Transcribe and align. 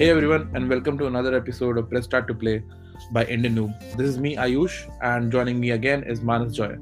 Hey 0.00 0.08
everyone, 0.08 0.50
and 0.54 0.70
welcome 0.70 0.96
to 0.96 1.06
another 1.06 1.34
episode 1.36 1.76
of 1.76 1.90
Press 1.90 2.04
Start 2.04 2.26
to 2.28 2.34
Play 2.34 2.62
by 3.12 3.24
Indian 3.26 3.54
Noob. 3.54 3.96
This 3.98 4.08
is 4.08 4.18
me, 4.18 4.36
Ayush, 4.36 4.90
and 5.02 5.30
joining 5.30 5.60
me 5.60 5.72
again 5.72 6.02
is 6.04 6.22
Manas 6.22 6.54
Joy. 6.54 6.76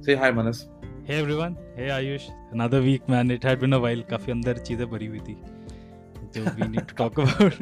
Say 0.00 0.14
hi, 0.14 0.30
Manas. 0.30 0.66
Hey 1.04 1.18
everyone. 1.18 1.58
Hey 1.74 1.88
Ayush. 1.88 2.30
Another 2.52 2.80
week, 2.80 3.06
man. 3.08 3.30
It 3.30 3.42
had 3.42 3.60
been 3.60 3.74
a 3.74 3.78
while. 3.78 4.02
काफी 4.10 4.32
अंदर 4.32 4.58
चीजें 4.68 4.86
भरी 4.90 5.06
हुई 5.06 5.20
थी 5.28 5.36
जो 6.36 6.44
we 6.56 6.68
need 6.68 6.88
to 6.88 6.94
talk 6.94 7.18
about. 7.18 7.52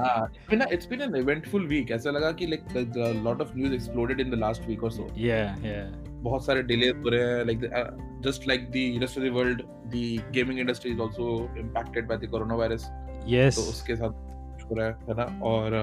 Uh, 0.00 0.26
it's 0.26 0.50
been 0.52 0.62
a, 0.62 0.68
it's 0.76 0.88
been 0.92 1.02
an 1.06 1.14
eventful 1.20 1.66
week. 1.72 1.90
ऐसा 1.92 2.10
लगा 2.10 2.30
कि 2.40 2.46
like 2.52 2.76
a 3.08 3.12
lot 3.26 3.44
of 3.44 3.54
news 3.56 3.74
exploded 3.78 4.20
in 4.24 4.30
the 4.34 4.40
last 4.44 4.66
week 4.70 4.82
or 4.88 4.90
so. 4.96 5.06
Yeah, 5.26 5.54
yeah. 5.68 5.92
बहुत 6.24 6.44
सारे 6.46 6.62
delays 6.70 7.04
हो 7.04 7.10
रहे 7.14 7.28
हैं 7.28 7.44
like 7.50 7.60
the, 7.60 7.70
uh, 7.80 7.90
just 8.26 8.48
like 8.52 8.66
the 8.72 8.84
rest 9.04 9.20
of 9.20 9.26
the 9.28 9.30
world, 9.38 9.62
the 9.94 10.04
gaming 10.38 10.58
industry 10.64 10.92
is 10.96 11.00
also 11.06 11.28
impacted 11.64 12.10
by 12.12 12.18
the 12.24 12.32
coronavirus. 12.34 12.88
Yes. 13.36 13.56
तो 13.56 13.68
उसके 13.70 13.96
साथ 13.96 14.28
हो 14.70 14.76
रहा 14.76 14.86
है 14.86 14.92
है 15.08 15.14
ना 15.16 15.24
और 15.52 15.74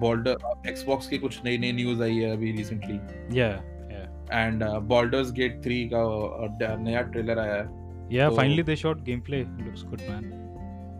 बॉल्डर 0.00 0.68
एक्सबॉक्स 0.68 1.06
की 1.08 1.18
कुछ 1.18 1.40
नई 1.44 1.58
नई 1.58 1.72
न्यूज़ 1.72 2.02
आई 2.02 2.16
है 2.16 2.30
अभी 2.36 2.52
recently 2.56 2.98
Yeah, 3.38 3.58
and 4.32 4.64
Baldur's 4.92 5.32
Gate 5.32 5.60
3 5.66 5.88
का 5.92 6.04
uh, 6.46 6.78
नया 6.84 7.02
ट्रेलर 7.14 7.38
आया 7.38 7.54
है 7.54 7.68
yeah. 8.14 8.28
So- 8.30 8.36
Finally, 8.36 8.62
they 8.62 8.76
shot 8.84 9.04
gameplay. 9.04 9.42
Looks 9.66 9.82
good, 9.82 10.08
man. 10.08 10.39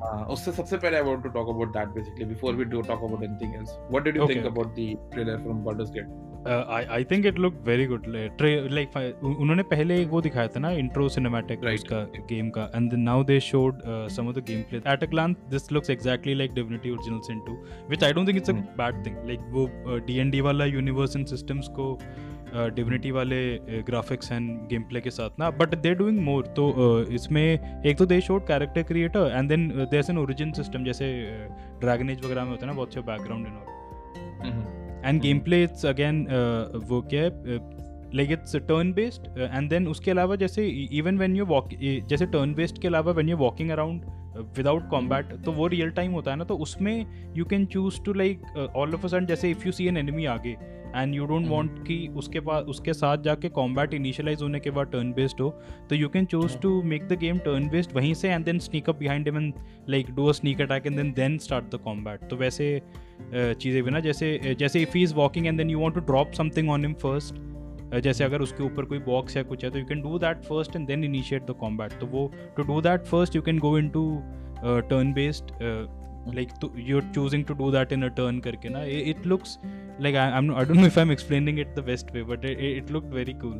हाँ, 0.02 0.24
उससे 0.26 0.52
सबसे 0.52 0.76
पहले 0.76 0.96
I 0.96 1.02
want 1.02 1.22
to 1.22 1.28
talk 1.30 1.48
about 1.48 1.72
that 1.72 1.88
basically 1.94 2.24
before 2.24 2.54
we 2.54 2.64
do 2.64 2.82
talk 2.82 3.02
about 3.04 3.22
anything 3.22 3.54
else 3.54 3.76
what 3.90 4.04
did 4.04 4.16
you 4.16 4.22
Okay, 4.22 4.34
think 4.34 4.44
okay. 4.44 4.52
About 4.52 4.74
the 4.74 5.10
trailer 5.12 5.42
from 5.42 5.62
Baldur's 5.64 5.90
Gate 5.90 6.06
Uh, 6.40 7.10
think 7.10 7.26
it 7.26 7.38
look 7.38 7.54
very 7.66 7.86
good 7.86 8.06
उ- 9.24 9.36
उन्होंने 9.40 9.62
पहले 9.62 10.00
एक 10.02 10.08
वो 10.08 10.20
दिखाया 10.20 10.48
था 10.48 10.60
ना 10.60 10.70
intro 10.70 11.08
cinematic 11.08 11.60
Right. 11.60 11.74
उसका 11.74 12.00
game 12.20 12.50
का 12.50 12.70
end 12.76 12.94
now 12.94 13.24
they 13.24 13.40
showed 13.40 13.82
some 13.86 14.28
of 14.28 14.36
the 14.36 14.38
gameplay 14.60 14.78
at 14.78 15.02
a 15.02 15.06
glance 15.06 15.36
this 15.50 15.72
looks 15.72 15.90
exactly 15.90 16.34
like 16.34 16.54
Divinity 16.54 16.90
Original 16.90 17.20
Sin 17.20 17.40
2 17.40 17.52
which 17.88 18.04
I 18.04 18.12
don't 18.12 18.28
think 18.28 18.36
it's 18.36 18.50
a. 18.50 18.52
Bad 18.52 19.06
thing 19.06 19.16
like 19.16 19.40
वो 19.40 19.66
DND 20.06 20.40
वाला 20.40 20.64
universe 20.64 21.16
and 21.16 21.26
systems 21.26 21.68
को 21.68 21.98
Divinity 22.54 23.10
वाले 23.10 23.58
graphics 23.82 24.32
and 24.32 24.68
game 24.68 24.82
play 24.82 25.00
के 25.00 25.10
साथ 25.10 25.30
ना 25.38 25.50
but 25.50 25.74
they 25.74 25.94
doing 25.94 26.20
more 26.20 26.46
तो 26.46 27.02
इसमें 27.02 27.82
एक 27.86 27.98
तो 27.98 28.06
they 28.06 28.20
showed 28.20 28.46
character 28.46 28.82
creator 28.82 29.32
and 29.36 29.48
then 29.48 29.68
there 29.68 30.04
an 30.10 30.18
origin 30.18 30.52
system 30.52 30.84
जैसे 30.84 31.12
ड्रैगन 31.80 32.10
एज 32.10 32.24
वगैरह 32.24 32.44
में 32.44 32.50
होता 32.50 32.66
है 32.66 32.72
ना 32.72 32.76
बहुत 32.76 32.94
से 32.94 33.00
बैकग्राउंड 33.00 33.46
इन 33.46 33.52
और 33.52 34.79
and 35.04 35.20
game 35.22 35.40
play 35.40 35.62
it's 35.62 35.86
again 35.86 36.26
वो 36.88 37.00
क्या 37.10 37.22
है 37.22 37.58
like 38.14 38.30
it's 38.30 38.56
turn 38.56 38.92
based 38.92 39.26
and 39.38 39.68
then 39.70 39.86
उसके 39.88 40.10
अलावा 40.10 40.36
जैसे 40.36 40.66
इवन 40.92 41.18
वैन 41.18 41.36
यू 41.36 41.46
वॉक 41.46 41.68
जैसे 42.08 42.26
टर्न 42.26 42.54
बेस्ड 42.54 42.78
के 42.78 42.88
अलावा 42.88 43.12
when 43.12 43.28
you 43.28 43.36
walking 43.36 43.70
around 43.70 44.04
without 44.36 44.88
combat 44.90 45.32
तो 45.44 45.52
वो 45.52 45.66
रियल 45.66 45.90
टाइम 45.90 46.12
होता 46.12 46.30
है 46.30 46.36
ना 46.36 46.44
तो 46.44 46.56
उसमें 46.58 47.34
you 47.36 47.44
can 47.44 47.64
choose 47.66 48.00
to 48.02 48.12
like 48.12 48.42
all 48.76 48.94
of 48.94 49.04
a 49.04 49.08
sudden 49.08 49.26
जैसे 49.26 49.50
if 49.50 49.66
you 49.66 49.72
see 49.72 49.86
an 49.88 49.96
enemy 49.96 50.24
आगे 50.24 50.56
एंड 50.96 51.14
यू 51.14 51.26
डोंट. 51.26 51.46
वांट 51.48 51.78
कि 51.86 52.06
उसके 52.16 52.40
पास 52.40 52.64
उसके 52.68 52.92
साथ 52.92 53.18
जाके 53.24 53.48
कॉम्बैट 53.48 53.94
इनिशियलाइज 53.94 54.42
होने 54.42 54.60
के 54.60 54.70
बाद 54.70 54.90
टर्न 54.92 55.12
बेस्ड 55.12 55.40
हो 55.40 55.50
तो 55.90 55.96
you 55.96 56.08
can 56.08 56.24
choose. 56.24 56.58
To 56.58 56.82
make 56.82 57.06
the 57.08 57.18
game 57.18 57.38
turn 57.38 57.68
based 57.68 57.92
वहीं 57.96 58.14
से 58.14 58.30
and 58.30 58.44
then 58.44 58.58
sneak 58.58 58.88
up 58.88 58.98
behind 58.98 59.28
him 59.28 59.38
and 59.38 59.52
like 59.88 60.10
do 60.14 60.26
a 60.26 60.32
sneak 60.32 60.60
attack 60.60 60.86
and 60.86 60.96
then 60.96 61.12
then 61.12 61.38
start 61.38 61.74
the 61.74 61.80
combat 61.84 62.28
तो 62.30 62.36
वैसे 62.36 62.80
uh, 62.80 63.54
चीज़ें 63.54 63.82
भी 63.82 63.90
ना 63.90 64.00
जैसे 64.00 64.56
जैसे 64.58 64.82
if 64.82 64.96
he 64.96 65.02
is 65.02 65.14
walking 65.14 65.46
and 65.46 65.58
then 65.58 65.70
you 65.70 65.78
want 65.78 65.94
to 65.94 66.00
drop 66.06 66.32
something 66.32 66.70
on 66.70 66.84
him 66.84 66.94
first 67.02 67.48
जैसे 67.98 68.24
अगर 68.24 68.40
उसके 68.42 68.62
ऊपर 68.62 68.84
कोई 68.84 68.98
बॉक्स 69.06 69.36
या 69.36 69.42
कुछ 69.42 69.64
है 69.64 69.70
तो 69.70 69.78
you 69.78 69.84
can 69.86 70.00
do 70.02 70.18
that 70.18 70.42
first 70.44 70.76
and 70.76 70.86
then 70.86 71.04
initiate 71.04 71.46
the 71.46 71.54
combat 71.60 71.92
तो 72.00 72.06
वो 72.06 72.26
to 72.56 72.62
do 72.62 72.80
that 72.80 73.04
first 73.06 73.36
you 73.36 73.42
can 73.42 73.58
go 73.58 73.76
into 73.96 74.04
turn 74.90 75.12
based 75.12 75.52
like 76.34 76.48
you 76.88 76.96
are 76.96 77.10
choosing 77.14 77.44
to 77.44 77.54
do 77.54 77.70
that 77.72 77.92
in 77.92 78.02
a 78.02 78.08
turn 78.16 78.40
करके 78.40 78.68
ना। 78.68 78.82
It 79.10 79.26
looks 79.26 79.58
like 80.00 80.16
I 80.16 80.30
I 80.30 80.64
don't 80.64 80.76
know 80.76 80.86
if 80.86 80.98
I 80.98 81.06
am 81.06 81.12
explaining 81.12 81.58
it 81.60 81.74
the 81.76 81.84
best 81.86 82.14
way 82.14 82.22
but 82.32 82.44
it 82.44 82.90
look 82.90 83.04
very 83.14 83.32
cool 83.44 83.58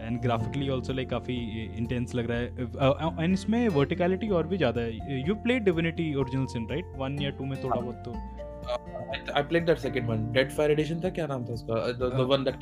and 0.00 0.20
graphically 0.22 0.68
also 0.68 0.92
like 0.92 1.10
काफ़ी 1.10 1.36
intense 1.78 2.14
लग 2.14 2.30
रहा 2.30 2.38
है। 2.38 3.24
And 3.24 3.32
इसमें 3.32 3.68
verticality 3.68 4.28
और 4.28 4.46
भी 4.46 4.56
ज़्यादा 4.56 4.80
है। 4.80 5.26
You 5.28 5.34
play 5.34 5.58
Divinity 5.60 6.14
Original 6.14 6.46
Sin 6.52 6.68
right 6.70 6.92
one 6.98 7.18
या 7.22 7.30
टू 7.38 7.44
में 7.44 7.62
थोड़ा 7.64 7.80
बहुत 7.80 8.02
तो। 8.04 8.14
I 8.68 9.42
played 9.50 9.68
that 9.68 9.78
second 9.82 10.10
one. 10.10 10.24
Deadfire 10.32 10.72
Edition 10.72 11.02
था? 11.04 11.10
क्या 11.18 11.26
नाम 11.26 11.44
था 11.44 11.52
उसका? 11.52 11.74
Uh, 11.74 11.92
The, 12.00 12.08
the 12.14 12.24
Uh, 12.24 12.30
one 12.32 12.42
that 12.46 12.56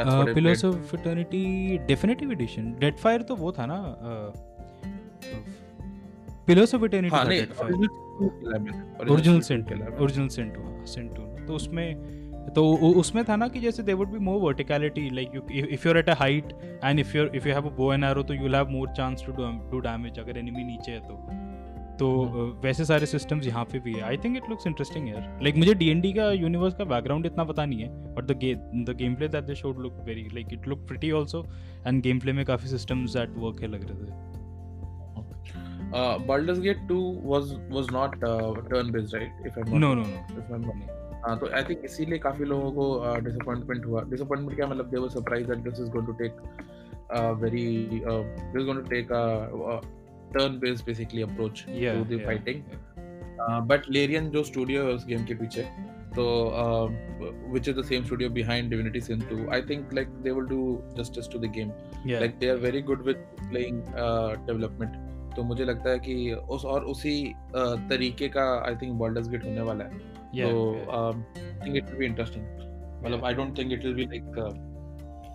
Pillars 0.00 0.64
of 0.64 0.94
Eternity 0.96 1.78
Definitive 1.78 2.32
Edition 2.32 2.74
Deadfire 2.96 3.22
तो 3.22 3.36
वो 3.36 3.52
था 3.52 3.66
ना 3.66 3.76
पिलर्स 6.46 6.74
ऑफ़ 6.74 6.84
इटर्निटी 6.84 7.16
हाँ 7.16 7.24
नहीं. 7.24 7.40
Original 9.10 9.40
Sin. 9.40 9.72
Original 10.00 10.28
Sin 10.28 10.56
Sin 10.86 11.46
तो 11.46 11.54
उसमें 11.54 12.22
तो 12.54 12.76
उसमें 12.76 13.24
था 13.24 13.36
ना 13.36 13.48
कि 13.48 13.60
जैसे 13.60 13.82
they 13.82 13.92
would 13.92 14.08
be 14.08 14.18
more 14.18 14.40
verticality 14.40 15.10
like 15.10 15.34
you 15.34 15.42
if 15.64 15.88
you 15.88 15.92
are 15.92 15.98
at 15.98 16.08
a 16.08 16.14
height 16.14 16.52
and 16.84 17.00
if 17.00 17.16
you 17.16 17.24
if 17.26 17.48
you 17.48 17.54
have 17.54 17.66
a 17.66 17.70
bow 17.70 17.92
and 17.94 18.04
arrow 18.04 18.22
तो 18.22 18.34
you 18.34 18.42
will 18.42 18.54
have 18.54 18.68
more 18.68 18.88
chance 18.88 19.24
to 19.26 19.32
do 19.70 19.78
damage 19.78 20.18
अगर 20.18 20.38
enemy 20.38 20.64
नीचे 20.64 20.92
है 20.92 21.00
तो। 21.00 21.14
तो 21.98 22.08
हम्म। 22.22 22.50
uh, 22.50 22.64
वैसे 22.64 22.84
सारे 22.84 23.06
systems 23.06 23.46
यहाँ 23.46 23.64
पे 23.72 23.78
भी 23.78 23.92
है। 23.92 24.02
I 24.02 24.16
think 24.16 24.36
it 24.36 24.48
looks 24.50 24.66
interesting 24.66 25.08
यार। 25.08 25.38
लाइक 25.42 25.56
मुझे 25.56 25.74
डी 25.74 26.12
का 26.12 26.30
यूनिवर्स 26.32 26.74
का 26.74 26.84
बैकग्राउंड 26.84 27.26
इतना 27.26 27.44
पता 27.44 27.64
नहीं 27.64 27.82
है 27.82 28.14
but 28.14 28.24
the 28.24 28.38
the 28.90 28.96
gameplay 29.14 29.28
that 29.28 29.44
they 29.44 29.54
showed 29.54 29.78
look 29.82 30.02
very 30.06 30.28
like 30.34 30.52
it 30.52 30.68
look 30.68 30.86
pretty 30.88 31.10
also 31.20 31.44
and 31.86 32.02
gameplay 32.20 32.32
में 32.32 32.44
काफ़ी 32.44 32.68
सिस्टम्स 32.68 33.16
दैट 33.16 33.36
वर्क 33.38 33.62
है 33.62 33.68
लग 33.68 33.88
रहे 33.90 34.06
थे। 34.06 34.30
Uh, 35.92 36.18
Baldur's 36.18 36.58
Gate 36.58 36.78
2 36.88 36.98
was 37.30 37.48
was 37.70 37.88
not 37.90 38.14
uh, 38.24 38.52
turn 38.68 38.90
based, 38.92 39.14
right? 39.14 39.40
If 39.48 39.56
I'm 39.56 39.66
not 39.70 39.80
no 39.80 39.94
no 39.94 40.04
no 40.04 40.20
if 40.42 40.52
I'm 40.56 40.62
not 40.66 41.00
हाँ 41.24 41.38
तो 41.38 41.50
I 41.56 41.62
think 41.62 41.84
इसीलिए 41.84 42.18
काफ़ी 42.18 42.44
लोगों 42.44 42.70
को 42.72 42.84
डिसअपॉइंटमेंट 43.24 43.84
हुआ। 43.86 44.02
डिसअपॉइंटमेंट 44.10 44.56
क्या 44.56 44.66
मतलब 44.66 44.88
they 44.90 44.98
were 44.98 45.08
surprise 45.08 45.46
that 45.48 45.58
this 45.64 45.80
is 45.80 45.90
going 45.90 46.06
to 46.06 46.12
take 46.22 46.40
very 47.42 47.66
this 47.90 48.56
is 48.56 48.64
going 48.64 48.80
to 48.80 48.88
take 48.90 49.12
a 50.36 50.46
based 50.64 50.84
basically 50.86 51.22
approach 51.22 51.64
Yeah, 51.68 51.94
to 51.98 52.04
the 52.04 52.18
yeah, 52.18 52.26
fighting. 52.26 52.26
Fighting 52.26 53.68
but 53.68 53.90
Larian 53.90 54.28
जो 54.30 54.42
studio 54.44 54.84
है 54.84 54.92
उस 54.94 55.06
गेम 55.06 55.24
के 55.24 55.34
पीछे 55.34 55.62
तो 56.16 56.24
which 57.52 57.68
is 57.70 57.76
the 57.76 57.84
same 57.90 58.04
studio 58.08 58.28
behind 58.38 58.70
Divinity 58.72 59.00
Sin 59.04 59.22
2 59.28 59.36
I 59.56 59.60
think 59.70 59.92
like 59.98 60.10
they 60.24 60.32
will 60.38 60.48
do 60.50 60.58
justice 60.98 61.28
to 61.34 61.38
the 61.44 61.50
game 61.56 61.70
Yeah. 62.10 62.20
like 62.24 62.34
they 62.42 62.50
are 62.54 62.58
very 62.64 62.82
good 62.90 63.04
with 63.08 63.22
playing 63.52 63.78
uh, 64.04 64.30
development 64.50 64.98
तो 65.36 65.42
मुझे 65.50 65.64
लगता 65.64 65.90
है 65.90 65.98
कि 65.98 66.16
उस 66.56 66.64
और 66.72 66.84
उसी 66.92 67.14
uh, 67.56 67.76
तरीके 67.90 68.28
का 68.36 68.44
आई 68.66 68.74
थिंक 68.82 68.92
बॉल्डर्स 68.98 69.28
गेट 69.28 69.44
होने 69.44 69.62
वाला 69.70 69.84
है 69.84 70.00
Yeah, 70.38 70.50
so 70.50 70.58
yeah. 70.74 70.92
um, 70.98 71.22
I 71.38 71.64
think 71.64 71.78
it 71.78 71.88
will 71.90 71.98
be 72.02 72.06
interesting. 72.10 72.44
मतलब 73.04 73.24
I 73.30 73.32
don't 73.38 73.58
think 73.60 73.72
it 73.76 73.86
will 73.86 73.96
be 74.00 74.06
like 74.12 74.38
uh, 74.44 74.52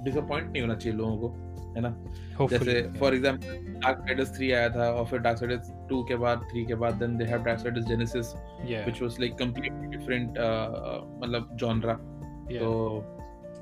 disappoint 0.07 0.51
नहीं 0.51 0.61
होना 0.61 0.75
चाहिए 0.75 0.97
लोगों 0.97 1.17
को 1.23 1.66
है 1.77 1.81
ना? 1.81 1.91
Hopefully, 2.37 2.73
जैसे 2.73 2.99
फॉर 2.99 3.15
एग्जांपल 3.15 3.65
डार्क 3.81 3.99
साइडर्स 4.07 4.31
3 4.37 4.51
आया 4.53 4.69
था 4.69 4.89
और 4.91 5.05
फिर 5.05 5.19
डार्क 5.19 5.37
साइडर्स 5.37 5.71
2 5.91 6.03
के 6.07 6.15
बाद 6.23 6.47
3 6.53 6.65
के 6.67 6.75
बाद 6.83 6.93
then 7.03 7.17
they 7.17 7.25
have 7.25 7.43
Darksiders 7.59 7.85
Genesis 7.87 8.33
which 8.35 9.01
was 9.01 9.19
like 9.19 9.35
completely 9.39 9.97
different 9.97 10.39
मतलब 11.23 11.49
जॉनरा 11.63 11.93
तो 12.51 12.71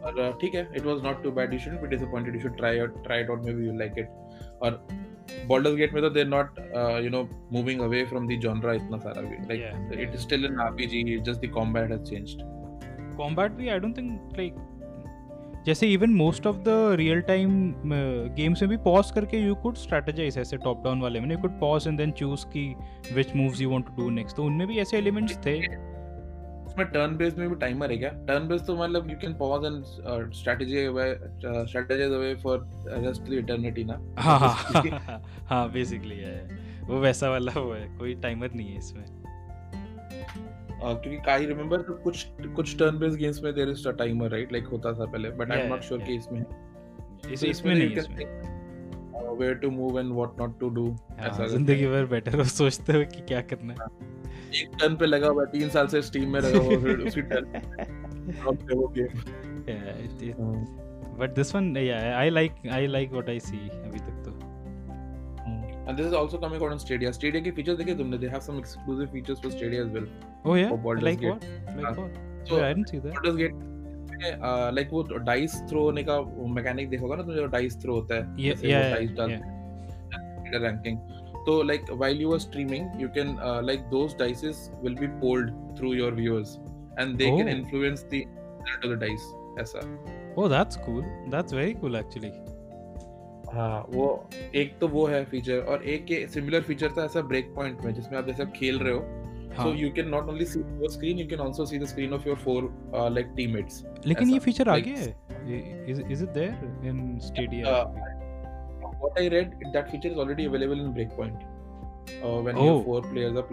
और 0.05 0.17
uh, 0.21 0.41
ठीक 0.41 0.55
है 0.55 0.67
it 0.75 0.85
was 0.85 1.03
not 1.03 1.23
too 1.23 1.31
bad 1.31 1.53
you 1.53 1.59
shouldn't 1.59 1.81
be 1.81 1.87
disappointed 1.87 2.35
you 2.35 2.41
should 2.41 2.57
try 2.57 2.79
out 2.79 3.03
try 3.03 3.21
it 3.21 3.29
out 3.29 3.45
maybe 3.53 3.65
you 3.67 3.77
like 3.77 3.99
it 3.99 4.09
और 4.61 4.85
Baldur's 5.47 5.75
Gate 5.75 5.93
में 5.93 6.01
तो 6.03 6.09
they 6.09 6.21
are 6.21 6.27
not 6.27 6.59
you 7.03 7.09
know 7.09 7.23
moving 7.51 7.81
away 7.81 8.03
from 8.05 8.27
the 8.27 8.39
genre 8.41 8.73
इतना 8.73 8.97
सारा 8.97 9.21
भी. 9.21 9.37
Like 9.47 9.99
it 9.99 10.13
is 10.13 10.21
still 10.21 10.45
an 10.45 10.59
RPG 10.59 11.03
just 11.19 11.45
the 11.45 11.49
combat 11.53 11.91
has 11.91 12.03
changed 12.09 12.43
combat 13.17 13.51
भी 13.51 13.69
I 13.69 13.79
don't 13.79 13.97
think 13.97 14.37
like 14.37 14.55
जैसे 15.65 15.87
even 15.87 16.09
most 16.13 16.47
of 16.47 16.57
the 16.57 16.69
real 16.97 17.21
time 17.27 17.73
games 18.35 18.61
में 18.61 18.69
भी 18.69 18.77
pause 18.83 19.11
करके 19.11 19.37
you 19.37 19.55
could 19.63 19.75
strategise 19.77 20.37
ऐसे 20.37 20.57
top 20.57 20.83
down 20.83 21.01
वाले 21.01 21.19
में। 21.19 21.29
You 21.31 21.37
could 21.37 21.59
pause 21.59 21.87
and 21.87 21.97
then 21.97 22.11
choose 22.11 22.45
की 22.47 22.67
which 23.15 23.35
moves 23.35 23.61
you 23.61 23.69
want 23.69 23.85
to 23.87 23.95
do 23.95 24.09
next 24.11 24.37
तो 24.37 24.43
उनमें 24.43 24.67
भी 24.67 24.77
ऐसे 24.79 24.97
एलिमेंट्स 24.97 25.37
थे। 25.45 25.55
उसमें 26.65 26.85
टर्न 26.87 27.15
बेस्ड 27.17 27.37
में 27.37 27.49
भी 27.49 27.55
टाइमर 27.55 27.91
है 27.91 27.97
क्या? 27.97 28.09
टर्न 28.27 28.47
बेस्ड 28.47 28.65
तो 28.65 28.75
मतलब 28.77 29.09
you 29.09 29.17
can 29.21 29.33
pause 29.39 29.65
and 29.65 30.31
strategy 30.33 30.85
strategize 31.65 32.11
away 32.11 32.33
for 32.43 32.65
just 33.03 33.29
the 33.29 33.33
eternity 33.33 33.83
ना? 33.83 33.99
हाँ 34.19 35.21
हाँ 35.49 35.71
बेसिकली 35.73 36.17
है 36.17 36.63
वो 36.87 36.99
वैसा 37.01 37.29
वाला 37.29 37.59
वो 37.59 37.71
है 37.73 37.87
कोई 37.97 38.15
टाइमर 38.23 38.51
नहीं 38.55 38.67
है 38.67 38.77
इसमें। 38.77 39.05
क्योंकि 40.93 41.29
आई 41.31 41.45
रिमेंबर 41.45 41.81
तो 41.81 41.93
कुछ 41.93 42.27
कुछ 42.55 42.77
टर्न 42.79 42.97
बेस्ड 42.99 43.17
गेम्स 43.19 43.43
में 43.43 43.53
there 43.53 43.69
is 43.69 43.87
a 43.87 43.91
timer 43.91 44.29
right 44.29 44.51
like 44.51 44.67
होता 44.67 44.93
था 44.93 45.05
पहले 45.05 45.29
but 45.29 45.51
I 45.51 45.59
am 45.59 45.69
not 45.69 45.81
sure 45.81 46.01
कि 46.01 46.15
इसमें 46.15 46.39
है 46.39 47.33
इस, 47.33 47.41
तो 47.41 47.47
इसमें 47.47 47.75
नहीं 47.75 47.89
है 47.89 47.97
इसमें 47.97 48.53
to 49.61 49.69
move 49.71 49.95
and 49.99 50.13
what 50.15 50.37
not 50.39 50.51
to 50.59 50.69
do 50.75 50.83
हाँ, 51.19 51.27
ऐसा 51.29 51.47
ज़िंदगी 51.47 51.87
भर 51.87 52.05
बेटर 52.05 52.35
हो 52.35 52.43
सोचते 52.43 52.93
हो 52.93 53.03
कि 53.15 53.21
क्या 53.21 53.41
करना 53.41 53.73
है। 53.73 53.87
एक 54.61 54.69
टर्न 54.79 54.95
पे 54.95 55.05
लगा 55.05 55.27
हुआ 55.27 55.43
है 55.43 55.51
तीन 55.51 55.69
साल 55.69 55.87
से 55.87 56.01
स्टीम 56.01 56.29
में 56.33 56.39
लगा 56.41 56.59
हुआ 56.59 56.71
है, 56.71 56.83
फिर 56.83 56.99
उसी 57.07 57.21
टर्न 57.21 57.45
ड्रॉप 58.31 58.55
पे 58.55 58.75
वो 58.75 58.87
game 58.87 59.07
yeah 59.69 59.85
it, 60.05 60.21
it, 60.21 60.35
Hmm. 60.35 60.63
but 61.19 61.35
this 61.35 61.53
one 61.53 61.75
yeah 61.75 62.19
I 62.19 62.29
like 62.29 62.55
I 62.79 62.85
like 62.85 63.11
what 63.11 63.29
I 63.29 63.39
अभी 63.39 63.99
तक 63.99 64.23
तो। 64.25 64.34
And 65.87 65.97
this 65.97 66.07
is 66.07 66.13
also 66.13 66.37
coming 66.43 66.61
out 66.63 66.71
on 66.71 66.79
Stadia. 66.79 67.13
Stadia 67.13 67.41
के 67.41 67.51
features 67.55 67.77
देखे 67.79 67.95
तुमने? 67.97 68.19
They 68.21 68.29
have 68.35 68.43
some 68.43 68.57
exclusive 68.59 69.11
features 69.11 69.39
for 69.39 69.51
Stadia 69.55 69.83
as 69.85 69.89
well. 69.97 70.07
oh 70.45 70.55
yeah 70.59 70.69
For 70.69 70.77
Baldur's 70.85 71.03
like 71.09 71.19
Gate. 71.19 71.29
what 71.31 71.77
like 71.77 71.85
हाँ. 71.85 71.95
what 71.97 72.21
So 72.49 72.57
yeah, 72.57 72.67
I 72.67 72.73
didn't 72.73 72.89
see 72.93 72.99
that 72.99 73.13
Baldur's 73.13 73.37
Gate 73.41 73.63
में 74.15 74.41
uh, 74.49 74.71
like 74.77 74.89
वो 74.91 75.03
dice 75.27 75.55
throw 75.69 75.81
होने 75.83 76.03
का 76.09 76.19
mechanic 76.57 76.89
देखोगा 76.89 77.15
ना 77.15 77.23
तुम 77.23 77.33
जो 77.35 77.45
dice 77.57 77.77
throw 77.83 77.93
होता 77.95 78.15
है 78.15 78.21
yeah 78.43 78.55
वो 78.61 78.69
yeah 78.69 78.95
dice 78.95 79.17
yeah 79.17 79.29
हैं 79.29 80.59
रैंकिंग 80.65 80.97
तो 81.47 81.55
like 81.69 81.89
while 82.01 82.21
you 82.25 82.31
are 82.35 82.39
streaming 82.43 82.85
you 83.03 83.09
can 83.17 83.33
uh, 83.49 83.61
like 83.69 83.83
those 83.95 84.15
dices 84.21 84.61
will 84.85 84.95
be 85.01 85.09
polled 85.23 85.51
through 85.79 85.93
your 86.01 86.11
viewers 86.21 86.53
and 87.03 87.19
they 87.23 87.31
can 87.37 87.49
Oh. 87.51 87.55
influence 87.57 88.05
the 88.13 88.21
the 88.85 88.95
dice 89.05 89.27
ऐसा 89.65 89.83
oh 90.37 90.47
that's 90.55 90.79
cool 90.87 91.03
that's 91.35 91.57
very 91.61 91.75
cool 91.83 91.97
actually 92.03 92.31
हाँ 93.55 93.85
वो 93.89 94.05
एक 94.55 94.77
तो 94.79 94.87
वो 94.87 95.05
है 95.07 95.23
feature 95.25 95.59
और 95.73 95.83
एक 95.91 96.05
के 96.05 96.25
सिमिलर 96.33 96.61
फीचर 96.61 96.91
था 96.97 97.03
ऐसा 97.05 97.21
ब्रेक 97.31 97.53
पॉइंट 97.55 97.81
में 97.85 97.93
जिसमें 97.93 98.17
आप 98.17 98.25
जैसे 98.27 98.43
आप 98.43 98.51
खेल 98.55 98.79
रहे 98.79 98.93
हो 98.93 99.23
हाँ 99.57 99.65
you 99.81 99.89
can 99.97 100.09
not 100.13 100.29
only 100.31 100.45
see 100.53 100.61
your 100.79 100.89
screen 100.93 101.19
you 101.21 101.25
can 101.33 101.41
also 101.43 101.65
see 101.71 101.77
the 101.83 101.87
screen 101.91 102.13
of 102.17 102.25
your 102.29 102.35
four 102.45 102.61
uh, 102.93 103.09
like 103.17 103.29
teammates 103.37 103.77
लेकिन 104.07 104.29
ये 104.29 104.39
फीचर 104.47 104.69
आ 104.69 104.77
गया 104.87 104.97
है 104.97 105.13
in 106.91 106.99
Stadia 107.27 107.75
Uh, 107.75 108.89
what 109.03 109.19
I 109.21 109.27
read 109.35 109.53
that 109.75 109.91
feature 109.91 110.11
is 110.15 110.17
already 110.23 110.47
available 110.51 110.81
in 110.85 110.89
Breakpoint 110.97 111.45
uh, 112.23 112.39
when 112.47 112.59
Oh. 112.63 112.65
your 112.65 112.83
four 112.89 113.01
players 113.11 113.39
are 113.41 113.45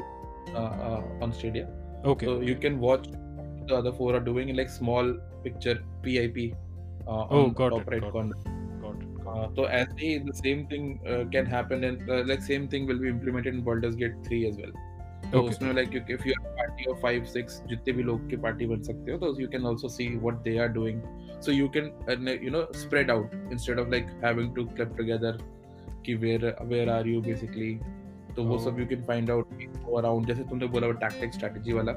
uh, 0.55 0.73
uh, 0.89 1.25
on 1.27 1.37
Stadia 1.39 1.69
okay 2.15 2.27
so 2.31 2.35
you 2.51 2.57
can 2.67 2.81
watch 2.87 3.07
the 3.69 3.77
other 3.79 3.93
four 4.01 4.11
are 4.21 4.25
doing 4.33 4.49
in 4.55 4.59
like 4.63 4.75
small 4.81 5.15
picture 5.47 5.77
PIP 6.09 6.41
uh, 6.49 7.25
Oh, 7.31 7.45
on 7.45 7.55
got 7.63 7.71
top 7.77 7.87
it, 7.87 7.95
right 7.95 8.03
got 8.09 8.13
corner 8.19 8.37
got 8.43 8.53
it 8.57 8.62
uh, 9.33 9.85
he, 9.99 10.19
the 10.19 10.35
same 10.41 10.67
thing 10.67 10.89
uh, 11.09 11.25
can 11.37 11.47
happen 11.47 11.85
and 11.85 12.11
uh, 12.11 12.23
like 12.31 12.43
same 12.43 12.69
thing 12.69 12.87
will 12.87 12.99
be 12.99 13.09
implemented 13.09 13.55
in 13.55 13.63
Baldur's 13.69 13.97
Gate 13.97 14.19
3 14.31 14.47
as 14.49 14.59
well 14.65 14.73
तो 15.33 15.39
Okay. 15.41 15.49
उसमें 15.51 15.73
like 15.77 15.95
you- 15.97 16.05
if 16.15 16.25
you 16.29 16.33
are 16.39 16.49
a 16.49 16.55
party 16.57 16.87
of 16.93 16.99
five 17.03 17.29
six 17.35 17.55
जितने 17.69 17.93
भी 17.99 18.03
लोग 18.09 18.29
की 18.31 18.37
party 18.47 18.67
बन 18.73 18.83
सकते 18.89 19.13
हो 19.13 19.19
तो 19.19 19.29
you 19.43 19.49
can 19.53 19.69
also 19.71 19.91
see 19.97 20.07
what 20.25 20.41
they 20.49 20.55
are 20.65 20.69
doing 20.79 20.99
so 21.47 21.55
you 21.59 21.69
can 21.77 21.87
uh, 22.15 22.17
you 22.47 22.51
know 22.57 22.63
spread 22.81 23.13
out 23.15 23.37
instead 23.57 23.79
of 23.85 23.95
like 23.95 24.11
having 24.25 24.51
to 24.59 24.65
club 24.81 24.97
together 24.99 25.33
कि 26.09 26.17
where 26.25 26.53
where 26.73 26.91
are 26.97 27.05
you 27.13 27.23
basically 27.29 27.71
तो 28.37 28.45
वो 28.45 28.59
सब 28.59 28.81
Oh. 28.81 28.87
can 28.93 29.03
find 29.09 29.31
out 29.31 29.57
go 29.87 29.99
around 30.01 30.27
जैसे 30.27 30.45
तुमने 30.51 30.67
बोला 30.77 30.87
वो 30.87 30.95
tactic 31.05 31.35
strategy 31.39 31.75
वाला 31.75 31.95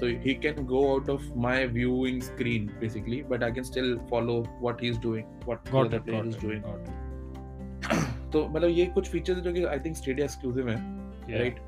so 0.00 0.08
he 0.24 0.34
can 0.44 0.64
go 0.72 0.80
out 0.92 1.08
of 1.08 1.28
my 1.46 1.56
viewing 1.76 2.20
screen 2.28 2.70
basically 2.80 3.22
but 3.32 3.44
I 3.48 3.50
can 3.58 3.64
still 3.64 3.92
follow 4.10 4.38
what 4.66 4.84
he's 4.86 4.98
doing 5.06 5.30
what 5.50 5.64
the 5.64 5.76
got 5.76 5.86
other 5.86 6.00
it 6.00 6.10
player 6.10 6.26
is 6.32 6.36
doing 6.44 6.62
तो 8.32 8.46
मतलब 8.48 8.68
ये 8.68 8.84
कुछ 8.94 9.08
features 9.10 9.38
जो 9.40 9.52
कि 9.52 9.64
आई 9.64 9.78
थिंक 9.84 9.96
स्टेडिया 9.96 10.24
एक्सक्लूसिव 10.24 10.68
है 10.68 10.76
right 11.38 11.58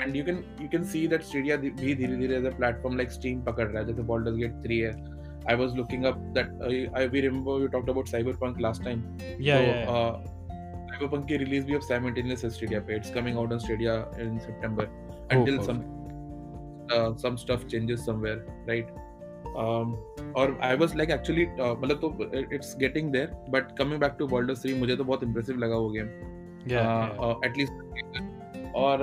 and 0.00 0.16
you 0.16 0.24
can 0.24 0.42
you 0.62 0.68
can 0.68 0.84
see 0.92 1.06
that 1.08 1.22
Stadia 1.22 1.56
भी 1.56 1.70
धीरे 1.70 2.16
धीरे 2.16 2.36
as 2.36 2.46
a 2.46 2.56
platform 2.56 2.96
like 2.96 3.10
Steam 3.10 3.42
पकड़ 3.44 3.66
रहा 3.66 3.80
है 3.80 3.86
जैसे 3.86 4.02
बॉल्डर्स 4.12 4.36
गेट 4.36 4.56
3 4.66 4.80
है 4.84 4.92
I 5.50 5.56
was 5.56 5.76
looking 5.76 6.04
up 6.04 6.18
that 6.38 6.96
I 6.96 7.06
we 7.08 7.20
remember 7.20 7.60
we 7.60 7.68
talked 7.76 7.90
about 7.90 8.08
Cyberpunk 8.08 8.60
last 8.60 8.84
time 8.84 9.04
yeah 9.40 10.37
yeah. 10.98 11.04
Cyberpunk 11.04 11.28
की 11.28 11.36
release 11.36 11.66
भी 11.66 11.74
अब 11.74 11.80
साइमल्टेनियस 11.80 12.44
है 12.44 12.50
स्टेडिया 12.50 12.80
पे 12.80 12.96
it's 12.96 13.14
coming 13.14 13.38
out 13.38 13.52
on 13.52 13.58
Stadia 13.58 14.12
in 14.20 14.38
September 14.38 15.08
Oh, 15.30 15.40
until 15.40 15.62
some 15.62 15.84
uh, 16.90 17.14
some 17.16 17.36
stuff 17.36 17.66
changes 17.66 18.04
somewhere 18.04 18.42
right 18.66 18.86
um 19.56 19.96
और 20.36 20.58
I 20.62 20.76
was 20.76 20.96
like 20.96 21.10
actually 21.10 21.46
मतलब 21.46 22.00
तो 22.00 22.54
it's 22.54 22.76
getting 22.78 23.12
there 23.12 23.26
but 23.50 23.76
coming 23.78 24.00
back 24.00 24.12
to 24.18 24.26
Baldur's 24.26 24.66
3 24.66 24.74
मुझे 24.78 24.96
तो 24.96 25.04
बहुत 25.04 25.22
impressive 25.22 25.58
लगा 25.58 25.76
वो 25.76 25.90
game 25.90 26.06
yeah, 26.68 27.12
yeah. 27.12 27.44
At least 27.44 28.74
और 28.74 28.98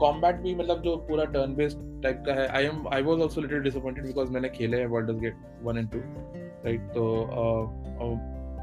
combat 0.00 0.36
भी 0.36 0.54
मतलब 0.54 0.82
जो 0.82 0.96
पूरा 0.96 1.24
टर्न 1.24 1.54
बेस्ड 1.54 2.02
टाइप 2.02 2.22
का 2.26 2.34
है 2.34 2.46
I 2.48 2.64
am 2.64 2.88
I 2.92 3.02
was 3.02 3.20
also 3.20 3.40
little 3.40 3.62
disappointed 3.62 4.06
because 4.06 4.30
मैंने 4.30 4.48
खेले 4.48 4.76
हैं 4.76 4.90
बॉल्डर्स 4.90 5.20
गेट 5.20 5.36
1 5.66 5.78
एंड 5.78 5.88
2 5.88 5.96
राइट 6.64 6.80
तो 6.80 7.04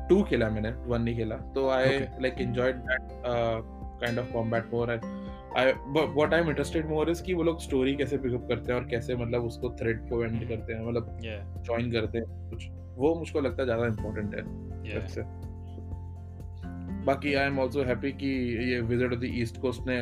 टू 0.09 0.21
खेला 0.24 0.50
मैंने 0.50 0.69
वन 0.88 1.01
नहीं 1.01 1.15
खेला। 1.18 1.36
तो 1.56 1.68
I 1.69 2.00
like 2.21 2.42
enjoyed 2.42 2.75
that 2.89 3.07
kind 4.01 4.19
of 4.19 4.31
combat 4.33 4.74
more 4.74 4.92
I 4.92 5.71
what 5.89 6.33
I 6.33 6.39
am 6.42 6.50
interested 6.50 6.89
more 6.89 7.09
is 7.09 7.24
कि 7.24 7.33
वो 7.33 7.44
लोग 7.44 7.62
स्टोरी 7.62 7.95
कैसे 7.95 8.18
पिकअप 8.18 8.48
करते 8.50 8.71
हैं 8.71 8.80
और 8.80 8.88
कैसे 8.89 9.15
मतलब 9.15 9.45
उसको 9.45 9.69
थ्रेड 9.81 10.09
को 10.09 10.24
एंड 10.24 10.48
करते 10.50 10.74
हैं 10.74 10.86
मतलब 10.88 11.19
yeah. 11.19 11.94
करते 11.94 12.18
हैं 12.18 12.50
कुछ। 12.50 12.68
वो 12.98 13.13
मुझको 13.15 13.42
लगता 13.42 13.62
है 13.62 13.65
ज़्यादा 13.65 13.86
इंपॉर्टेंट 13.88 14.36
है 14.36 14.42
yeah. 14.92 15.25
बाकी 17.06 17.33
आई 17.33 17.47
एम 17.47 17.59
आल्सो 17.59 17.83
हैप्पी 17.83 18.12
कि 18.13 18.27
ये 18.71 18.80
visit 18.80 19.13
of 19.13 19.19
the 19.19 19.30
East 19.36 19.57
Coast 19.62 19.88
ने 19.88 19.97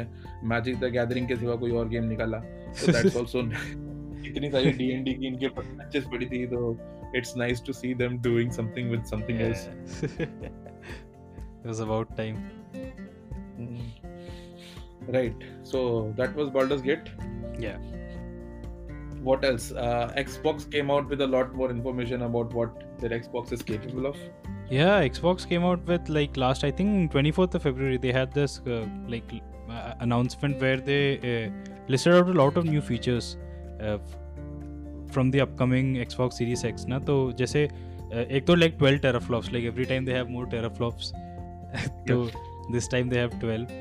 मैजिक 0.48 0.80
द 0.80 0.92
गैदरिंग 0.94 1.28
के 1.28 1.36
सिवा 1.36 1.56
कोई 1.56 1.72
और 1.72 1.88
गेम 1.90 2.04
निकाला। 2.04 2.38
तो 2.38 2.92
दैट्स 2.92 3.18
आल्सो 3.18 3.40
इतनी 4.28 4.50
सारी 4.52 4.72
डीएनडी 4.72 5.14
की 5.14 5.28
इनके 5.28 5.48
मैचेस 5.48 6.06
पड़ी 6.12 6.26
थी 6.26 6.46
तो 6.48 6.74
it's 7.14 7.36
nice 7.36 7.60
to 7.62 7.74
see 7.74 7.94
them 7.94 8.18
doing 8.18 8.52
something 8.52 8.90
with 8.90 9.06
something 9.06 9.40
yeah. 9.40 9.48
else. 9.48 9.68
it 10.20 10.42
was 11.64 11.80
about 11.80 12.16
time. 12.16 12.52
Mm. 13.60 13.82
Right. 15.08 15.36
So 15.64 16.14
that 16.18 16.36
was 16.36 16.50
Baldur's 16.50 16.82
Gate. 16.82 17.10
Yeah. 17.58 17.78
What 19.22 19.44
else? 19.44 19.72
Uh, 19.72 20.14
Xbox 20.18 20.70
came 20.72 20.90
out 20.90 21.10
with 21.10 21.22
a 21.22 21.28
lot 21.28 21.54
more 21.54 21.70
information 21.70 22.22
about 22.22 22.54
what 22.54 23.00
their 23.00 23.10
Xbox 23.10 23.52
is 23.52 23.62
capable 23.62 24.06
of. 24.06 24.16
Yeah, 24.70 25.02
Xbox 25.02 25.50
came 25.50 25.64
out 25.64 25.84
with 25.86 26.10
like 26.10 26.38
last 26.38 26.64
I 26.64 26.72
think 26.72 27.12
24th 27.12 27.56
of 27.56 27.64
February 27.64 27.98
they 27.98 28.12
had 28.12 28.32
this 28.32 28.62
uh, 28.68 28.86
like 29.08 29.24
uh, 29.70 29.94
announcement 30.00 30.62
where 30.62 30.78
they 30.78 31.18
uh, 31.18 31.72
listed 31.88 32.14
out 32.14 32.30
a 32.30 32.34
lot 32.34 32.56
of 32.56 32.66
new 32.66 32.82
features 32.82 33.38
uh, 33.82 33.98
uh, 35.14 35.18
the 35.18 35.36
upcoming 35.36 35.96
the 35.96 36.04
upcoming 36.04 36.30
Xbox 36.30 36.56
Series 36.56 36.82
X 36.82 36.90
ना 36.90 37.00
तो 37.00 37.32
जैसे 37.32 37.64
एक 38.14 38.44
तो 38.48 38.56
like 38.56 38.74
12 38.78 38.98
teraflops 38.98 39.48
like 39.50 39.72
every 39.72 39.86
time 39.86 40.06
they 40.06 40.16
have 40.18 40.32
more 40.36 40.46
teraflops 40.46 41.12
तो 42.08 42.32
this 42.72 42.92
time 42.92 43.10
they 43.10 43.18
have 43.18 43.30
12 43.30 43.72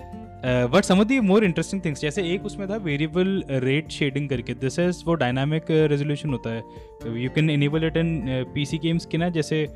but 0.44 0.84
some 0.84 1.00
of 1.00 1.08
the 1.08 1.12
more 1.12 1.44
interesting 1.44 1.82
things 1.84 2.00
जैसे 2.00 2.22
एक 2.22 2.44
उसमें 2.44 2.70
था 2.70 2.76
वेरिएबल 2.76 3.44
रेट 3.50 3.88
शेडिंग 3.88 4.28
करके 4.28 4.54
दिस 4.54 4.78
इज़ 4.78 5.04
वो 5.06 5.14
डायनामिक 5.14 5.64
रेजोल्यूशन 5.70 6.30
होता 6.30 6.50
है। 6.50 6.62
You 7.22 7.30
can 7.30 7.50
enable 7.50 7.84
it 7.84 7.96
in 7.96 8.24
P 8.54 8.66
C 8.66 8.78
games 8.78 9.06
के 9.06 9.18
ना 9.18 9.28
जैसे 9.28 9.68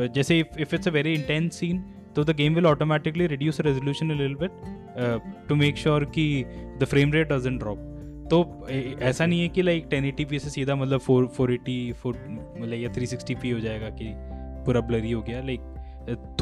जैसे 0.00 0.38
if 0.38 0.74
it's 0.74 0.88
a 0.88 0.90
very 0.90 1.14
intense 1.14 1.56
scene 1.56 1.84
तो 2.16 2.24
the 2.24 2.30
game 2.30 2.54
will 2.54 2.66
automatically 2.66 3.26
reduce 3.26 3.60
resolution 3.60 4.10
little 4.10 4.34
bit 4.34 4.50
to 5.48 5.54
make 5.54 5.76
sure 5.76 6.04
कि 6.04 6.44
the 6.80 6.84
frame 6.84 7.12
rate 7.12 7.28
doesn't 7.28 7.60
drop 7.60 7.91
तो 8.30 8.66
ऐसा 8.68 9.26
नहीं 9.26 9.40
है 9.40 9.48
कि 9.48 9.62
लाइक 9.62 9.86
टेन 9.90 10.04
एटी 10.04 10.24
पी 10.24 10.38
से 10.38 10.50
सीधा 10.50 10.74
मतलब 10.74 11.00
फोर 11.00 11.26
फोर 11.26 11.52
एटी 11.52 11.92
फोर 11.92 12.18
मतलब 12.58 12.74
या 12.74 12.92
थ्री 12.92 13.06
सिक्सटी 13.06 13.34
पी 13.34 13.50
हो 13.50 13.60
जाएगा 13.60 13.90
कि 13.90 14.12
पूरा 14.66 14.80
ब्लरी 14.80 15.12
हो 15.12 15.22
गया 15.22 15.40
लाइक 15.40 15.60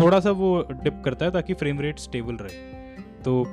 थोड़ा 0.01 0.21
सा 0.21 0.31
वो 0.31 0.69
डिप 0.73 1.03
करता 1.05 1.25
है 1.25 1.31
ताकि 1.31 1.55
फ्रेम 1.55 1.81
रेट 1.81 1.99
स्टेबल 1.99 2.35
रहे 2.35 2.79
तो। 3.25 3.45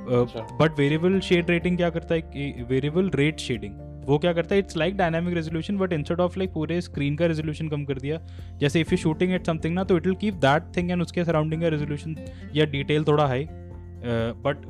बट 0.59 0.79
वेरिएबल 0.79 1.19
शेड 1.19 1.49
रेटिंग 1.49 1.77
क्या 1.77 1.89
करता 1.89 2.15
है 2.15 2.65
वेरिएबल 2.69 3.09
रेट 3.15 3.39
शेडिंग 3.39 3.75
वो 4.05 4.17
क्या 4.17 4.33
करता 4.33 4.55
है 4.55 4.59
it's 4.59 4.77
like 4.77 4.97
dynamic 4.97 5.33
resolution 5.33 5.77
but 5.77 5.93
instead 5.93 6.19
of 6.19 6.37
like 6.39 6.53
पूरे 6.53 6.79
स्क्रीन 6.81 7.15
का 7.15 7.25
रेजोल्यूशन 7.25 7.67
कम 7.67 7.83
कर 7.85 7.99
दिया 7.99 8.19
जैसे 8.57 8.81
if 8.81 8.91
you 8.91 8.97
shooting 8.97 9.33
at 9.33 9.45
something 9.45 9.75
ना 9.75 9.83
तो 9.83 9.97
it 9.97 10.05
will 10.07 10.15
keep 10.15 10.33
that 10.33 10.75
thing 10.77 10.91
and 10.91 11.01
उसके 11.01 11.25
सराउंडिंग 11.25 11.61
का 11.61 11.67
रेजोल्यूशन 11.67 12.15
या 12.55 12.65
डिटेल 12.65 13.03
थोड़ा 13.03 13.25
हाई 13.25 13.47
बट 14.39 14.65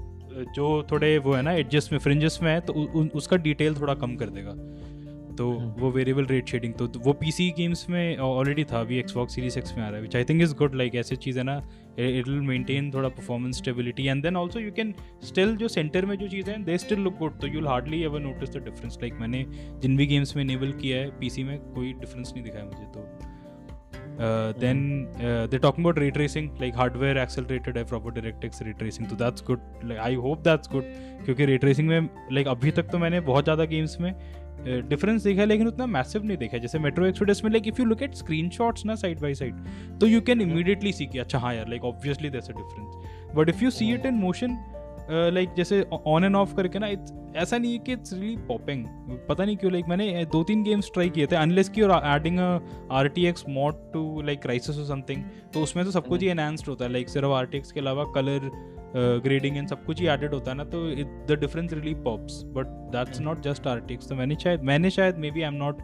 जो 0.46 0.68
थोड़े 0.92 1.18
वो 1.20 1.34
है 1.34 1.42
ना 1.42 1.52
एडजस्ट 1.54 1.92
में 1.92 2.00
फ्रिंजेस 2.00 2.40
में 2.44 2.52
है 2.52 2.60
तो 2.62 2.74
उ, 2.74 2.86
उ, 2.86 3.08
उसका 3.16 3.38
डिटेल 3.40 3.76
थोड़ा 3.76 3.94
कम 3.96 4.16
कर 4.16 4.30
देगा 4.30 4.54
तो 5.38 5.50
हम्म। 5.50 5.82
वो 5.82 5.90
वेरिएबल 5.92 6.26
रेट 6.26 6.50
शेडिंग 6.50 6.74
तो 6.74 6.88
वो 6.98 7.14
पीसी 7.14 7.50
गेम्स 7.58 7.86
में 7.90 8.18
ऑलरेडी 8.20 8.64
था 8.64 8.80
अभी 8.80 8.98
एक्सबॉक्स 9.00 9.36
सीरीज़ 9.36 9.58
एक्स 9.60 9.76
में 9.78 9.84
आ 9.84 9.88
रहा 9.88 9.96
है 9.96 10.02
which 10.02 10.16
I 10.16 10.24
think 10.24 10.42
is 10.42 10.54
good 10.56 10.76
like 10.76 10.96
ऐसी 10.96 11.16
चीज़ 11.18 11.38
है 11.38 11.44
ना 11.44 11.58
इट 12.00 12.28
विल 12.28 12.42
मेंटेन 12.44 12.92
थोड़ा 12.94 13.10
performance 13.10 13.58
stability 13.58 14.08
and 14.08 14.24
then 14.24 14.38
also 14.38 14.60
you 14.60 14.72
can 14.72 14.94
still 15.24 15.56
जो 15.58 15.68
सेंटर 15.68 16.06
में 16.06 16.16
जो 16.18 16.28
चीज़ें 16.28 16.54
हैं 16.54 16.64
दे 16.64 16.78
स्टिल 16.78 17.00
लुक 17.00 17.18
गुड 17.20 17.40
तो 17.42 17.48
you 17.48 17.54
will 17.54 17.68
hardly 17.68 18.02
ever 18.04 18.20
notice 18.22 18.50
the 18.50 18.64
difference 18.66 18.98
like 19.02 19.20
मैंने 19.20 19.46
जिन 19.82 19.98
भी 19.98 20.08
गेम्स 20.08 20.36
में 20.36 20.44
इनेबल 20.44 20.72
किया 20.82 20.98
है 20.98 21.10
पीसी 21.20 21.44
में 21.44 21.58
कोई 21.60 21.94
डिफरेंस 21.96 22.32
नहीं 22.34 22.44
दिखाया 22.44 22.66
मुझे 22.66 22.86
तो 22.94 23.36
then 24.20 24.80
they 25.52 25.58
talking 25.58 25.86
about 25.86 26.00
ray 26.00 26.10
tracing 26.12 26.50
like 26.62 26.78
hardware 26.78 27.18
accelerated 27.18 27.78
है 27.78 27.84
प्रॉपर 27.84 28.12
डायरेक्ट 28.12 28.64
रे 28.64 28.74
ट्रेसिंग 28.74 29.08
तो 29.08 29.16
that's 29.16 29.44
good 29.48 29.62
like 29.84 30.00
I 30.00 30.16
hope 30.16 30.42
that's 30.44 30.72
good 30.72 30.84
क्योंकि 31.26 31.46
रे 31.46 31.58
ट्रेसिंग 31.58 31.88
में 31.88 32.10
लाइक 32.32 32.48
अभी 32.48 32.72
तक 32.72 32.90
तो 32.92 32.98
मैंने 32.98 33.20
बहुत 33.22 33.44
ज़्यादा 33.44 33.66
गेम्स 33.66 34.00
में 34.00 34.14
डिफरेंस 34.66 35.24
देखा 35.24 35.42
है 35.42 35.48
लेकिन 35.48 35.68
उतना 35.68 35.86
मैसिव 35.86 36.24
नहीं 36.24 36.38
देखा 36.38 36.58
जैसे 36.58 36.80
मेट्रो 36.80 37.06
एक्सोडस 37.06 37.42
में 37.44 37.52
like 37.52 37.68
if 37.68 37.80
you 37.80 37.86
look 37.86 38.02
at 38.04 38.16
screenshots 38.16 38.86
ना 38.86 38.96
साइड 38.96 39.20
बाय 39.20 39.34
साइड 39.36 40.00
तो 40.00 40.08
यू 40.08 40.22
कैन 40.22 40.42
इमीडिएटली 40.42 40.92
सी 40.94 41.06
कि 41.06 41.20
अच्छा 41.20 41.40
हाँ 41.40 41.54
यार 41.56 41.68
like 41.70 41.84
obviously 41.86 42.30
that's 42.30 42.50
a 42.50 42.54
difference 42.54 43.36
but 43.36 43.50
if 43.50 43.64
you 43.64 43.72
see 43.72 43.94
it 43.94 44.06
in 44.06 44.16
motion 44.16 44.58
like 45.10 45.50
जैसे 45.58 45.82
ऑन 46.08 46.24
एंड 46.24 46.36
ऑफ़ 46.36 46.56
करके 46.56 46.80
ना 46.80 46.88
इट्स 46.88 47.14
ऐसा 47.36 47.58
नहीं 47.58 47.72
है 47.72 47.78
कि 47.78 47.94
इट्स 47.94 48.14
रियली 48.14 48.36
पॉपिंग 48.48 48.86
पता 49.30 49.46
नहीं 49.46 49.58
क्यों 49.58 49.72
लाइक 49.72 49.86
मैंने 49.88 50.26
दो 50.32 50.44
तीन 50.44 50.64
गेम्स 50.64 50.90
ट्राई 50.94 51.10
किए 51.10 51.28
थे 51.28 51.36
अनलेस 51.36 51.70
की 51.70 51.82
और 51.82 51.92
adding 52.06 52.40
R 52.92 53.08
T 53.08 53.26
X 53.26 53.46
mod 53.50 53.92
to 53.94 54.22
like 54.22 54.42
Crysis 54.42 54.80
और 54.80 54.86
समथिंग 54.86 55.24
तो 55.54 55.64
उसमें 55.64 55.86
तो 55.86 55.92
सब 55.92 56.08
कुछ 56.08 56.22
ही 56.22 56.28
एनहांस्ड 56.28 56.68
होता 56.68 56.86
है. 56.86 56.92
लाइक 56.92 57.10
सिर्फ़ 57.10 57.28
आर 57.28 57.46
टी 57.46 57.58
एक्स 57.58 57.72
के 57.72 57.80
अलावा 57.80 58.04
कलर 58.16 58.50
ग्रेडिंग 59.24 59.58
एंड 59.58 59.68
सब 59.68 59.86
कुछ 59.86 60.02
ही 60.02 60.08
एडेड 60.08 60.34
होता 60.34 60.52
है 60.52 60.58
ना 60.58 60.64
तो 60.64 60.90
it 60.90 61.08
the 61.28 61.38
difference 61.40 61.74
really 61.74 61.94
pops 61.94 62.42
but 62.56 62.68
that's 62.96 63.20
not 63.20 63.40
just 63.40 63.68
R 63.68 63.80
T 63.80 63.94
X 63.94 64.10
तो 64.10 64.16
मैंने 64.16 64.36
शायद 64.36 64.62
मैंने 64.64 64.90
शायद 64.90 65.18
maybe 65.32 65.42
I 65.42 65.48
am 65.48 65.56
not 65.56 65.82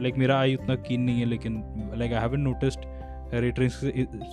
like 0.00 0.16
मेरा 0.18 0.38
आई 0.40 0.54
उतना 0.54 0.74
कीन 0.74 1.00
नहीं 1.00 1.20
है 1.20 1.24
लेकिन 1.24 1.62
लाइक 1.96 2.12
आई 2.12 2.20
हैवन 2.20 2.40
नोटिस्ड 2.40 2.80
रेटरिंग 3.34 3.70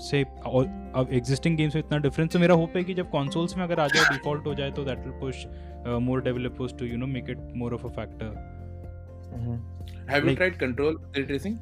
से 0.01 0.22
अब 0.22 1.08
एग्जिस्टिंग 1.12 1.58
गेम्स 1.58 1.75
में 1.75 1.84
इतना 1.84 1.98
डिफरेंस 1.98 2.32
तो 2.34 2.39
मेरा 2.39 2.56
होप 2.56 2.77
है 2.77 2.84
कि 2.84 2.94
जब 2.94 3.10
कंसोल्स 3.10 3.58
में 3.58 3.63
अगर 3.63 3.79
आ 3.79 3.88
जाए 3.88 4.18
डिफ़ॉल्ट 4.18 4.48
हो 4.48 4.53
जाए 4.53 4.72
तो 4.72 4.84
that 4.86 5.00
will 5.00 5.20
push 5.20 5.46
more 6.01 6.22
developers 6.24 6.74
to 6.79 6.86
you 6.86 6.98
know 6.98 7.08
make 7.08 7.29
it 7.29 7.51
more 7.56 7.74
of 7.74 7.86
a 7.86 7.89
factor 7.89 8.25
have 10.12 10.29
you 10.29 10.36
tried 10.36 10.58
Control 10.58 11.00
ray 11.18 11.24
tracing 11.24 11.58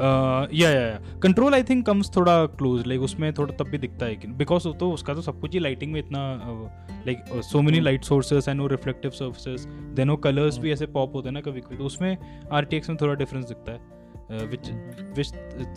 या 0.00 0.70
या 0.70 0.98
कंट्रोल 1.22 1.54
आई 1.54 1.62
थिंक 1.62 1.84
कम्स 1.86 2.10
थोड़ा 2.16 2.46
क्लोज 2.46 2.86
लाइक 2.86 3.00
उसमें 3.00 3.32
थोड़ा 3.32 3.54
तब 3.54 3.68
भी 3.68 3.78
दिखता 3.78 4.06
है 4.06 4.16
कि 4.16 4.28
बिकॉज़ 4.28 4.68
तो 4.68 4.90
उसका 4.92 5.14
तो 5.14 5.22
सब 5.22 5.40
कुछ 5.40 5.52
ही 5.52 5.58
लाइटिंग 5.58 5.92
में 5.92 6.00
इतना 6.00 6.20
like 7.06 7.24
so 7.42 7.62
many 7.62 7.80
light 7.80 8.04
sources 8.04 8.48
and 8.48 8.60
no 8.60 8.66
reflective 8.66 9.10
surfaces 9.10 9.66
then 9.94 10.10
वो 10.10 10.16
कलर्स 10.16 10.58
भी 10.58 10.72
ऐसे 10.72 10.86
पॉप 10.86 11.14
होते 11.14 11.28
हैं 11.28 11.34
ना 11.34 11.40
कभी 11.40 11.60
कभी 11.60 11.76
तो 11.76 11.84
उसमें 11.84 12.16
आर 12.52 12.68
में 12.74 12.96
थोड़ा 12.96 13.14
डिफरेंस 13.14 13.44
दिखता 13.44 13.72
है 13.72 14.46
which 14.46 14.70
which 15.16 15.26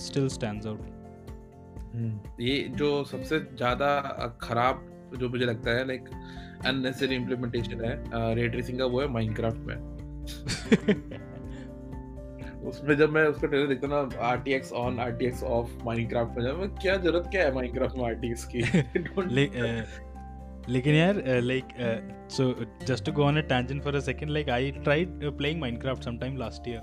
still 0.01 0.27
stands 0.27 0.68
out 0.68 1.00
ये 2.41 2.67
जो 2.71 3.03
सबसे 3.03 3.39
ज़्यादा 3.39 4.01
खराब 4.41 4.88
जो 5.17 5.29
मुझे 5.29 5.45
लगता 5.45 5.71
है 5.71 5.88
लाइक 5.88 6.10
अननेसेसरी 6.65 7.15
इम्प्लीमेंटेशन 7.15 7.86
है 7.86 8.03
रे 8.36 8.48
ट्रेसिंग 8.48 8.79
का 8.79 8.86
वो 8.86 9.01
है 9.01 9.07
माइनक्राफ्ट 9.07 9.57
में। 9.57 9.75
उसमें 12.62 12.98
जब 12.98 13.10
मैं 13.10 13.24
उसका 13.24 13.48
ट्रेलर 13.48 13.67
देखता 13.67 13.88
ना 13.88 14.10
RTX 14.21 14.71
on 14.74 15.00
RTX 15.00 15.43
off 15.43 15.86
Minecraft 15.86 16.38
में 16.38 16.43
जब 16.45 16.77
क्या 16.81 16.98
ज़रूरत 16.98 17.27
क्या 17.31 17.43
है 17.43 17.55
माइनक्राफ्ट 17.55 17.95
में 17.95 18.03
आरटीएक्स 18.05 18.45
की? 18.45 18.62
ले, 19.36 19.50
लेकिन 20.74 20.95
यार 20.95 21.24
like 21.27 21.63
so 22.31 22.65
just 22.86 23.05
to 23.05 23.12
go 23.12 23.24
on 23.24 23.38
a 23.38 23.41
tangent 23.41 23.83
for 23.83 23.95
a 23.95 24.00
second 24.00 24.29
like 24.29 24.50
I 24.50 24.71
tried 24.71 25.07
playing 25.24 25.62
Minecraft 25.62 26.03
some 26.03 26.17
time 26.17 26.38
last 26.38 26.67
year 26.67 26.81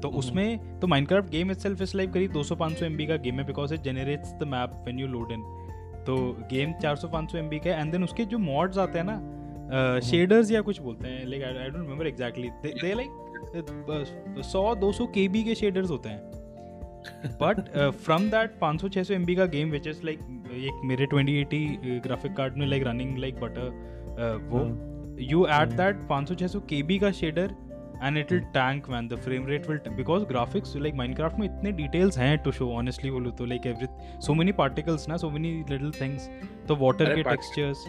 तो 0.00 0.08
हम्म। 0.08 0.18
उसमें 0.18 0.78
तो 0.80 0.86
Minecraft 0.86 1.30
game 1.30 1.50
itself 1.50 1.82
is 1.82 1.96
like 1.96 2.12
करीब 2.12 2.32
200-500 2.34 2.82
एमबी 2.82 3.06
का 3.06 3.16
गेम 3.18 3.38
है 3.38 3.46
because 3.46 3.74
it 3.74 3.80
generates 3.82 4.32
the 4.34 4.46
map 4.48 4.76
when 4.84 4.98
you 4.98 5.06
load 5.06 5.32
in 5.32 5.42
तो 6.06 6.16
game 6.52 6.72
400-500 6.84 7.36
MB 7.36 7.58
का 7.58 7.70
है 7.70 7.80
and 7.80 7.92
then 7.92 8.04
उसके 8.04 8.24
जो 8.24 8.38
मॉड्स 8.40 8.78
आते 8.78 8.98
हैं 8.98 9.06
ना 9.06 10.00
शेडर्स 10.00 10.46
uh, 10.46 10.52
या 10.52 10.60
कुछ 10.62 10.80
बोलते 10.80 11.08
हैं 11.08 11.26
like 11.26 11.42
I 11.42 11.52
don't 11.52 11.82
remember 11.82 12.06
exactly 12.06 12.50
they 12.64 12.94
like 12.94 14.42
सौ 14.44 14.74
दो 14.74 14.92
सौ 14.92 15.06
के 15.14 15.28
बी 15.28 15.42
के 15.44 15.54
शेडर्स 15.54 15.90
होते 15.90 16.08
हैं. 16.08 16.38
बट 17.40 17.60
फ्रॉम 17.96 18.28
दैट 18.30 18.58
पाँच 18.60 18.80
सौ 18.80 18.88
छः 18.88 19.02
सौ 19.02 19.14
एम 19.14 19.24
बी 19.24 19.34
का 19.36 19.46
गेम 19.48 19.70
विच 19.70 19.86
इज़ 19.86 20.02
लाइक 20.04 20.18
एक 20.52 20.80
मेरे 20.84 21.06
ट्वेंटी 21.06 21.38
एटी 21.40 21.66
ग्राफिक 22.04 22.34
कार्ड 22.36 22.56
में 22.56 22.66
लाइक 22.66 22.86
रनिंग 22.86 23.18
लाइक 23.18 23.40
बटर 23.40 23.70
वो 24.50 24.64
यू 25.22 25.44
एट 25.46 25.72
दैट 25.76 26.06
पाँच 26.08 26.28
सौ 26.28 26.34
छः 26.34 26.46
सौ 26.46 26.60
के 26.60 26.82
बी 26.82 26.98
का 26.98 27.10
shader 27.12 27.54
and 28.02 28.18
it 28.18 28.32
will 28.32 28.40
tank 28.40 28.88
man 28.88 29.08
the 29.08 29.16
frame 29.16 29.46
rate 29.46 29.68
will 29.70 29.78
because 29.96 30.24
graphics 30.24 30.76
like 30.76 30.94
Minecraft 30.94 31.38
में 31.38 31.46
इतने 31.46 31.72
डिटेल्स 31.72 32.18
हैं 32.18 32.38
टू 32.38 32.52
शो 32.52 32.70
ऑनेस्टली 32.70 33.10
बोलो 33.10 33.30
तो 33.30 33.44
like 33.44 33.66
every 33.66 33.86
so 34.20 34.34
many 34.34 34.52
particles 34.52 35.08
ना 35.08 35.16
सो 35.16 35.30
मेनी 35.30 35.52
लिटिल 35.70 35.90
थिंग्स 36.00 36.28
तो 36.68 36.76
वाटर 36.76 37.14
के 37.14 37.22
टेक्सचर्स 37.22 37.84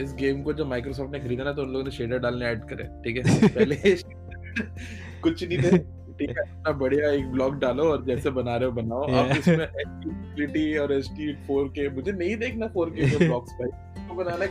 इस 0.00 0.14
गेम 0.14 0.42
को 0.42 0.52
जब 0.52 0.66
माइक्रोसॉफ्ट 0.66 1.12
ने 1.12 1.18
खरीदा 1.20 1.44
ना 1.44 1.52
तो 1.52 1.62
उन 1.62 1.68
लोगों 1.68 1.84
ने 1.84 1.90
शेडर 1.90 2.18
डालने 2.18 2.46
ऐड 2.46 2.64
करे 2.64 2.84
ठीक 2.84 3.26
है? 3.26 3.48
पहले 3.54 3.74
कुछ 5.22 5.44
नहीं 5.44 5.58
थे 5.58 5.78
ठीक 5.78 6.30
है? 6.30 6.44
इतना 6.44 6.72
बढ़िया 6.72 7.10
एक 7.10 7.26
ब्लॉग 7.26 7.58
डालो 7.58 7.84
और 7.84 8.04
जैसे 8.04 8.30
बना 8.30 8.56
रहे 8.56 8.64
हो 8.64 8.72
बनाओ। 8.72 9.02
अब 9.02 9.36
इसमें 9.36 9.64
एचडी 9.64 10.76
और 10.76 10.92
एचडी 10.92 11.34
4K 11.46 11.94
मुझे 11.94 12.12
नहीं 12.12 12.36
देखना 12.36 12.66
4K 12.66 13.10
के 13.10 13.18
ब्लॉग्स 13.26 13.52
भाई। 13.52 13.70
तो 14.08 14.14
बनाना 14.14 14.44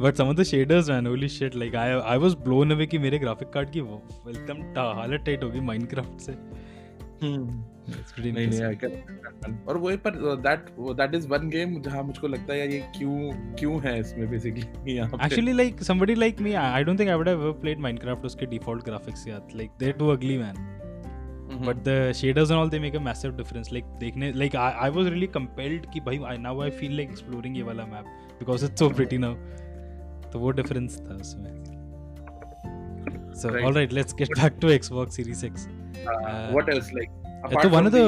but 0.00 0.14
some 0.14 0.24
of 0.24 0.36
the 0.36 0.42
shaders 0.42 0.90
man 0.90 1.06
holy 1.06 1.28
shit 1.28 1.56
like 1.56 1.74
I 1.76 1.90
I 1.90 2.18
was 2.18 2.34
blown 2.44 2.70
away 2.70 2.86
कि 2.86 2.98
मेरे 2.98 3.18
ग्राफिक 3.18 3.50
कार्ड 3.50 3.70
की 3.70 3.78
एकदम 3.78 4.62
हालत 4.78 5.24
टाइट 5.26 5.42
होगी 5.42 5.60
माइनक्राफ्ट 5.60 6.20
से। 6.20 6.32
आई 8.64 8.74
कैन 8.74 9.58
और 9.68 9.76
वो 9.76 9.90
पर 9.96 10.36
that 10.36 10.70
that 11.00 11.14
is 11.14 11.28
one 11.28 11.48
game 11.48 11.80
जहाँ 11.82 12.02
मुझको 12.02 12.28
लगता 12.28 12.52
है 12.52 12.58
यार 12.58 12.68
ये 12.68 12.78
क्यों 12.98 13.54
क्यों 13.58 13.80
है 13.82 13.98
इसमें 14.00 14.30
बेसिकली 14.30 14.94
यहाँ 14.94 15.24
actually 15.24 15.52
like 15.52 15.82
somebody 15.82 16.14
like 16.14 16.40
me 16.40 16.52
I 16.52 16.84
don't 16.84 17.00
think 17.00 17.10
I 17.10 17.16
would 17.16 17.28
have 17.28 17.52
played 17.52 17.78
Minecraft 17.78 18.24
उसके 18.24 18.46
डिफ़ॉल्ट 18.46 18.84
ग्राफिक्स 18.84 19.26
यार। 19.28 19.56
Like 19.56 19.70
they 19.78 19.92
too 19.92 20.08
ugly 20.08 20.38
man 20.38 20.68
but 21.66 21.76
the 21.88 22.12
shaders 22.12 22.50
and 22.50 22.60
all 22.60 22.70
they 22.70 22.78
make 22.78 22.96
a 22.96 23.00
massive 23.00 23.36
difference 23.36 23.72
like 23.72 23.84
देखने 24.00 24.32
like 24.32 24.56
I 24.56 24.90
was 24.90 25.06
really 25.06 25.26
compelled 25.26 25.86
कि 25.92 26.00
भाई 26.00 26.18
now 26.38 26.60
I 26.60 26.70
feel 26.70 26.96
like 26.96 27.10
exploring 27.10 27.56
ये 27.56 27.62
वाला 27.62 27.86
map 27.86 28.16
Because 28.39 28.63
it's 28.63 28.79
so 28.79 28.89
pretty 28.89 29.17
now 29.17 29.35
तो 30.31 30.39
वो 30.39 30.51
difference 30.61 30.99
था 31.07 31.15
उसमें 31.15 31.53
so 33.39 33.49
right. 33.53 33.65
all 33.67 33.73
right 33.75 33.93
let's 33.95 34.13
get 34.19 34.29
back 34.39 34.59
to 34.59 34.67
xbox 34.73 35.17
series 35.19 35.43
x 35.43 35.63
uh, 35.67 36.11
uh, 36.11 36.51
what 36.57 36.69
else 36.73 36.91
like 36.97 37.11
apart 37.47 37.65
so 37.65 37.71
one 37.73 37.89
of 37.89 37.95
the 37.95 38.03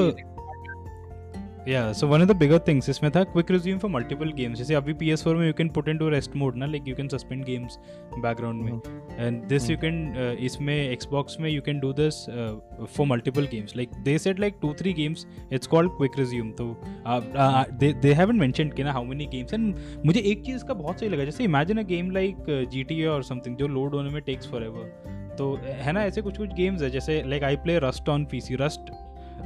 yeah 1.65 1.93
so 1.93 2.07
one 2.09 2.21
of 2.21 2.27
the 2.27 2.35
bigger 2.35 2.59
things 2.59 2.89
इसमें 2.89 3.11
था 3.13 3.23
quick 3.33 3.51
resume 3.55 3.81
for 3.83 3.89
multiple 3.97 4.31
games 4.39 4.59
जैसे 4.59 4.75
अभी 4.75 4.95
PS4 5.03 5.35
में 5.39 5.47
you 5.47 5.57
can 5.61 5.69
put 5.77 5.91
into 5.93 6.09
rest 6.15 6.35
mode 6.43 6.57
ना 6.57 6.67
like 6.73 6.89
you 6.91 6.95
can 7.01 7.11
suspend 7.13 7.47
games 7.47 7.77
background 8.25 8.65
में 8.65 8.73
mm-hmm. 8.73 9.21
and 9.27 9.49
this 9.53 9.63
mm-hmm. 9.63 9.73
you 9.73 9.79
can 9.85 10.01
uh, 10.23 10.35
इसमें 10.47 10.97
Xbox 10.97 11.39
में 11.41 11.49
you 11.51 11.63
can 11.69 11.81
do 11.85 11.93
this 12.01 12.19
uh, 12.29 12.57
for 12.97 13.07
multiple 13.07 13.47
games 13.55 13.77
like 13.77 13.95
they 14.09 14.17
said 14.27 14.43
like 14.47 14.61
two 14.65 14.73
three 14.83 14.93
games 14.93 15.25
it's 15.51 15.73
called 15.75 15.95
quick 16.01 16.19
resume 16.23 16.53
तो 16.63 16.69
uh, 17.07 17.21
uh, 17.47 17.65
they 17.85 17.93
they 18.07 18.17
haven't 18.23 18.45
mentioned 18.47 18.75
कि 18.77 18.85
ना 18.85 18.97
how 18.99 19.05
many 19.13 19.31
games 19.37 19.57
and 19.59 20.05
मुझे 20.07 20.21
एक 20.33 20.45
चीज़ 20.47 20.65
का 20.65 20.75
बहुत 20.75 21.01
सही 21.01 21.09
लगा 21.09 21.25
जैसे 21.25 21.47
imagine 21.47 21.85
a 21.85 21.89
game 21.95 22.13
like 22.19 22.53
uh, 22.57 22.63
GTA 22.75 23.17
or 23.17 23.23
something 23.33 23.57
जो 23.63 23.69
load 23.79 23.95
होने 23.95 24.11
में 24.11 24.21
takes 24.31 24.53
forever 24.57 24.91
तो 25.39 25.55
है 25.65 25.93
ना 25.93 26.03
ऐसे 26.05 26.23
कुछ 26.23 26.39
कुछ 26.39 26.53
गेम्स 26.55 26.83
है 26.83 26.91
जैसे 26.91 27.23
like 27.27 27.45
I 27.45 27.57
play 27.57 27.79
Rust 27.83 28.09
on 28.09 28.25
PC 28.31 28.55
Rust 28.61 28.91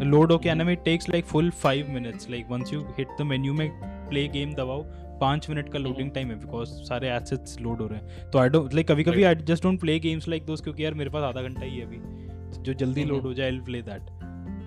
load 0.02 0.32
होके 0.32 0.48
आने 0.48 0.64
में 0.64 0.76
takes 0.76 1.08
like 1.08 1.24
full 1.24 1.50
five 1.50 1.90
minutes 1.90 2.30
like 2.30 2.46
once 2.50 2.72
you 2.72 2.80
hit 2.98 3.08
the 3.18 3.22
menu 3.22 3.54
में 3.54 3.70
प्ले 4.08 4.28
गेम 4.28 4.52
दबाओ 4.54 4.82
पाँच 5.20 5.50
मिनट 5.50 5.68
का 5.72 5.78
लोडिंग 5.78 6.10
टाइम 6.10 6.28
है 6.28 6.34
बिकॉज़ 6.40 6.68
सारे 6.68 7.10
एसेट्स 7.10 7.60
लोड 7.60 7.80
हो 7.80 7.86
रहे 7.86 7.98
हैं. 7.98 8.30
तो 8.30 8.38
आई 8.38 8.48
डोंट 8.48 8.74
लाइक 8.74 8.88
कभी 8.88 9.04
कभी 9.04 9.22
I 9.22 9.34
just 9.34 9.62
don't 9.62 9.80
play 9.80 9.98
games 9.98 10.28
like 10.28 10.46
दोस्त 10.46 10.64
क्योंकि 10.64 10.84
यार 10.84 10.94
मेरे 10.94 11.10
पास 11.10 11.22
आधा 11.22 11.42
घंटा 11.42 11.64
ही 11.64 11.78
है 11.78 11.86
अभी. 11.86 12.62
जो 12.62 12.74
जल्दी 12.74 13.04
लोड 13.04 13.22
हो 13.22 13.34
जाए 13.34 13.50
आई 13.50 13.58
प्ले 13.58 13.82
दैट 13.82 14.00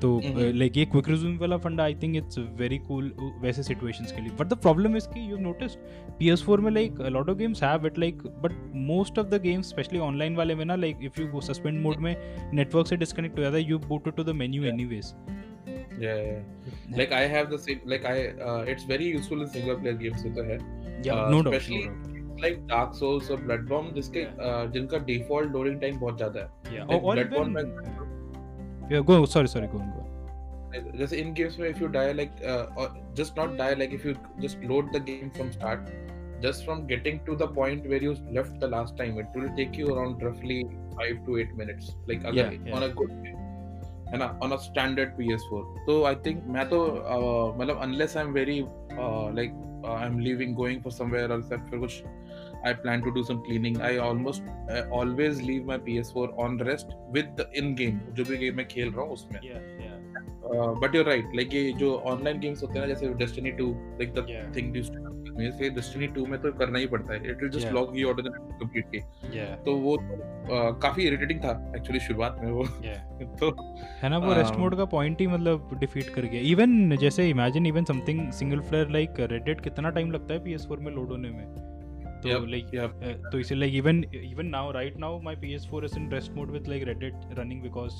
तो 0.01 0.21
लाइक 0.25 0.77
ये 0.77 0.85
क्विक 0.85 1.09
रिज्यूम 1.09 1.37
वाला 1.37 1.57
fund 1.57 1.81
I 1.81 1.95
think 1.95 2.15
it's 2.15 2.39
very 2.39 2.77
cool 2.77 3.13
वैसे 3.41 3.63
सिचुएशंस 3.63 4.11
के 4.11 4.21
लिए। 4.21 4.29
बट 4.29 4.47
द 4.47 4.53
प्रॉब्लम 4.53 4.97
इज़ 4.97 5.07
कि 5.07 5.31
यू 5.31 5.37
नोटिस 5.37 5.75
पीएस4 6.19 6.59
में 6.59 6.71
like 6.71 7.01
lot 7.01 7.29
of 7.29 7.37
games 7.37 7.63
have 7.63 7.85
it 7.85 7.99
like 7.99 8.17
but 8.17 8.71
most 8.75 9.19
of 9.19 9.27
the 9.27 9.41
games 9.41 9.69
specially 9.69 9.99
online 9.99 10.35
वाले 10.35 10.55
में 10.55 10.65
ना 10.65 10.75
like 10.75 10.97
if 11.03 11.21
you 11.21 11.41
suspend 11.41 11.81
mode 11.81 11.97
में 11.97 12.15
network 12.53 12.87
से 12.87 12.97
डिस्कनेक्ट 12.97 13.37
हो 13.37 13.43
जाता 13.43 13.57
है 13.57 13.63
you 13.63 13.79
boot 13.79 14.15
to 14.15 14.23
the 14.23 14.29
menu 14.29 14.63
anyways 14.63 15.13
जिनका 24.73 24.97
डिफ़ॉल्ट 24.97 25.81
टाइम 25.81 25.99
बहुत 25.99 26.17
ज़्यादा 26.17 26.39
है। 26.39 26.49
yeah 28.90 29.06
go 29.10 29.24
sorry 29.36 29.54
sorry 29.56 29.70
go 29.76 29.84
on 29.84 29.94
go 29.98 30.10
जैसे 30.98 31.16
इन 31.16 31.32
गेम्स 31.34 31.58
में 31.58 31.68
if 31.68 31.80
you 31.82 31.88
die 31.96 32.12
like 32.12 32.30
just 33.18 33.38
not 33.38 33.56
die 33.58 33.74
like 33.74 33.92
if 33.94 34.06
you 34.06 34.14
just 34.40 34.64
load 34.70 34.90
the 34.96 35.02
game 35.04 35.28
from 35.36 35.50
start 35.50 35.92
just 36.44 36.64
from 36.64 36.80
getting 36.88 37.18
to 37.26 37.34
the 37.40 37.46
point 37.58 37.86
where 37.90 38.02
you 38.06 38.10
left 38.38 38.56
the 38.62 38.68
last 38.72 38.96
time 38.96 39.20
it 39.22 39.36
will 39.38 39.52
take 39.58 39.78
you 39.82 39.92
around 39.94 40.24
roughly 40.26 40.58
5 40.96 41.22
to 41.28 41.38
8 41.44 41.54
minutes 41.60 41.94
like 42.10 42.26
अगर 42.32 42.40
yeah, 42.40 42.58
yeah. 42.66 42.76
on 42.78 42.86
a 42.88 42.92
good 43.00 43.14
day 43.22 43.34
है 44.08 44.18
ना 44.18 44.26
on 44.44 44.50
a 44.52 44.56
standard 44.62 45.14
PS4 45.20 45.60
तो 45.86 46.02
I 46.06 46.14
think 46.26 46.42
मैं 46.56 46.68
तो 46.68 46.80
uh, 46.86 47.60
मतलब 47.60 47.78
unless 47.82 48.16
I 48.16 48.24
am 48.24 48.32
very 48.32 48.60
like 49.38 49.54
I 49.94 50.06
am 50.06 50.18
leaving 50.18 50.54
going 50.56 50.82
for 50.82 50.92
somewhere 50.92 51.32
और 51.32 51.42
फिर 51.42 51.78
कुछ 51.78 52.02
I 52.65 52.73
plan 52.73 53.01
to 53.01 53.13
do 53.13 53.23
some 53.23 53.43
cleaning. 53.43 53.81
I 53.81 53.97
almost 53.97 54.43
uh, 54.69 54.83
always 54.91 55.41
leave 55.41 55.65
my 55.65 55.77
PS4 55.77 56.27
on 56.37 56.57
rest 56.57 56.95
with 57.17 57.35
the 57.37 57.47
in 57.61 57.75
game 57.75 57.99
जो 58.13 58.23
भी 58.23 58.37
game 58.37 58.55
मैं 58.55 58.67
खेल 58.67 58.91
रहा 58.91 59.01
हूँ 59.01 59.13
उसमें. 59.13 59.39
Yeah, 59.41 59.61
yeah. 59.81 59.95
Uh, 60.49 60.73
but 60.83 60.93
you're 60.93 61.07
right. 61.07 61.37
Like 61.39 61.53
ये 61.53 61.71
जो 61.73 62.03
online 62.07 62.41
games 62.41 62.61
होते 62.61 62.79
हैं 62.79 62.87
ना 62.87 62.93
जैसे 62.93 63.13
Destiny 63.13 63.57
2, 63.61 63.71
like 64.01 64.15
the 64.15 64.27
yeah. 64.31 64.51
thing 64.53 64.75
used 64.75 64.93
to 64.93 65.09
में 65.29 65.51
से 65.51 65.69
डेस्टिनी 65.69 66.07
2 66.07 66.27
में 66.27 66.41
तो 66.41 66.51
करना 66.51 66.79
ही 66.79 66.87
पड़ता 66.87 67.13
है 67.13 67.31
it 67.31 67.41
will 67.41 67.49
just 67.49 67.63
Yeah. 67.63 67.75
Log 67.75 67.99
you 67.99 68.07
out 68.07 68.19
of 68.19 68.25
the 68.25 68.31
completely 68.33 68.99
yeah 69.23 69.65
तो 69.65 69.75
वो 69.75 69.95
uh, 69.95 70.81
काफ़ी 70.81 71.03
इरिटेटिंग 71.03 71.39
था 71.39 71.73
एक्चुअली 71.75 71.99
शुरुआत 71.99 72.37
में 72.43 72.51
वो 72.51 72.63
yeah 72.63 73.37
तो 73.39 73.73
है 74.01 74.09
ना 74.09 74.17
वो 74.17 74.33
रेस्ट 74.33 74.53
Um, 74.53 74.59
मोड 74.59 74.77
का 74.77 74.85
पॉइंट 74.85 75.21
ही 75.21 75.27
मतलब 75.27 75.69
डिफीट 75.73 76.09
कर 76.09 76.21
गया 76.21 76.41
इवन 76.41 76.97
जैसे 76.97 77.29
imagine 77.29 77.65
even 77.65 77.83
something 77.83 78.31
single 78.31 78.59
player 78.59 78.89
like 78.89 79.13
Red Dead 79.19 79.61
कितना 79.61 79.89
टाइम 79.89 80.11
लगता 80.11 80.33
है 80.33 80.43
PS4 80.43 80.79
में 80.79 80.91
लोड 80.91 81.09
होने 81.09 81.29
में 81.29 81.78
तो 82.23 82.45
लाइक 82.45 82.65
yep. 82.65 83.31
तो 83.31 83.39
इसे 83.39 83.55
like 83.55 83.73
even 83.73 84.03
even 84.13 84.45
now 84.45 84.71
right 84.71 84.97
now 84.97 85.21
my 85.21 85.35
PS4 85.35 85.83
is 85.83 85.97
in 85.99 86.09
rest 86.11 86.31
mode 86.31 86.51
with 86.51 86.67
like 86.67 86.83
Red Dead 86.83 87.13
running 87.39 87.61
because 87.61 87.93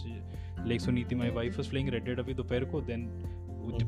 like 0.68 0.82
Suniti 0.82 1.16
my 1.16 1.30
wife 1.30 1.58
was 1.58 1.68
playing 1.68 1.90
Red Dead 1.90 2.20
अभी 2.20 2.34
दोपहर 2.34 2.66
को 2.66 2.82
देन 2.82 3.06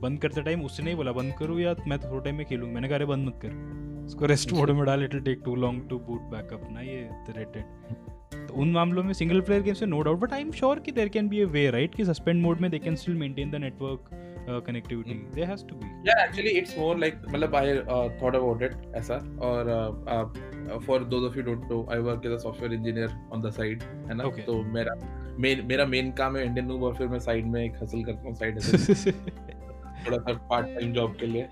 बंद 0.02 0.20
करते 0.20 0.42
टाइम 0.42 0.62
उसने 0.62 0.90
ही 0.90 0.96
बोला 0.96 1.12
बंद 1.12 1.34
करूँ 1.40 1.60
या 1.62 1.76
मैं 1.88 2.00
थोड़ा 2.00 2.24
टाइम 2.24 2.36
में 2.36 2.46
खेलूँ 2.46 2.70
मैंने 2.70 2.88
कहा 2.88 2.96
अरे 2.96 3.06
बंद 3.06 3.28
मत 3.28 3.40
कर। 3.46 4.06
इसको 4.06 4.26
रेस्ट 4.26 4.54
मोड 4.54 4.70
में 4.70 4.86
डाल 4.86 5.04
it 5.04 5.16
take 5.16 5.42
too 5.46 5.56
long 5.56 5.90
to 5.90 6.00
boot 6.00 6.22
back 6.22 6.54
up 6.54 6.68
ना 6.72 6.82
ये 6.82 7.10
रेडिट 7.38 8.48
तो 8.48 8.54
उन 8.54 8.72
मामलों 8.72 9.04
में 9.04 9.14
सिंगल 9.14 9.42
प्लेयर 9.42 9.62
गेम्स 9.62 9.82
में 9.82 9.90
no 9.90 10.02
doubt 10.02 10.20
but 10.20 10.34
I 10.34 10.42
am 10.42 10.52
sure 10.52 10.80
कि 10.80 10.92
there 10.92 11.10
can 11.10 11.28
be 11.30 11.42
a 11.42 11.46
way 11.46 11.70
right 11.70 11.96
कि 11.96 12.06
सस्पेंड 12.06 12.42
मोड 12.42 12.60
में 12.60 12.72
they 12.72 12.80
can 12.80 12.96
still 12.96 13.16
maintain 13.16 13.52
the 13.52 13.56
network 13.56 14.10
connectivity 14.50 15.13
there 15.13 15.48
has 15.48 15.65
to 15.65 15.75
be 15.75 15.89
yeah 16.07 16.21
actually 16.25 16.51
it's 16.62 16.77
more 16.77 16.95
like 17.03 17.15
मतलब 17.29 17.55
I 17.55 17.65
uh, 17.77 18.19
thought 18.19 18.38
about 18.39 18.63
it 18.67 18.95
ऐसा। 18.95 19.15
और 19.41 19.71
uh, 19.74 20.13
uh, 20.13 20.79
for 20.79 21.00
those 21.00 21.25
of 21.29 21.36
you 21.36 21.43
who 21.43 21.50
don't 21.50 21.71
know 21.71 21.79
I 21.95 22.00
work 22.00 22.25
as 22.25 22.31
a 22.31 22.39
software 22.39 22.74
engineer 22.74 23.10
on 23.31 23.41
the 23.41 23.51
side 23.51 23.83
है 24.07 24.13
ना? 24.13 24.24
Okay. 24.24 24.41
तो 24.41 24.63
मेरा 24.63 24.95
main 25.39 25.65
मेरा 25.65 25.86
main 25.86 26.12
काम 26.12 26.38
है 26.38 26.45
इंडियन 26.45 26.67
नूब 26.67 26.83
और 26.83 26.95
फिर 26.95 27.07
मैं 27.07 27.19
साइड 27.19 27.45
में 27.45 27.65
एक 27.65 27.83
हसल 27.83 28.03
करता 28.03 28.21
हूँ 28.21 28.36
साइड 28.36 28.60
थोड़ा 30.07 30.17
सा 30.17 30.48
पार्ट 30.50 30.67
टाइम 30.67 30.93
जॉब 30.93 31.15
के 31.19 31.25
लिए 31.25 31.43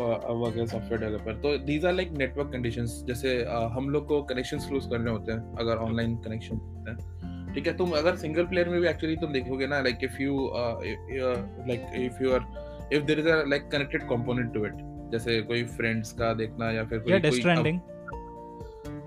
वर्क 0.00 0.58
एज 0.58 0.70
सॉफ्टवेयर 0.70 1.00
डेवलपर 1.00 1.34
तो 1.34 1.58
these 1.58 1.84
are 1.86 1.92
like 1.92 2.10
network 2.10 2.52
conditions 2.52 3.04
जैसे 3.06 3.44
uh, 3.44 3.70
हम 3.70 3.90
लोग 3.90 4.06
को 4.06 4.22
कनेक्शंस 4.22 4.68
क्लोज 4.68 4.86
करने 4.86 5.10
होते 5.10 5.32
हैं 5.32 5.56
अगर 5.56 5.76
ऑनलाइन 5.76 6.16
कनेक्शन 6.16 6.56
होते 6.56 6.90
हैं। 6.90 7.15
ठीक 7.56 7.66
है 7.66 7.76
तुम 7.76 7.90
अगर 7.98 8.16
सिंगल 8.16 8.46
प्लेयर 8.46 8.68
में 8.68 8.80
भी 8.80 8.88
एक्चुअली 8.88 9.16
तुम 9.16 9.32
देखोगे 9.32 9.66
ना 9.66 9.80
like 9.82 10.04
if 10.04 10.22
you 10.22 10.40
like 11.68 11.86
if 11.96 12.22
you 12.22 12.32
are 12.32 12.88
if 12.92 13.04
there 13.04 13.18
is 13.18 13.28
a 13.28 13.42
like 13.48 13.68
connected 13.72 14.02
component 14.08 14.52
to 14.54 14.64
it 14.66 14.82
जैसे 15.12 15.40
कोई 15.42 15.62
फ्रेंड्स 15.76 16.12
का 16.12 16.32
देखना 16.34 16.70
या 16.70 16.84
फिर 16.84 16.98
या 16.98 17.18
कोई 17.18 17.30
डेथ 17.30 17.38
स्ट्रैंडिंग 17.38 17.80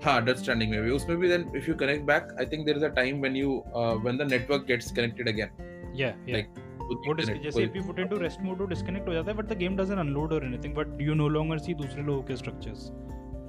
हाँ 0.04 0.24
डेथ 0.24 0.34
स्ट्रैंडिंग 0.34 0.70
में 0.70 0.82
भी 0.82 0.90
उसमें 0.90 1.16
भी 1.18 1.28
then 1.28 1.44
if 1.56 1.68
you 1.68 1.74
connect 1.74 2.04
back 2.06 2.34
I 2.38 2.46
think 2.46 2.64
there 2.66 2.76
is 2.76 2.84
a 2.84 2.88
time 2.96 3.20
when 3.20 3.36
you 3.36 3.62
when 3.76 4.16
the 4.16 4.30
network 4.30 4.64
gets 4.68 4.92
connected 4.92 5.28
again 5.28 5.92
या 5.96 6.08
या 6.28 6.42
वो 6.82 7.14
जैसे 7.14 7.66
if 7.66 7.76
you 7.76 7.82
put 7.82 7.98
into 7.98 8.18
rest 8.20 8.40
mode 8.44 8.58
वो 8.58 8.66
डिस्कनेक्ट 8.66 9.08
हो 9.08 9.14
जाता 9.14 9.30
है 9.30 9.36
but 9.36 9.44
the 9.44 9.56
game 9.58 9.76
doesn't 9.76 9.98
unload 9.98 10.32
और 10.32 10.44
anything 10.44 10.74
but 10.74 11.02
you 11.02 11.14
no 11.14 11.28
longer 11.28 11.58
see 11.58 11.74
दूसरे 11.74 12.02
लोगों 12.02 12.22
के 12.22 12.36
स्ट्रक्चर्स 12.36 12.90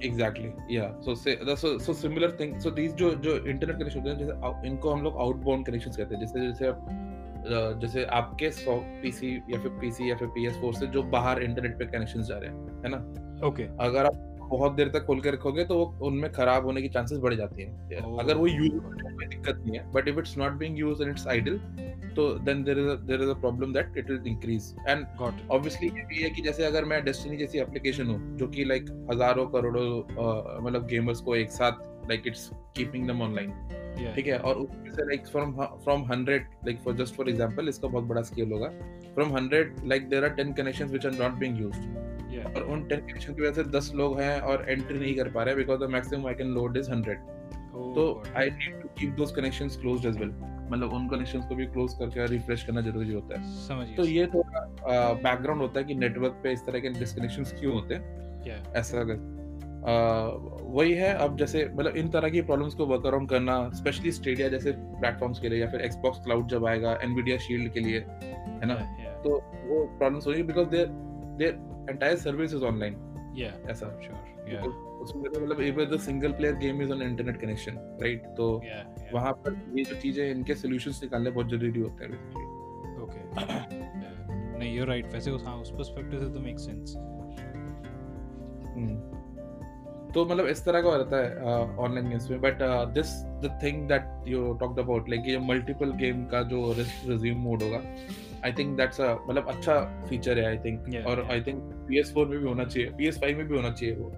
एग्जैक्टली 0.04 0.76
या 0.76 1.00
सो 1.00 1.14
से 1.14 1.38
so 1.44 1.78
so 1.78 1.92
similar 1.92 2.36
thing 2.40 2.58
so 2.60 2.70
these 2.70 2.94
जो 2.94 3.10
जो 3.14 3.36
इंटरनेट 3.36 3.78
कनेक्शन 3.78 4.00
होते 4.00 4.10
हैं 4.10 4.18
जैसे 4.18 4.68
इनको 4.68 4.90
हम 4.90 5.02
लोग 5.02 5.16
आउटबाउंड 5.16 5.66
कनेक्शंस 5.66 5.96
कहते 5.96 6.14
हैं। 6.14 6.20
जैसे 6.20 6.40
जैसे 6.40 6.66
आप 6.66 7.78
जैसे 7.80 8.04
आपके 8.04 8.50
पीसी 9.02 9.36
या 9.50 9.60
फिर 9.60 9.70
पीसी 9.70 10.10
या 10.10 10.16
फिर 10.16 10.28
PS4 10.28 10.74
से 10.74 10.86
जो 10.86 11.02
बाहर 11.02 11.42
इंटरनेट 11.42 11.78
पे 11.78 11.86
कनेक्शंस 11.86 12.26
जा 12.26 12.38
रहे 12.38 12.50
हैं 12.50 12.82
है 12.82 12.88
ना? 12.88 12.98
ओके 13.46 13.62
अगर 13.80 14.06
आप 14.06 14.31
बहुत 14.52 14.72
देर 14.74 14.88
तक 14.94 15.04
खोल 15.06 15.20
के 15.20 15.30
रखोगे 15.30 15.64
तो 15.64 15.82
उनमें 16.02 16.30
खराब 16.32 16.64
होने 16.66 16.82
की 16.82 16.88
चांसेस 16.88 17.18
बढ़ 17.18 17.34
जाती 17.34 17.62
है। 17.62 18.00
Oh, 18.00 18.18
अगर 18.20 18.36
वो 18.36 18.46
यूज़ 18.46 18.78
कोई 18.78 19.26
दिक्कत 19.26 19.62
नहीं 19.66 19.78
है 19.78 19.90
but 19.92 20.08
if 20.08 20.18
it's 20.18 20.36
not 20.38 20.52
being 20.58 20.78
used 20.78 21.02
and 21.02 21.10
it's 21.10 21.26
idle 21.26 21.58
तो 22.16 22.28
then 22.46 22.62
there 22.64 22.78
is 22.78 22.88
there 23.06 23.22
is 23.22 23.30
a 23.30 23.34
problem 23.40 23.72
that 23.72 23.96
it 23.98 24.10
will 24.10 24.26
increase 24.28 24.74
and 24.88 25.04
got 25.18 25.50
obviously 25.50 25.88
ये 25.88 26.04
भी 26.08 26.22
है 26.22 26.30
कि 26.30 26.42
जैसे 26.42 26.64
अगर 26.64 26.84
मैं 26.84 27.04
डेस्टिनी 27.04 27.36
जैसी 27.36 27.58
एप्लीकेशन 27.58 28.06
हूँ 28.06 28.36
जो 28.38 28.48
कि 28.48 28.64
लाइक 28.64 28.90
हज़ारों 29.12 29.46
करोड़ों 29.50 29.86
मतलब 30.64 30.86
गेमर्स 30.86 31.20
को 31.20 31.36
एक 31.36 31.50
साथ 31.52 32.08
like 32.08 32.26
it's 32.26 32.50
keeping 32.76 33.06
them 33.06 33.22
online 33.22 33.52
ठीक 34.14 34.26
है? 34.26 34.38
और 34.38 34.56
उसमें 34.56 34.90
से 34.92 35.04
like 35.06 35.26
from 35.26 35.52
from 35.84 36.02
100 36.04 36.28
like 36.66 36.78
for 36.84 36.94
just 36.96 37.14
for 37.14 37.28
example 37.28 37.68
इसका 37.68 37.88
बहुत 37.88 38.04
बड़ा 38.04 38.22
स्केल 38.22 38.52
होगा। 38.52 38.68
From 39.14 39.36
100 39.36 39.88
like 39.88 40.08
there 40.08 40.24
are 40.24 40.34
10 40.36 40.56
connections 40.56 40.90
which 40.90 41.06
are 41.06 41.12
not 41.12 41.38
being 41.40 41.60
used 41.60 42.10
या 42.32 42.44
और 42.46 42.62
उन 42.64 42.84
10 42.88 43.00
कनेक्शन 43.00 43.34
की 43.34 43.42
वजह 43.42 43.52
से 43.52 43.64
10 43.70 43.92
लोग 43.94 44.20
हैं 44.20 44.40
और 44.40 44.64
एंट्री 44.68 44.98
नहीं 44.98 45.14
कर 45.16 45.30
पा 45.32 45.42
रहे 45.42 45.54
because 45.54 45.80
the 45.80 45.90
maximum 45.90 46.26
I 46.26 46.34
can 46.34 46.54
load 46.54 46.76
is 46.76 46.90
100 46.90 47.16
तो 47.94 48.22
I 48.36 48.50
need 48.50 48.80
to 48.82 48.88
keep 48.98 49.10
those 49.16 49.32
connections 49.32 49.76
closed 49.76 50.06
as 50.06 50.16
well 50.18 50.32
मतलब 50.72 50.92
उन 50.94 51.08
कनेक्शंस 51.08 51.44
को 51.46 51.54
भी 51.54 51.66
क्लोज 51.66 51.94
करके 51.98 52.26
रिफ्रेश 52.26 52.64
करना 52.64 52.80
ज़रूरी 52.80 53.12
होता 53.12 53.40
है। 53.40 53.52
समझ 53.66 53.86
तो 53.96 54.04
ये 54.04 54.26
थोड़ा 54.26 55.12
बैकग्राउंड 55.22 55.62
होता 55.62 55.80
है 55.80 55.86
कि 55.86 55.94
नेटवर्क 55.94 56.40
पे 56.42 56.52
इस 56.52 56.66
तरह 56.66 56.80
के 56.80 56.88
डिस्कनेक्शंस 56.98 57.52
क्यों 57.60 57.72
होते 57.74 57.94
हैं। 57.94 58.62
ऐसा 58.74 59.00
अगर 59.00 59.30
वही 60.74 60.92
है 60.94 61.12
अब 61.18 61.36
जैसे 61.36 61.64
मतलब 61.74 61.96
इन 61.96 62.08
तरह 62.08 62.28
की 62.30 62.42
प्रॉब्लम्स 62.42 62.74
को 62.74 62.86
वर्क 62.86 63.06
अराउंड 63.06 63.28
करना 63.28 63.56
स्पेशली 63.74 64.12
स्टेडिया 64.12 64.48
जैसे 64.48 64.72
प्लेटफॉर्म्स 64.72 65.40
के 65.40 65.48
लिए 65.48 65.60
या 65.60 65.70
फिर 65.70 65.80
एक्सबॉक्स 65.80 66.18
क्लाउड 66.24 66.48
जब 66.48 66.66
आएगा 66.66 66.92
एनवीडिया 67.02 67.38
शील्ड 67.38 67.72
के 67.72 67.80
लिए 67.80 67.98
है 68.00 68.66
ना? 68.66 68.74
या 69.04 69.12
तो 69.22 69.30
वो 69.66 69.84
प्रॉब्लम्स 69.98 70.26
होगी 70.26 70.42
because 70.42 70.68
there 70.68 70.86
there 71.38 71.86
entire 71.90 72.16
service 72.16 72.54
is 72.54 72.64
online 72.64 72.96
या 73.36 73.52
ऐसा 73.70 73.98
श्योर 74.00 74.52
या 74.52 74.62
उसमें 75.02 75.30
तो 75.32 75.40
मतलब 75.40 75.60
even 75.60 75.90
the 75.90 75.98
single 76.00 76.32
player 76.32 76.54
game 76.56 76.82
is 76.82 76.92
on 76.92 77.02
internet 77.02 77.40
connection 77.40 77.78
right 78.02 78.26
तो 78.36 78.50
वहाँ 79.12 79.32
पर 79.32 79.60
ये 79.78 79.84
जो 79.84 79.96
चीज़ें 80.00 80.30
इनके 80.30 80.54
सॉल्यूशंस 80.54 81.00
निकालने 81.02 81.30
बहुत 81.30 81.48
ज़रूरी 81.50 81.80
होते 81.80 82.04
हैं. 82.04 82.12
ओके 83.02 83.20
नहीं 84.58 84.76
यू 84.76 84.84
राइट 84.84 85.12
वैसे 85.12 85.30
उस 85.30 85.44
हाँ 85.46 85.56
उस 85.56 85.70
पर्सपेक्टिव 85.70 86.20
से 86.20 86.32
तो 86.34 86.40
मेक 86.40 86.58
सेंस 86.58 86.94
हम्म। 88.76 90.10
तो 90.12 90.24
मतलब 90.24 90.46
इस 90.46 90.64
तरह 90.64 90.82
का 90.82 90.94
रहता 90.96 91.16
है 91.16 91.76
ऑनलाइन 91.78 92.08
गेम्स 92.08 92.30
में। 92.30 92.40
But 92.40 92.58
this 92.94 93.12
the 93.44 93.58
thing 93.62 93.86
that 93.88 94.28
you 94.28 94.52
talked 94.54 94.78
about 94.78 95.08
like 95.08 95.28
ये 95.28 95.38
मल्टीपल 95.38 95.92
गेम 95.96 96.24
का 96.24 96.42
जो 96.42 96.72
रिज्यूम 96.78 97.38
मोड 97.38 97.62
होगा 97.62 97.80
आई 98.44 98.52
थिंक 98.52 98.76
दैट्स 98.76 99.00
अ 99.00 99.14
मतलब 99.28 99.48
अच्छा 99.48 100.06
फीचर 100.08 100.38
है 100.38 100.44
आई 100.44 100.58
थिंक 100.58 101.06
और 101.06 101.26
आई 101.30 101.40
थिंक 101.40 101.88
PS4 101.90 102.26
में 102.28 102.38
भी 102.38 102.46
होना 102.48 102.64
चाहिए 102.64 102.90
PS5 102.90 103.36
में 103.36 103.48
भी 103.48 103.56
होना 103.56 103.70
चाहिए 103.70 103.94
वो. 103.94 104.12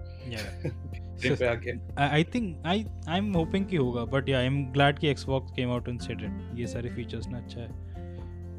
I 1.99 2.23
think 2.23 2.63
I 2.65 2.85
I 3.09 3.17
am 3.17 3.33
hoping 3.33 3.65
कि 3.65 3.75
होगा 3.75 4.05
बट 4.05 4.29
या 4.29 4.39
आई 4.39 4.45
एम 4.45 4.65
ग्लैड 4.71 4.99
कि 4.99 5.13
Xbox 5.13 5.51
came 5.55 5.71
out 5.71 5.89
and 5.89 5.99
said 5.99 6.21
it 6.21 6.59
ये 6.59 6.67
सारे 6.67 6.89
फीचर्स 6.89 7.27
ना 7.27 7.37
अच्छा 7.37 7.61
है. 7.61 7.85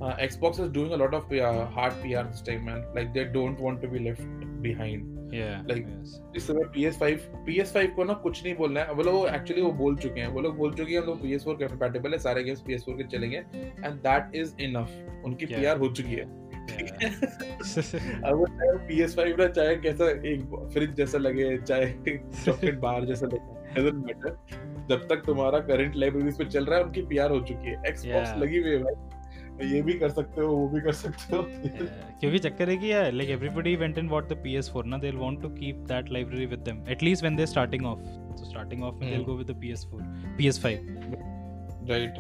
Uh, 0.01 0.15
Xbox 0.23 0.59
is 0.61 0.71
doing 0.73 0.91
a 0.93 0.97
lot 0.97 1.15
of 1.15 1.31
uh, 1.33 1.67
hard 1.67 1.95
PR 2.01 2.23
this 2.25 2.43
time, 2.43 2.67
man. 2.67 2.83
Like 2.95 3.15
they 3.15 3.25
don't 3.37 3.59
want 3.59 3.81
to 3.81 3.89
be 3.89 3.99
left 3.99 4.27
behind. 4.63 5.16
या 5.35 5.67
Like- 5.67 6.37
इस 6.37 6.47
समय 6.47 6.63
PS5 6.63 7.19
PS5 7.49 7.87
को 7.95 8.05
ना 8.05 8.13
कुछ 8.13 8.45
नहीं 8.45 8.57
बोलना 8.57 8.81
है। 8.81 8.93
वो 8.93 9.29
एक्चुअली 9.29 9.63
वो 9.63 9.73
बोल 9.73 9.97
चुके 9.97 10.21
हैं। 10.21 10.29
वो 10.29 10.41
लोग 10.41 10.57
बोल 10.57 10.75
चुके 10.75 10.93
हैं 10.93 11.01
हम 11.01 11.07
लोग 11.07 11.23
PS4 11.23 11.69
कंपैटिबल 11.69 12.13
है 12.13 12.19
सारे 12.19 12.45
गेम्स 12.45 12.63
PS4 12.63 12.97
के 12.97 13.05
चलेंगे 13.05 13.37
एंड 13.85 13.95
दैट 13.95 14.37
इज़ 14.37 14.55
इनफ 14.61 14.91
उनकी 15.25 15.47
Yeah. 15.47 15.61
PR 15.61 15.79
हो 15.79 15.89
चुकी 15.89 16.13
है। 16.13 16.47
अब 18.25 18.35
वो 18.35 18.47
चाहे 18.47 18.97
PS5 18.97 19.39
ना 19.39 19.49
चाहे 19.49 19.77
कैसा 19.77 20.11
एक 20.11 20.71
फ्रिज 20.73 20.95
जैसा 20.95 21.19
लगे 21.19 21.59
चाहे 21.59 21.87
चॉकलेट 22.45 22.79
बार 22.79 23.05
जैसा 23.05 23.27
लगे 23.27 23.57
doesn't 23.75 24.05
matter 24.05 24.33
जब 24.89 25.07
तक 25.09 25.23
तुम्हारा 25.27 25.59
करंट 25.59 25.97
लाइब्रेरीज 25.97 26.39
पे 26.39 26.45
चल 26.45 26.65
रहा 26.65 26.79
है 26.79 26.85
उनकी 26.85 27.03
PR 27.03 27.31
हो 27.31 27.41
चुकी 27.41 27.69
है। 27.69 27.83
Yeah. 27.83 28.43
लगी 28.43 28.59
हुई 28.59 28.71
है 28.71 28.79
भाई। 28.79 29.16
तो 29.59 29.67
ये 29.67 29.81
भी 29.83 29.93
कर 29.99 30.11
सकते 30.11 30.41
हो 30.41 30.49
वो 30.49 30.69
भी 30.69 30.81
कर 30.81 30.93
सकते 30.93 31.37
हो। 31.37 31.43
क्योंकि 32.21 32.39
चक्कर 32.39 32.71
है 32.71 32.77
कि 32.77 32.93
यार 32.93 33.13
like 33.13 33.31
everybody 33.31 33.75
went 33.77 33.99
and 33.99 34.09
bought 34.11 34.29
the 34.29 34.37
PS4 34.45 34.85
ना 34.85 34.99
they 34.99 35.11
will 35.11 35.21
want 35.21 35.41
to 35.43 35.49
keep 35.51 35.77
that 35.89 36.11
library 36.13 36.47
with 36.47 36.59
them 36.61 36.85
at least 36.89 37.23
when 37.23 37.37
they 37.37 37.47
starting 37.47 37.87
off 37.87 38.01
so 38.37 38.51
starting 38.51 38.83
off 38.83 38.95
they 38.95 39.11
will 39.11 39.25
go 39.25 39.37
with 39.37 39.51
the 39.51 39.61
PS4 39.61 40.37
PS5 40.39 40.65
right 41.91 42.19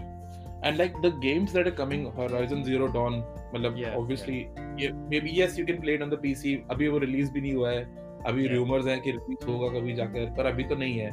and 0.64 0.76
like 0.76 0.92
the 0.96 1.12
games 1.22 1.52
that 1.52 1.66
are 1.66 1.74
coming 1.74 2.06
Horizon 2.16 2.62
Zero 2.62 2.86
Dawn 2.94 3.22
मतलब 3.54 3.82
obviously 3.96 4.38
ये 4.82 4.92
may 5.10 5.20
be 5.20 5.40
yes 5.40 5.58
you 5.58 5.66
can 5.66 5.80
play 5.80 5.94
it 5.94 6.02
on 6.02 6.10
the 6.10 6.18
PC 6.22 6.54
अभी 6.70 6.88
वो 6.88 6.98
release 6.98 7.32
भी 7.32 7.40
नहीं 7.40 7.54
हुआ 7.54 7.70
है। 7.70 7.84
अभी 8.26 8.46
rumours 8.48 8.86
हैं 8.86 9.00
कि 9.00 9.10
रिलीज़ 9.10 9.46
होगा 9.46 9.68
कभी 9.78 9.94
जाकर 9.94 10.30
पर 10.36 10.46
अभी 10.46 10.64
तो 10.64 10.76
नहीं 10.76 10.98
है। 10.98 11.10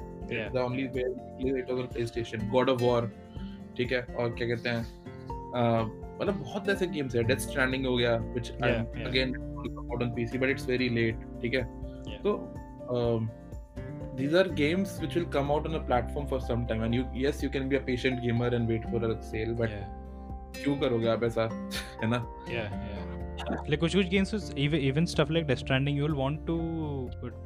The 0.54 0.58
only 0.58 0.84
way 0.86 1.02
it 1.60 1.70
on 1.72 1.82
the 1.82 1.88
PlayStation 1.94 2.50
God 2.52 2.70
of 2.70 2.82
War 2.84 3.12
ठीक 3.78 3.92
है? 3.92 4.02
और 4.02 4.30
क्या 4.30 4.48
कहते 4.48 4.70
हैं 4.70 4.84
मतलब 6.22 6.42
बहुत 6.42 6.70
ऐसे 6.70 6.88
गेम्स 6.88 7.16
है 7.16 7.24
डेथ 7.24 7.38
स्ट्रैंडिंग 7.50 7.86
हो 7.86 7.96
गया 7.98 8.18
again 9.10 9.34
out 9.94 10.04
on 10.04 10.12
PC 10.18 10.40
but 10.44 10.52
it's 10.56 10.68
very 10.74 10.90
late 11.00 11.24
ठीक 11.42 11.54
है. 11.54 11.64
तो 12.26 12.36
um, 12.98 13.30
these 14.20 14.34
are 14.40 14.48
games 14.62 14.96
which 15.04 15.16
will 15.20 15.28
come 15.36 15.52
out 15.56 15.68
on 15.70 15.76
a 15.80 15.84
platform 15.90 16.26
for 16.34 16.40
some 16.48 16.66
time 16.72 16.84
and 16.88 16.98
you 17.00 17.06
yes 17.26 17.44
you 17.46 17.50
can 17.58 17.70
be 17.74 17.80
a 17.82 17.84
patient 17.90 18.24
gamer 18.26 18.50
and 18.58 18.74
wait 18.74 18.88
for 18.94 19.04
a 19.10 19.12
sale 19.32 19.54
but 19.62 19.76
yeah 19.78 19.92
क्यों 20.58 20.76
करोगे 20.80 21.08
आप 21.10 21.24
ऐसा 21.24 21.48
है 22.02 22.10
ना 22.10 22.18
like 23.70 23.80
कुछ 23.80 23.96
कुछ 23.96 24.10
games 24.12 24.34
is 24.38 24.50
even 24.66 24.84
even 24.90 25.08
stuff 25.14 25.32
like 25.38 25.48
Death 25.48 25.62
Stranding 25.64 25.96
you 26.00 26.04
will 26.08 26.20
want 26.20 26.44
to 26.50 26.58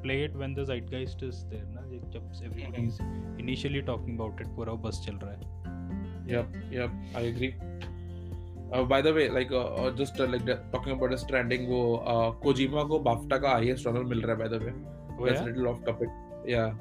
play 0.03 0.17
it 0.25 0.35
when 0.41 0.55
the 0.57 0.65
zeitgeist 0.71 1.23
is 1.29 1.39
there 1.53 1.67
ना 1.77 1.85
जब- 1.91 2.11
जब 2.15 2.43
everybody 2.49 2.83
is 2.89 2.99
initially 3.45 3.83
talking 3.91 4.19
about 4.19 4.43
it 4.45 4.51
पूरा 4.57 4.73
बस 4.87 5.01
चल 5.05 5.19
रहा 5.23 5.31
है 5.31 5.55
yep 6.33 6.59
yep 6.77 6.99
I 7.21 7.25
agree 7.31 7.51
uh, 8.73 8.83
by 8.83 9.01
the 9.01 9.13
way 9.13 9.29
like 9.29 9.51
uh, 9.51 9.63
uh, 9.81 9.91
just 9.91 10.19
uh, 10.19 10.27
like 10.27 10.45
the, 10.45 10.59
talking 10.71 10.93
about 10.93 11.11
the 11.11 11.17
stranding 11.17 11.67
वो 11.69 11.81
uh, 12.13 12.29
Kojima 12.45 12.83
को 12.93 12.99
बाफ्टा 13.09 13.37
का 13.37 13.49
हाईएस्ट 13.51 13.87
ऑनर 13.87 14.03
मिल 14.13 14.21
रहा 14.21 14.35
है 14.35 14.43
by 14.43 14.53
the 14.55 14.63
way 14.65 14.75
Oh, 15.19 15.25
that's 15.25 15.39
yeah? 15.39 15.45
a 15.45 15.49
little 15.49 15.67
off 15.69 15.83
topic. 15.85 16.09
Yeah. 16.45 16.73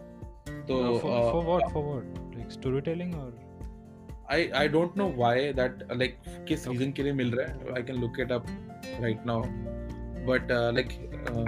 So 0.69 0.79
Uh, 0.79 0.99
for, 1.03 1.11
uh, 1.19 1.31
for 1.33 1.43
what? 1.45 1.71
For 1.73 1.83
what? 1.83 2.37
Like 2.39 2.51
storytelling 2.57 3.15
or? 3.15 3.33
I 4.29 4.39
I 4.61 4.67
don't 4.75 4.97
know 5.01 5.07
why 5.21 5.53
that 5.61 5.85
uh, 5.91 5.97
like 6.03 6.19
किस 6.49 6.67
reason 6.69 6.93
के 6.93 7.03
लिए 7.03 7.13
मिल 7.21 7.33
रहा 7.35 7.47
है. 7.47 7.75
I 7.81 7.83
can 7.91 8.03
look 8.05 8.21
it 8.25 8.35
up 8.37 8.51
right 9.05 9.25
now. 9.31 9.39
But 10.29 10.53
uh, 10.57 10.73
like 10.79 10.93
uh, 11.33 11.47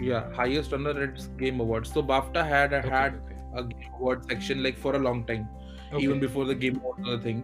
yeah, 0.00 0.32
highest 0.40 0.72
honor 0.72 0.94
it's 1.04 1.28
Game 1.44 1.60
Awards. 1.60 1.92
So 1.92 2.02
BAFTA 2.02 2.46
had 2.54 2.74
Okay, 2.74 2.88
had. 2.88 3.22
A 3.56 3.62
Game 3.62 3.94
Award 4.00 4.24
section 4.30 4.62
like 4.62 4.78
for 4.78 4.94
a 4.96 4.98
long 4.98 5.24
time, 5.24 5.46
Okay. 5.92 6.04
even 6.04 6.20
before 6.20 6.44
the 6.44 6.54
Game 6.54 6.76
Awards 6.82 7.08
was 7.08 7.22
thing. 7.22 7.42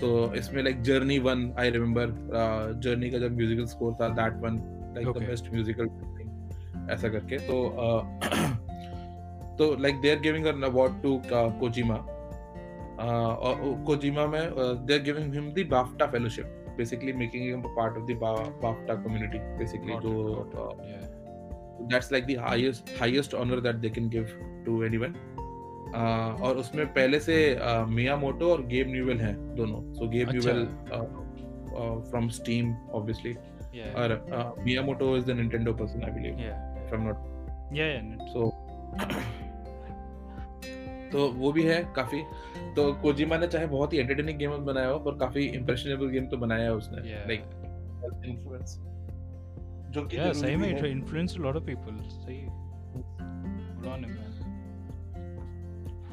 So 0.00 0.32
इसमें 0.34 0.62
like 0.64 0.82
Journey 0.82 1.18
one 1.20 1.52
I 1.56 1.68
remember 1.68 2.04
uh, 2.32 2.72
Journey 2.86 3.10
का 3.10 3.18
जब 3.18 3.36
musical 3.36 3.66
score 3.66 3.96
था 4.00 4.14
that 4.16 4.36
one 4.40 4.60
like 4.94 5.04
the 5.04 5.10
Okay. 5.10 5.26
best 5.26 5.52
musical 5.52 5.86
thing 6.16 6.28
ऐसा 6.90 7.08
करके 7.08 7.38
तो 7.46 7.56
uh, 7.86 8.02
तो 9.58 10.22
giving 10.22 10.46
an 10.46 10.62
award 10.64 11.02
to 11.02 11.16
uh, 11.32 11.50
Kojima 11.60 11.98
uh, 12.98 13.36
और 13.38 13.84
Kojima 13.86 14.30
में 14.30 14.56
uh, 14.56 14.86
they're 14.86 15.04
giving 15.10 15.32
him 15.32 15.52
the 15.54 15.64
BAFTA 15.64 16.10
fellowship 16.12 16.46
basically 16.76 17.12
making 17.12 17.42
him 17.48 17.64
a 17.64 17.74
part 17.74 17.96
of 17.96 18.06
the 18.06 18.14
ba- 18.14 18.52
BAFTA 18.62 19.02
community 19.02 19.40
basically 19.58 19.92
Got 19.92 20.02
तो 20.02 20.12
it, 20.20 20.54
got 20.54 20.60
uh, 20.60 20.70
it, 20.70 20.88
yeah. 20.88 21.06
that's 21.88 22.10
like 22.10 22.26
the 22.26 22.36
highest 22.36 22.88
और 25.94 26.56
उसमें 26.56 26.86
पहले 26.86 27.20
से 27.20 27.36
मिया 27.88 28.16
मोटो 28.16 28.50
और 28.52 28.62
गेब 28.66 28.88
Newell 28.90 29.20
हैं 29.20 29.34
दोनों 29.56 29.80
so 29.94 30.08
Gabe. 30.08 30.30
Newell 30.30 30.66
from 32.10 32.28
Steam 32.28 32.74
obviously 32.94 33.32
और 33.92 34.56
Miyamoto 34.82 35.16
is 35.16 35.26
the 35.26 35.30
Nintendo 35.30 35.72
person 35.72 36.02
I 36.04 36.10
believe. 36.10 36.32
If 36.32 36.94
I 36.94 37.00
am 37.00 37.06
not 37.08 37.16
yeah. 37.72 37.98
no, 38.10 38.28
so 38.28 38.50
तो 41.12 41.28
वो 41.32 41.52
भी 41.52 41.62
है 41.62 41.82
काफ़ी 41.96 42.22
तो 42.76 42.92
कोजिमा 43.02 43.36
ने 43.38 43.46
चाहे 43.46 43.66
बहुत 43.66 43.92
ही 43.92 43.98
एंटरटेनिंग 43.98 44.38
गेम 44.38 44.50
बनाया 44.64 44.88
हो 44.88 44.98
पर 44.98 45.18
काफ़ी 45.18 45.46
इंप्रेशनेबल 45.46 46.08
गेम 46.08 46.26
तो 46.26 46.36
बनाया 46.36 46.64
है 46.64 46.74
उसने 46.74 46.98
Yeah. 46.98 47.26
लाइक 47.28 47.40
इन्फ्लुएंस 48.26 48.78
जो 49.90 50.02
कि 50.06 50.16
Yeah, 50.16 50.32
सही 50.32 50.56
में 50.56 50.68
है। 50.68 50.92
influenced 50.94 51.38
a 51.38 51.44
lot 51.46 51.56
of 51.60 51.64
people. 51.68 51.94
सही. 52.16 52.40
Good 53.78 53.88
on 53.92 54.27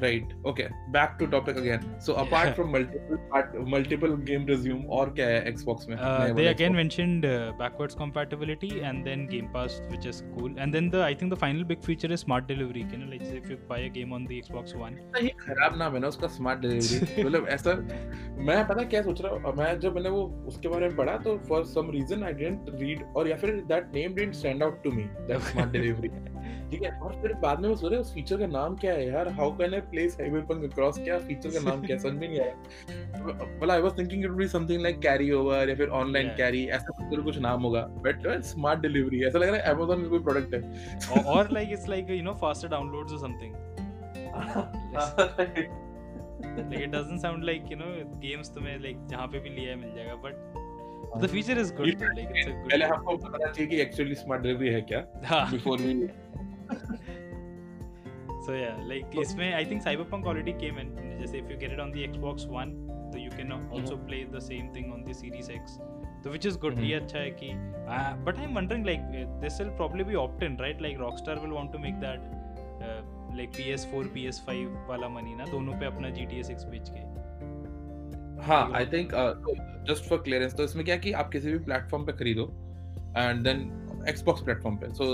right 0.02 0.32
okay 0.46 0.62
back 0.90 1.16
to 1.20 1.26
topic 1.26 1.56
again 1.56 1.98
so 2.00 2.12
apart 2.12 2.54
from 2.54 2.72
multiple 2.72 3.64
multiple 3.68 4.14
game 4.22 4.46
resume 4.46 4.84
और 4.90 5.12
क्या 5.14 5.26
है 5.26 5.42
एक्सबॉक्स 5.48 5.88
में? 5.88 5.96
They 6.36 6.46
again 6.46 6.76
mentioned 6.76 7.26
backwards 7.58 7.94
compatibility 7.94 8.70
and 8.78 9.04
then 9.04 9.26
game 9.26 9.46
pass 9.46 9.80
which 9.90 10.06
is 10.06 10.22
cool 10.24 10.56
and 10.58 10.72
then 10.72 10.90
the 10.90 10.96
I 10.96 11.14
think 11.14 11.32
the 11.32 11.36
final 11.36 11.64
big 11.64 11.80
feature 11.80 12.12
is 12.12 12.20
smart 12.20 12.46
delivery 12.46 12.80
you 12.80 13.10
like 13.10 13.22
if 13.36 13.50
you 13.50 13.56
buy 13.68 13.88
a 13.88 13.92
game 13.92 14.12
on 14.12 14.26
the 14.26 14.32
Xbox 14.32 14.74
One 14.76 14.98
खराब 15.40 15.78
नाम 15.78 15.94
है 15.94 16.00
ना 16.00 16.08
उसका 16.08 16.26
smart 16.26 16.60
delivery 16.60 17.22
मतलब 17.24 17.48
ऐसा 17.48 17.74
मैं 18.46 18.66
पता 18.68 18.82
क्या 18.84 19.02
सोच 19.02 19.20
रहा 19.22 19.32
हूँ 19.32 19.54
मैं 19.56 19.78
जब 19.80 19.94
मैंने 19.94 20.08
वो 20.08 20.22
उसके 20.46 20.68
बारे 20.68 20.88
में 20.88 20.96
पढ़ा 20.96 21.16
तो 21.18 21.36
for 21.48 21.64
some 21.64 21.90
reason 21.90 22.24
I 22.24 22.32
didn't 22.32 22.80
read 22.80 23.04
और 23.16 23.28
या 23.28 23.36
फिर 23.36 23.54
that 23.68 23.92
name 23.94 24.14
didn't 24.14 24.34
stand 24.34 24.62
out 24.62 24.82
to 24.84 24.92
me 24.92 25.02
that 25.02 25.40
smart 25.40 25.70
delivery 25.70 26.08
ठीक 26.70 26.82
है 26.82 26.90
और 26.98 27.12
फिर 27.22 27.32
बाद 27.34 27.60
में 27.60 27.74
सोच 27.74 27.90
रहा 27.92 28.00
उस 28.00 28.12
फीचर 28.14 28.38
का 28.38 28.46
नाम 28.46 28.76
क्या 28.76 28.92
है 28.92 29.06
यार 29.08 29.28
how 29.28 29.50
can 29.58 29.74
I 29.74 29.80
play 29.90 30.08
Cyberpunk 30.08 30.70
across 30.72 30.98
क्या 30.98 31.18
फीचर 31.18 31.50
का 31.50 31.60
नाम 31.70 31.86
क्या 31.86 31.98
समझ 31.98 32.12
में 32.12 32.28
नहीं 32.28 32.40
आया 32.40 33.58
well 33.58 33.70
I 33.70 33.80
was 33.80 33.98
thinking 33.98 34.24
it 34.24 34.30
would 34.30 34.38
be 34.38 34.48
something 34.48 34.82
like 34.82 34.98
carry 34.98 35.30
over 35.32 35.68
या 35.68 35.74
फिर 35.74 35.88
ऑनलाइन 36.00 36.28
कैरी 36.36 36.64
ऐसा 36.66 36.96
कुछ 37.00 37.24
कुछ 37.24 37.38
नाम 37.38 37.62
होगा 37.62 37.82
बट 38.06 38.28
स्मार्ट 38.44 38.80
डिलीवरी 38.80 39.24
ऐसा 39.24 39.38
लग 39.38 39.48
रहा 39.48 39.56
है 39.56 39.74
Amazon 39.74 40.02
का 40.02 40.08
कोई 40.08 40.18
प्रोडक्ट 40.18 40.54
है 40.54 40.60
or 41.24 41.44
like 41.56 41.72
it's 41.76 41.88
like 41.88 42.10
you 42.10 42.22
know 42.22 42.36
faster 42.44 42.68
downloads 42.68 43.12
or 43.12 43.20
something. 43.26 43.54
Like 46.56 46.80
it 46.80 46.92
doesn't 46.92 47.20
sound 47.20 47.44
like 47.44 47.70
you 47.70 47.76
know 47.76 47.90
games 48.22 48.48
तुम्हें 48.54 48.78
like 48.78 49.08
जहाँ 49.10 49.26
पे 49.26 49.38
भी 49.38 49.50
लिया 49.50 49.70
है 49.70 49.76
मिल 49.76 49.94
जाएगा 49.94 50.16
but 50.22 51.22
the 51.22 51.28
feature 51.28 51.56
is 51.62 51.70
good. 51.70 52.02
Like 52.02 52.30
it's 52.32 52.46
a 52.46 52.52
good. 52.52 52.70
पहले 52.70 52.84
हमको 52.84 53.16
पता 53.16 53.38
चाहिए 53.38 53.66
कि 53.70 53.80
एक्चुअली 53.80 54.14
स्मार्ट 54.14 54.42
डिलीवरी 54.42 54.68
है 54.68 54.80
क्या 54.90 55.04
हाँ. 55.24 55.50
Before 55.50 55.78
we 55.78 55.94
So 58.46 58.54
yeah, 58.54 58.76
like 58.88 59.14
इसमें 59.20 59.48
I 59.54 59.64
think 59.68 59.82
Cyberpunk 59.84 60.26
already 60.32 60.52
came 60.64 60.76
in. 60.82 60.90
जैसे 61.20 61.42
if 61.42 61.50
you 61.50 61.56
get 61.62 61.72
it 61.76 61.80
on 61.84 61.92
the 61.96 62.06
Xbox 62.08 62.46
One, 62.56 62.74
तो 63.12 63.18
you 63.22 63.30
can 63.38 63.52
also 63.52 63.96
play 64.10 64.20
the 64.36 64.42
same 64.48 64.68
thing 64.76 64.92
on 64.96 65.04
the 65.08 65.16
Series 65.20 65.48
X. 65.56 65.78
So 66.24 66.34
which 66.34 66.46
is 66.50 66.58
good. 66.64 66.76
Mhm. 66.76 66.84
ये 66.90 66.94
अच्छा 67.00 67.18
है 67.18 67.30
कि 67.42 67.50
uh, 67.96 68.12
but 68.28 68.38
I'm 68.44 68.54
wondering 68.60 68.84
like 68.90 69.04
uh, 69.20 69.24
this 69.44 69.58
will 69.62 69.72
probably 69.80 70.06
be 70.12 70.16
opt-in, 70.24 70.56
right? 70.64 70.80
Like 70.86 71.02
Rockstar 71.04 71.36
will 71.42 71.54
want 71.58 71.72
to 71.76 71.82
make 71.86 71.98
that 72.00 72.20
uh, 72.88 73.00
like 73.40 73.52
PS4, 73.58 74.04
PS5 74.16 74.68
वाला 74.88 75.08
money 75.16 75.36
ना 75.38 75.46
दोनों 75.50 75.78
पे 75.80 75.86
अपना 75.86 76.12
GTA 76.20 76.44
6 76.52 76.64
बेच 76.74 76.88
के. 76.96 77.04
हाँ 78.46 78.62
I 78.76 78.86
think 78.86 79.12
just 79.88 80.04
for 80.08 80.18
clearance 80.22 80.54
तो 80.56 80.64
इसमें 80.64 80.84
क्या 80.84 80.96
कि 81.04 81.12
आप 81.20 81.30
किसी 81.32 81.52
भी 81.52 81.58
प्लेटफॉर्म 81.64 82.04
पे 82.06 82.12
खरीदो 82.12 82.42
एंड 83.18 83.42
देन 83.44 83.60
Xbox 84.12 84.44
प्लेटफॉर्म 84.44 84.76
पे 84.76 84.92
so 84.94 85.04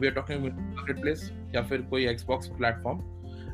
we 0.00 0.06
are 0.06 0.14
talking 0.14 0.44
marketplace 1.00 1.30
या 1.54 1.62
फिर 1.70 1.82
कोई 1.90 2.06
Xbox 2.14 2.48
platform 2.58 3.00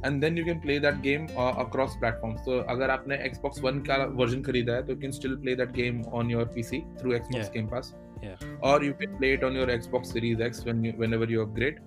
and 0.06 0.20
then 0.20 0.38
you 0.38 0.44
can 0.44 0.60
play 0.60 0.78
that 0.80 1.00
game 1.02 1.26
across 1.26 1.96
platforms 2.00 2.40
तो 2.46 2.58
अगर 2.74 2.90
आपने 2.90 3.18
Xbox 3.28 3.64
One 3.64 3.86
का 3.86 3.96
वर्जन 4.22 4.42
खरीदा 4.42 4.74
है 4.74 4.86
तो 4.86 4.92
you 4.92 4.98
can 5.00 5.12
still 5.18 5.36
play 5.44 5.54
that 5.56 5.72
game 5.72 6.02
on 6.20 6.30
your 6.30 6.44
PC 6.54 6.80
through. 7.00 7.18
Game 7.56 7.70
Pass 7.74 7.94
Yeah. 8.24 8.44
और 8.64 8.84
you 8.84 8.92
can 8.92 9.16
play 9.16 9.32
it 9.32 9.44
on 9.44 9.56
your 9.56 9.70
Xbox 9.76 10.12
Series 10.16 10.42
X 10.44 10.60
when 10.66 10.84
you 10.84 10.92
whenever 11.00 11.26
you 11.32 11.40
upgrade 11.46 11.80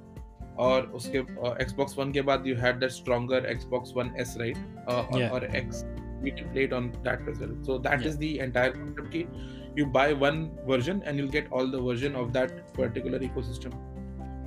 और 0.66 0.86
उसके 1.00 1.22
uh, 1.22 1.54
Xbox 1.64 1.96
One 2.00 2.12
के 2.14 2.22
बाद 2.22 2.44
you 2.50 2.56
had 2.64 2.84
that 2.84 2.94
stronger 2.98 3.40
Xbox 3.54 3.96
One 4.00 4.12
S 4.26 4.36
right 4.42 4.60
uh, 4.90 5.04
or, 5.12 5.20
Yeah. 5.22 5.34
or 5.38 5.42
X 5.62 5.82
you 6.28 6.34
can 6.38 6.52
play 6.54 6.66
it 6.68 6.76
on 6.80 6.92
that 7.08 7.28
as 7.32 7.42
well 7.44 7.56
so 7.70 7.78
that 7.88 8.06
Yeah. 8.06 8.12
is 8.12 8.20
the 8.24 8.30
entire 8.46 8.76
concept 8.76 9.18
you 9.78 9.86
buy 9.86 10.14
one 10.14 10.44
version 10.68 11.02
and 11.06 11.18
you'll 11.18 11.34
get 11.38 11.52
all 11.52 11.72
the 11.72 11.82
version 11.82 12.16
of 12.16 12.34
that 12.34 12.54
particular 12.74 13.20
ecosystem. 13.20 13.72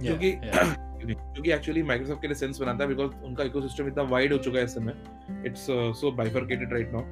क्योंकि. 0.02 0.32
क्योंकि 1.00 1.50
actually 1.52 1.82
Microsoft 1.82 2.20
के 2.22 2.28
लिए 2.28 2.34
sense 2.34 2.60
बनाता 2.60 2.84
है 2.84 2.88
because 2.88 3.24
उनका 3.24 3.44
ecosystem 3.44 3.86
इतना 3.88 4.02
wide 4.02 4.32
हो 4.32 4.38
चुका 4.38 4.58
है 4.58 4.64
इस 4.64 4.74
समय। 4.74 4.94
It's 5.46 5.66
so 6.00 6.10
bifurcated 6.12 6.72
right 6.72 6.92
now. 6.92 7.02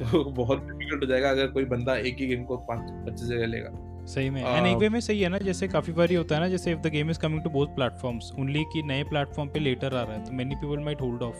तो 0.00 0.24
बहुत 0.24 0.62
डिफ़िकल्ट 0.62 1.02
हो 1.02 1.06
जाएगा 1.06 1.30
अगर 1.30 1.46
कोई 1.46 1.64
बंदा 1.64 1.96
एक 1.96 2.16
ही 2.18 2.26
गेम 2.26 2.44
को 2.44 2.56
पाँच 2.56 2.90
पच्चीस 3.06 3.28
जगह 3.28 3.46
लेगा। 3.46 3.70
सही 4.06 4.30
में। 4.30 4.42
Uh, 4.42 4.48
एंड 4.48 4.66
एक 4.66 4.76
वे 4.76 4.88
में 4.88 5.00
सही 5.00 5.20
है 5.20 5.28
ना 5.28 5.38
जैसे 5.38 5.68
काफ़ी 5.68 5.92
बार 5.92 6.14
होता 6.14 6.34
है 6.34 6.40
ना 6.40 6.48
जैसे 6.48 6.72
if 6.72 6.78
the 6.78 6.86
game 6.86 7.10
is 7.10 7.18
coming 7.18 7.42
to 7.44 7.50
both 7.50 7.66
platforms 7.66 8.32
only 8.38 8.64
कि 8.72 8.82
नए 8.82 9.04
प्लेटफॉर्म 9.04 9.50
पे 9.50 9.60
लेटर 9.60 9.94
आ 9.94 10.02
रहा 10.02 10.12
है 10.12 10.24
तो 10.24 10.32
many 10.32 10.54
people 10.54 10.84
might 10.84 11.00
hold 11.00 11.22
off 11.22 11.36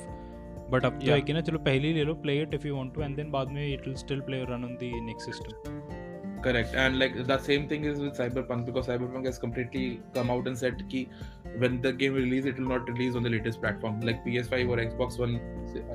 but 0.71 0.85
अब 0.85 0.99
तो 0.99 1.13
है 1.13 1.21
कि 1.21 1.33
ना 1.33 1.41
चलो 1.41 1.59
पहले 1.59 1.89
ही 1.89 1.95
ले 1.95 2.05
लो 2.05 2.15
play 2.15 2.41
it 2.43 2.55
if 2.55 2.67
you 2.67 2.77
want 2.77 2.95
to 2.95 3.03
and 3.03 3.17
then 3.17 3.31
बाद 3.31 3.49
में 3.49 3.75
it 3.75 3.87
will 3.87 3.97
still 3.97 4.21
play 4.21 4.43
run 4.43 4.65
on 4.65 4.77
the 4.83 4.91
next 5.07 5.31
system 5.31 6.09
Correct, 6.43 6.75
and 6.75 6.99
like 6.99 7.27
the 7.27 7.37
same 7.39 7.69
thing 7.69 7.85
is 7.85 7.99
with 8.01 8.17
Cyberpunk 8.17 8.65
because 8.65 8.87
Cyberpunk 8.87 9.27
has 9.27 9.39
completely 9.39 10.01
come 10.15 10.31
out 10.31 10.47
and 10.47 10.57
said 10.57 10.83
ki 10.89 11.09
when 11.59 11.83
the 11.83 11.93
game 11.93 12.15
release, 12.15 12.47
it 12.47 12.59
will 12.59 12.69
not 12.69 12.89
release 12.89 13.15
on 13.15 13.23
the 13.23 13.29
latest 13.29 13.61
platform 13.61 14.01
like 14.01 14.25
PS5 14.25 14.69
or 14.71 14.77
Xbox 14.79 15.19
One, 15.19 15.39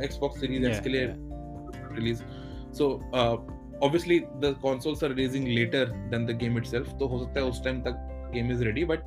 Xbox 0.02 0.40
Series 0.40 0.62
yeah, 0.62 0.70
X 0.70 0.78
Yeah, 0.78 0.84
के 0.84 0.90
लिए 0.90 1.96
release. 1.96 2.24
So 2.72 3.02
uh, 3.14 3.38
obviously 3.82 4.28
the 4.40 4.54
consoles 4.56 5.02
are 5.02 5.10
releasing 5.10 5.46
later 5.56 5.86
than 6.12 6.28
the 6.28 6.34
game 6.34 6.58
itself. 6.58 6.94
तो 7.00 7.08
हो 7.08 7.24
सकता 7.24 7.40
है 7.40 7.46
उस 7.50 7.64
time 7.68 7.82
तक 7.88 8.32
game 8.34 8.52
is 8.52 8.64
ready, 8.70 8.84
but 8.84 9.02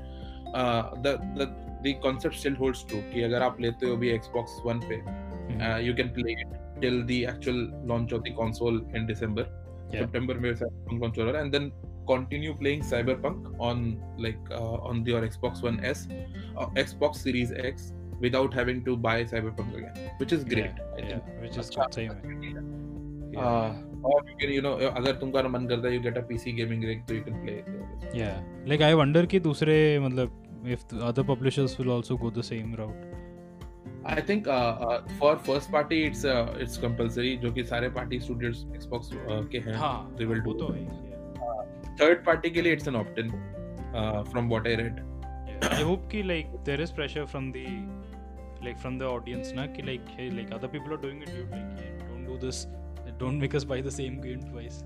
uh, 0.54 0.90
the 1.06 1.16
the 1.36 1.48
the 1.84 1.94
concept 2.08 2.34
still 2.34 2.58
holds 2.64 2.82
true 2.82 3.02
कि 3.12 3.22
अगर 3.22 3.42
आप 3.42 3.60
लेते 3.60 3.88
हो 3.88 3.96
भी 3.96 4.12
Xbox 4.18 4.58
One 4.72 4.82
पे, 4.88 5.00
uh, 5.60 5.78
you 5.88 5.94
can 5.94 6.12
play 6.18 6.36
it 6.44 6.58
till 6.80 7.04
the 7.06 7.26
actual 7.26 7.64
launch 7.92 8.12
of 8.12 8.24
the 8.24 8.36
console 8.42 8.84
in 8.94 9.06
December. 9.06 9.48
Yeah. 9.92 10.00
September 10.00 10.34
में 10.44 10.52
Cyberpunk 10.54 11.00
controller 11.02 11.36
and 11.42 11.54
then 11.56 11.70
continue 12.06 12.54
playing 12.54 12.82
Cyberpunk 12.82 13.54
on 13.68 13.82
like 14.26 14.38
uh, 14.50 14.90
on 14.90 15.04
your 15.04 15.22
Xbox 15.28 15.62
One 15.62 15.78
S, 15.84 16.06
uh, 16.56 16.66
Xbox 16.84 17.16
Series 17.26 17.52
X 17.52 17.92
without 18.20 18.52
having 18.52 18.84
to 18.84 18.96
buy 18.96 19.24
Cyberpunk 19.24 19.76
again, 19.80 20.10
which 20.18 20.32
is 20.32 20.44
great. 20.44 20.72
Yeah, 20.98 21.06
think. 21.06 21.42
which 21.42 21.56
is 21.56 21.70
अच्छा 21.70 22.08
good 22.08 22.26
में 22.26 22.76
Yeah. 23.32 23.40
Uh, 23.44 23.74
or 24.02 24.22
you 24.28 24.36
can, 24.40 24.52
you 24.56 24.62
know, 24.62 24.74
अगर 25.00 25.18
तुमका 25.22 25.42
मन 25.48 25.66
करता 25.68 25.88
है 25.88 25.94
you 25.96 26.02
get 26.08 26.16
a 26.18 26.22
PC 26.30 26.54
gaming 26.58 26.84
rig 26.90 27.06
तो 27.08 27.14
you 27.18 27.24
can 27.28 27.40
play 27.44 27.56
it. 27.62 27.66
there. 27.72 28.14
yeah 28.20 28.70
like 28.72 28.84
I 28.90 28.94
wonder 29.00 29.26
कि 29.26 29.40
दूसरे 29.48 29.76
मतलब 30.08 30.30
if 30.76 30.86
the 30.92 31.04
other 31.08 31.24
publishers 31.32 31.76
will 31.78 31.90
also 31.96 32.16
go 32.16 32.30
the 32.38 32.42
same 32.42 32.74
route 32.80 33.07
I 34.04 34.20
think 34.20 34.46
uh, 34.46 34.50
uh, 34.50 35.02
for 35.18 35.36
first 35.36 35.70
party 35.70 36.04
it's 36.04 36.24
uh, 36.24 36.54
it's 36.58 36.76
compulsory 36.76 37.36
जो 37.38 37.52
कि 37.52 37.64
सारे 37.64 37.92
party 37.94 38.20
studios 38.20 38.64
Xbox 38.80 39.12
uh, 39.12 39.42
के 39.52 39.58
हैं. 39.58 39.74
हाँ 39.74 40.16
they 40.16 40.26
will 40.26 40.42
वो 40.46 40.54
do. 40.54 40.58
तो 40.58 40.72
है. 40.72 41.96
Third 41.98 42.24
party 42.24 42.50
के 42.50 42.62
लिए 42.62 42.76
it's 42.76 42.86
an 42.86 42.96
opt-in 42.96 43.32
uh, 43.94 44.24
from 44.24 44.48
what 44.48 44.66
I 44.66 44.74
read. 44.82 45.02
Yeah, 45.48 45.68
I 45.70 45.82
hope 45.82 46.08
कि 46.10 46.26
like 46.26 46.52
there 46.64 46.80
is 46.80 46.92
pressure 46.92 47.26
from 47.26 47.50
the 47.52 47.66
like 48.62 48.78
from 48.78 48.98
the 48.98 49.06
audience 49.06 49.52
ना 49.52 49.66
कि 49.76 50.36
like 50.36 50.52
other 50.52 50.68
people 50.68 50.94
are 50.94 51.02
doing 51.08 51.22
it 51.22 51.34
dude 51.34 51.50
like 51.50 51.78
hey, 51.80 51.92
don't 52.06 52.24
do 52.26 52.38
this 52.46 52.66
don't 53.18 53.38
make 53.38 53.54
us 53.54 53.64
buy 53.64 53.80
the 53.80 53.90
same 53.90 54.20
game 54.20 54.42
twice 54.52 54.84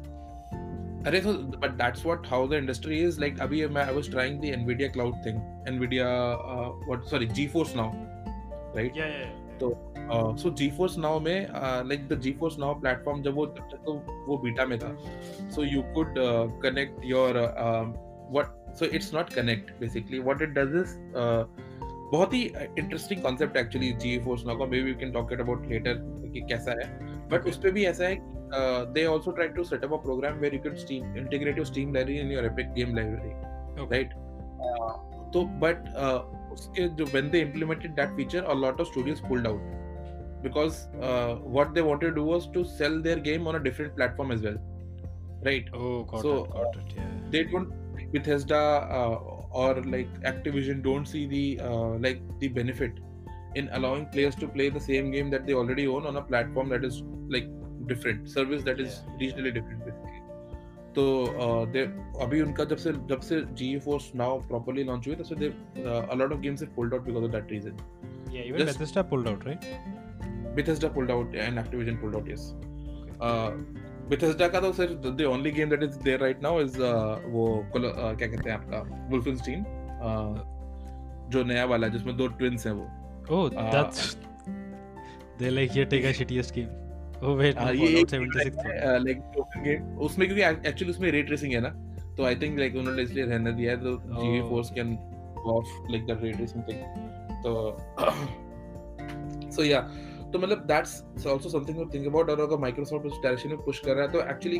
अरे 1.07 1.23
so 1.23 1.33
but 1.63 1.77
that's 1.77 2.05
what 2.05 2.27
how 2.27 2.47
the 2.47 2.57
industry 2.57 3.01
is 3.01 3.19
like 3.19 3.39
अभी 3.41 3.67
मैं 3.77 3.87
I 3.89 3.93
was 3.93 4.09
trying 4.09 4.41
the 4.41 4.53
Nvidia 4.53 4.93
cloud 4.93 5.17
thing 5.25 5.41
Nvidia 5.67 6.09
uh, 6.55 6.69
what 6.87 7.09
sorry 7.09 7.27
GeForce 7.29 7.75
yeah. 8.77 9.31
तो 9.59 9.69
so 10.37 10.51
GeForce 10.51 10.97
now 11.05 11.21
में 11.23 11.49
like 11.89 12.09
the 12.09 12.21
GeForce 12.23 12.57
now 12.63 12.71
platform 12.85 13.23
जब 13.25 13.35
वो 13.35 13.47
जब 13.47 13.69
तक 13.73 13.83
तो 13.87 13.93
वो 14.29 14.39
बीटा 14.39 14.67
में 14.67 14.79
था। 14.79 14.97
Uh, 16.23 16.47
connect 16.63 17.05
your 17.05 17.31
uh, 17.37 17.85
what 18.31 18.47
so 18.75 18.87
it's 18.99 19.13
not 19.13 19.31
connect 19.31 19.71
basically. 19.81 20.21
What 20.21 20.43
it 20.43 20.55
does 20.55 20.73
is 20.81 20.95
uh, 21.15 21.45
बहुत 22.13 22.35
ही 22.35 22.43
interesting 22.79 23.23
concept 23.23 23.57
actually 23.57 23.93
GeForce 24.25 24.45
now 24.47 24.59
का। 24.59 24.65
Maybe 24.71 24.83
we 24.83 24.95
can 25.01 25.13
talk 25.13 25.33
it 25.33 25.41
about 25.41 25.67
later 25.67 25.95
कि 26.35 26.41
कैसा 26.49 26.73
है। 26.81 26.87
बट 27.29 27.47
उस 27.49 27.59
पे 27.59 27.71
भी 27.73 27.85
ऐसा 27.85 28.05
है 28.05 28.17
they 28.95 29.05
also 29.05 29.31
try 29.31 29.49
to 29.49 29.65
set 29.65 29.85
up 29.85 29.93
a 29.93 29.97
program 29.97 30.35
where 30.39 30.55
you 30.55 30.61
can 30.61 30.75
Steam 30.75 31.17
integrate 31.17 31.57
your 31.59 31.67
Steam 31.67 31.95
library 31.95 32.21
in 32.21 32.33
your 32.33 32.45
Epic 32.47 32.73
game 32.73 32.95
library 32.97 33.87
right 33.93 34.13
तो 35.35 35.45
but 35.65 35.79
उसके 36.54 36.88
जो 37.00 37.06
when 37.06 37.30
they 37.30 37.40
implemented 37.42 37.92
that 37.96 38.16
feature 38.18 38.44
a 38.44 38.54
lot 38.64 38.82
of 38.82 38.88
studios 38.88 39.28
pulled 39.28 39.48
out 39.48 39.76
because 40.42 40.76
uh, 41.06 41.36
what 41.54 41.70
they 41.76 41.84
wanted 41.86 42.12
to 42.12 42.16
do 42.16 42.24
was 42.26 42.44
to 42.56 42.62
sell 42.72 42.98
their 43.06 43.22
game 43.28 43.48
on 43.52 43.56
a 43.60 43.62
different 43.68 43.96
platform 44.00 44.34
as 44.36 44.44
well 44.48 44.58
right 45.48 45.72
oh 45.78 46.04
got 46.12 46.22
So, 46.26 46.34
it 46.42 46.52
got 46.58 46.76
it 46.82 46.92
yeah 46.98 47.08
they 47.36 47.42
don't 47.54 47.72
Bethesda 48.12 48.60
uh, 49.00 49.16
or 49.64 49.72
like 49.96 50.12
Activision 50.32 50.84
don't 50.90 51.10
see 51.14 51.24
the 51.34 51.42
uh, 51.70 51.90
like 52.06 52.22
the 52.44 52.50
benefit 52.60 53.02
in 53.56 53.70
allowing 53.80 54.06
players 54.18 54.38
to 54.44 54.52
play 54.60 54.70
the 54.78 54.84
same 54.90 55.10
game 55.16 55.34
that 55.36 55.50
they 55.50 55.58
already 55.64 55.88
own 55.96 56.06
on 56.12 56.22
a 56.22 56.26
platform 56.32 56.70
that 56.76 56.88
is 56.92 57.02
like 57.38 57.50
different 57.94 58.30
service 58.38 58.64
that 58.70 58.86
is 58.86 59.02
Yeah. 59.02 59.18
regionally 59.24 59.56
different 59.58 59.90
basically 59.90 60.11
तो 60.97 61.05
they 61.73 61.83
अभी 62.23 62.41
उनका 62.43 62.65
जब 62.65 62.77
से 62.77 62.93
जब 63.11 63.21
से 63.21 63.41
जी 63.55 63.79
force 63.79 64.11
now 64.15 64.39
properly 64.49 64.85
launch 64.85 65.07
हुई 65.09 65.17
तब 65.17 65.25
से 65.25 65.35
they 65.35 65.49
a lot 65.87 66.33
of 66.33 66.41
games 66.41 66.63
pulled 66.77 66.95
out 66.95 67.05
because 67.05 67.25
of 67.25 67.33
that 67.33 67.53
reason 67.53 67.79
या 68.35 68.43
even 68.43 68.65
Bethesda 68.65 69.03
pulled 69.03 69.29
out 69.29 69.47
right 69.47 70.55
Bethesda 70.57 70.89
pulled 70.89 71.11
out 71.11 71.35
and 71.35 71.59
Activision 71.59 71.97
pulled 71.97 72.17
out 72.17 72.29
yes 72.29 72.53
Bethesda 74.09 74.49
का 74.49 74.61
तो 74.61 74.73
sir 74.73 74.95
the 75.07 75.25
only 75.25 75.51
game 75.51 75.71
that 75.71 75.83
is 75.83 75.99
there 75.99 76.21
right 76.21 76.43
now 76.43 76.61
is 76.61 76.81
वो 77.29 77.47
क्या 77.75 78.29
कहते 78.29 78.51
हैं 78.51 78.57
आपका 78.59 79.09
वुल्फेंस्टीन 79.11 79.63
uh, 79.63 80.53
जो 81.33 81.45
नया 81.45 81.65
वाला 81.65 81.89
जिसमें 81.89 82.17
दो 82.17 82.27
ट्विंस 82.39 82.67
हैं 82.67 82.75
वो। 82.75 82.87
ओह 83.37 83.49
that's 83.49 84.17
they 85.39 85.51
like 85.51 85.71
here 85.71 85.87
take 85.87 86.05
a 86.05 86.13
shittiest 86.13 86.55
game 86.55 86.82
oh 87.23 87.59
हाँ, 87.59 87.73
ये 87.75 88.01
एक 88.01 88.07
76 88.07 88.51
था। 88.57 88.97
लाइक 88.99 89.99
उसमें 89.99 90.29
क्योंकि 90.29 90.69
एक्चुअली 90.69 90.93
उसमें 90.93 91.11
रे 91.11 91.23
ट्रेसिंग 91.23 91.53
है 91.53 91.61
ना 91.61 91.69
तो 92.17 92.25
आई 92.25 92.37
थिंक 92.37 92.59
लाइक 92.59 92.77
उन्होंने 92.77 93.03
इसलिए 93.03 93.25
रहने 93.25 93.53
दिया 93.53 93.77
तो 93.77 93.97
जी 93.97 94.41
Oh. 94.41 94.49
Force 94.49 94.71
can 94.71 94.97
of 95.47 95.67
like 95.91 96.07
the 96.07 96.19
ray 96.23 96.33
tracing 96.33 96.65
thing 96.69 96.79
तो 97.45 97.77
सो 99.51 99.65
या 99.65 99.81
तो 100.33 100.39
मतलब 100.39 100.59
that's 100.59 101.03
also 101.27 101.49
something 101.49 101.79
to 101.79 101.85
think 101.95 102.07
about 102.07 102.31
और 102.31 102.41
अगर 102.41 102.57
माइक्रोसॉफ्ट 102.57 103.07
उस 103.07 103.21
डायरेक्शन 103.23 103.49
में 103.49 103.59
पुश 103.59 103.79
कर 103.79 103.95
रहा 103.95 104.07
है 104.07 104.13
तो 104.13 104.21
एक्चुअली 104.21 104.59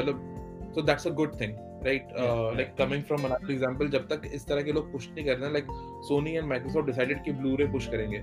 मतलब 0.00 0.32
so 0.76 0.82
that's 0.82 1.06
a 1.06 1.10
good 1.10 1.36
thing 1.42 1.52
right? 1.84 2.02
Uh, 2.18 2.24
Yeah, 2.24 2.56
like 2.56 2.72
coming 2.78 3.02
from 3.10 3.22
another 3.24 3.52
example 3.54 3.90
जब 3.90 4.08
तक 4.08 4.22
इस 4.34 4.46
तरह 4.46 4.62
के 4.62 4.72
लोग 4.72 4.92
पुश 4.92 5.08
नहीं 5.08 5.24
कर 5.24 5.38
रहे 5.38 5.50
like 5.52 5.70
Sony 6.08 6.34
and 6.40 6.50
Microsoft 6.52 6.90
decided 6.90 7.22
कि 7.24 7.32
Blu-ray 7.38 7.68
push 7.74 7.86
करेंगे 7.86 8.20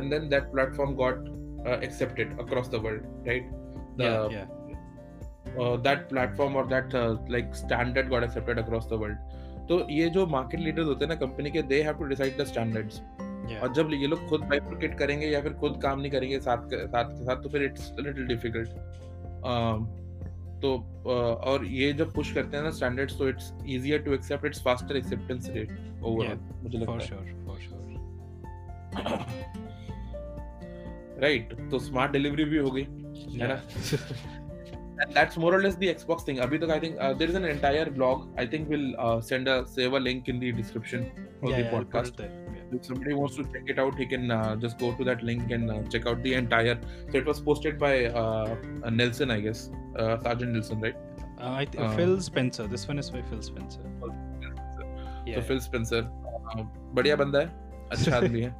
and 0.00 0.14
then 0.14 0.28
that 0.34 0.46
platform 0.52 0.94
got 1.00 1.26
uh, 1.66 1.78
accepted 1.82 2.38
across 2.38 2.68
the 2.68 2.80
world 2.80 3.02
right? 3.26 3.50
The 3.96 4.04
yeah 4.04 4.28
yeah. 4.30 5.62
uh, 5.62 5.76
that 5.78 6.08
platform 6.08 6.56
or 6.56 6.66
that 6.66 6.94
uh, 6.94 7.16
like 7.28 7.54
standard 7.54 8.10
got 8.10 8.24
accepted 8.24 8.58
across 8.58 8.86
the 8.86 8.98
world. 9.04 9.16
तो 9.68 9.86
ये 9.90 10.08
जो 10.10 10.26
market 10.26 10.60
leaders 10.60 10.86
होते 10.86 11.04
हैं 11.04 11.08
ना 11.08 11.14
company 11.20 11.50
के 11.50 11.62
they 11.62 11.82
have 11.82 11.94
to 11.98 12.04
decide 12.04 12.36
the 12.40 12.44
standards 12.44 13.00
yeah. 13.50 13.62
और 13.62 13.72
जब 13.74 13.90
ये 13.92 14.06
लोग 14.06 14.26
खुद 14.28 14.40
बाइफरकेट 14.40 14.98
करेंगे 14.98 15.26
या 15.26 15.40
फिर 15.42 15.52
खुद 15.62 15.80
काम 15.82 16.00
नहीं 16.00 16.10
करेंगे 16.10 16.38
साथ 16.40 16.68
साथ 16.74 17.04
के 17.04 17.24
साथ 17.24 17.42
तो 17.42 17.48
फिर 17.48 17.62
इट्स 17.62 17.92
लिटिल 18.00 18.26
डिफ़िकल्ट 18.26 18.68
तो 20.62 20.70
uh, 21.02 21.46
और 21.48 21.64
ये 21.64 21.92
जब 21.92 22.12
पुश 22.14 22.32
करते 22.32 22.56
हैं 22.56 22.64
ना 22.64 22.70
स्टैंडर्ड्स 22.70 23.18
तो 23.18 23.28
it's 23.28 23.52
easier 23.66 24.02
to 24.02 24.12
accept 24.14 24.46
it's 24.46 24.62
faster 24.64 24.96
acceptance 24.96 25.48
rate 25.50 26.02
overall 26.04 26.38
मुझे 26.62 26.78
for 26.78 26.88
लगता 26.88 27.14
है। 27.14 27.45
राइट 31.22 31.52
तो 31.70 31.78
स्मार्ट 31.88 32.12
डिलीवरी 32.12 32.44
भी 32.44 32.58
हो 32.58 32.70
गई 32.70 32.86
है 33.40 33.48
ना 33.48 33.60
And 35.04 35.12
that's 35.16 35.36
more 35.40 35.48
or 35.54 35.56
less 35.62 35.74
the 35.80 35.88
Xbox 35.92 36.22
thing. 36.26 36.38
Abhi 36.44 36.58
tak 36.60 36.70
I 36.74 36.76
think 36.82 36.94
uh, 37.06 37.08
there 37.22 37.30
is 37.32 37.34
an 37.38 37.46
entire 37.48 37.88
blog. 37.96 38.20
I 38.42 38.46
think 38.52 38.70
we'll 38.74 38.86
uh, 39.06 39.16
send 39.30 39.50
a 39.54 39.56
save 39.72 39.96
a 39.98 40.00
link 40.04 40.30
in 40.32 40.38
the 40.44 40.52
description 40.60 41.02
of 41.08 41.50
yeah, 41.50 41.56
the 41.56 41.64
yeah, 41.64 41.74
podcast. 41.74 42.22
Yeah. 42.22 42.78
If 42.78 42.86
somebody 42.90 43.16
wants 43.18 43.36
to 43.40 43.44
check 43.56 43.72
it 43.74 43.82
out, 43.84 43.98
he 44.02 44.06
can 44.12 44.24
uh, 44.36 44.56
just 44.62 44.78
go 44.84 44.88
to 45.00 45.06
that 45.08 45.26
link 45.30 45.52
and 45.56 45.74
uh, 45.74 45.76
check 45.96 46.08
out 46.12 46.22
the 46.28 46.32
entire. 46.38 46.78
So 47.10 47.18
it 47.20 47.28
was 47.32 47.42
posted 47.50 47.78
by 47.84 47.92
uh, 48.06 48.56
uh, 48.84 48.94
Nelson, 49.02 49.34
I 49.36 49.38
guess, 49.48 49.66
uh, 49.98 50.16
Sergeant 50.24 50.56
Nelson, 50.58 50.80
right? 50.88 50.96
Uh, 51.38 51.52
I 51.60 51.66
th- 51.66 51.84
Uh, 51.88 51.92
Phil 52.00 52.16
Spencer. 52.30 52.66
This 52.76 52.88
one 52.94 53.04
is 53.04 53.10
by 53.18 53.22
Phil 53.32 53.42
Spencer. 53.52 53.84
So 54.00 54.14
Yeah. 55.34 55.44
Phil 55.52 55.60
Spencer, 55.68 56.02
uh, 56.54 56.64
बढ़िया 57.00 57.16
बंदा 57.24 57.46
है, 57.46 57.52
अच्छा 57.98 58.16
आदमी 58.16 58.48
है. 58.48 58.54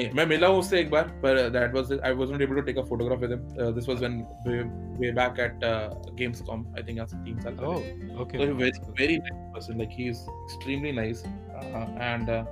नहीं 0.00 0.12
मैं 0.14 0.26
मिला 0.26 0.46
हूँ 0.46 0.58
उससे 0.58 0.78
एक 0.80 0.90
बार 0.90 1.08
पर 1.24 1.72
was 1.74 1.90
I 2.08 2.12
wasn't 2.12 2.42
able 2.42 2.56
to 2.56 2.62
take 2.68 2.78
a 2.82 2.84
photograph 2.84 3.20
with 3.20 3.32
him. 3.32 3.42
Uh, 3.58 3.70
this 3.70 3.86
was 3.86 4.00
when 4.00 4.14
way, 4.46 4.62
way 5.02 5.10
back 5.10 5.38
at 5.38 5.64
uh, 5.64 5.90
Gamescom. 6.20 6.64
I 6.78 6.82
think 6.82 7.00
आज 7.00 7.14
तीन 7.26 7.40
साल 7.42 7.58
Oh, 7.58 7.74
पहले. 7.74 8.16
okay. 8.24 8.38
So 8.38 8.46
he's 8.46 8.56
very, 8.56 8.70
that's 8.70 8.78
good. 8.86 8.96
very 9.02 9.18
nice 9.18 9.42
person. 9.56 9.78
Like 9.78 9.92
he 10.00 10.08
is 10.14 10.24
extremely 10.46 10.92
nice, 10.92 11.22
uh, 11.60 11.86
and 12.08 12.30
uh, 12.30 12.44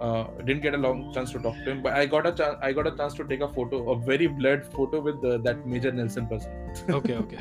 uh, 0.00 0.24
didn't 0.44 0.62
get 0.62 0.74
a 0.74 0.82
long 0.86 1.02
chance 1.14 1.32
to 1.32 1.42
talk 1.48 1.58
to 1.64 1.70
him. 1.70 1.82
But 1.88 1.92
I 2.02 2.06
got 2.06 2.26
a 2.26 2.32
chance. 2.42 2.56
I 2.70 2.72
got 2.80 2.86
a 2.92 2.96
chance 3.02 3.18
to 3.20 3.28
take 3.34 3.46
a 3.48 3.52
photo, 3.58 3.82
a 3.96 3.98
very 4.12 4.26
blurred 4.40 4.66
photo 4.78 5.00
with 5.10 5.24
uh, 5.24 5.38
that 5.48 5.66
Major 5.66 5.92
Nelson 6.00 6.26
person. 6.26 6.50
okay, 7.00 7.16
okay. 7.26 7.38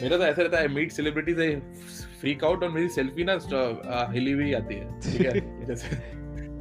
मेरा 0.00 0.16
तो 0.16 0.24
ऐसा 0.24 0.42
रहता 0.42 0.58
है 0.58 0.68
meet 0.74 0.92
celebrities 0.92 1.40
I 1.40 1.54
freak 2.20 2.44
out 2.44 2.62
और 2.64 2.70
मेरी 2.76 2.88
selfie 2.94 3.24
ना 3.24 3.34
uh, 3.38 4.12
हिली 4.12 4.32
हुई 4.32 4.52
आती 4.54 4.74
है 4.74 5.00
ठीक 5.00 5.20
है 5.26 5.64
जैसे 5.66 5.96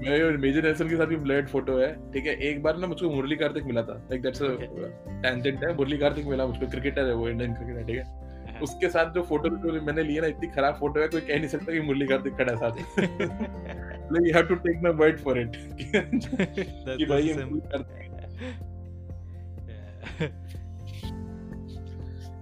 मेरे 0.01 0.37
मेजर 0.37 0.63
नेल्सन 0.63 0.89
के 0.89 0.95
साथ 0.97 1.05
भी 1.05 1.15
ब्लड 1.15 1.47
फ़ोटो 1.47 1.77
है 1.77 2.11
ठीक 2.11 2.25
है? 2.25 2.35
एक 2.49 2.61
बार 2.63 2.77
ना 2.77 2.87
मुझको 2.87 3.09
मुरली 3.09 3.35
कार्तिक 3.35 3.63
मिला 3.63 3.81
था 3.81 3.93
लाइक 3.93 4.21
दैट्स 4.21 4.41
अ 4.41 4.47
टेंजेंट 5.23 5.63
है 5.63 5.75
मुरली 5.77 5.97
कार्तिक 5.97 6.25
मिला 6.25 6.45
मुझको 6.47 6.67
क्रिकेटर 6.67 7.05
है 7.05 7.13
वो 7.15 7.29
इंडियन 7.29 7.53
क्रिकेटर 7.53 7.85
ठीक 7.87 7.97
है? 7.97 8.59
उसके 8.63 8.89
साथ 8.89 9.13
जो 9.13 9.21
फ़ोटो 9.21 9.49
जो 9.49 9.81
मैंने 9.81 10.03
लिया 10.03 10.21
ना 10.21 10.27
इतनी 10.27 10.47
खराब 10.47 10.75
फ़ोटो 10.79 11.01
है 11.01 11.07
कोई 11.07 11.21
कह 11.21 11.37
नहीं 11.37 11.47
सकता 11.47 11.73
कि 11.73 11.79
मुरली 11.79 12.07
कार्तिक 12.07 12.33
खड़ा 12.33 12.55
साथ 12.55 12.79
you 14.27 14.33
have 14.33 14.45
to 14.45 14.55
take 14.67 14.81
my 14.83 14.93
word 14.93 15.19
for 15.19 15.39
it 15.39 15.57
कि 16.97 17.05
भाई 17.05 17.23
ये 17.23 17.33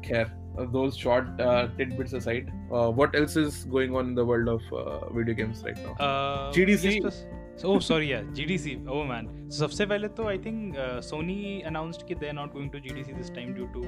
खैर 0.08 0.38
those 0.72 0.96
short 0.98 1.28
uh, 1.40 1.68
tidbits 1.78 2.14
aside 2.14 2.48
uh, 2.72 2.90
what 2.92 3.14
else 3.16 3.36
is 3.42 3.60
going 3.76 3.94
on 3.96 4.08
in 4.08 4.16
the 4.16 4.26
world 4.26 4.50
of 4.54 4.62
uh, 4.74 5.10
video 5.10 5.34
games 5.34 5.64
right 5.64 5.78
now? 5.78 5.94
Uh, 6.06 6.52
GDC? 6.52 7.38
Oh 7.66 7.80
sorry 7.80 8.12
यार 8.12 8.24
G 8.34 8.44
D 8.46 8.58
C 8.58 8.76
oh 8.90 9.04
man 9.04 9.50
सबसे 9.52 9.86
पहले 9.86 10.08
तो 10.18 10.28
I 10.28 10.38
think 10.38 10.76
Sony 11.04 11.62
announced 11.68 12.08
कि 12.08 12.16
they 12.16 12.28
are 12.28 12.34
not 12.34 12.54
going 12.54 12.70
to 12.72 12.80
G 12.80 12.94
D 12.96 13.04
C 13.04 13.14
this 13.14 13.34
time 13.36 13.54
due 13.54 13.66
to 13.74 13.82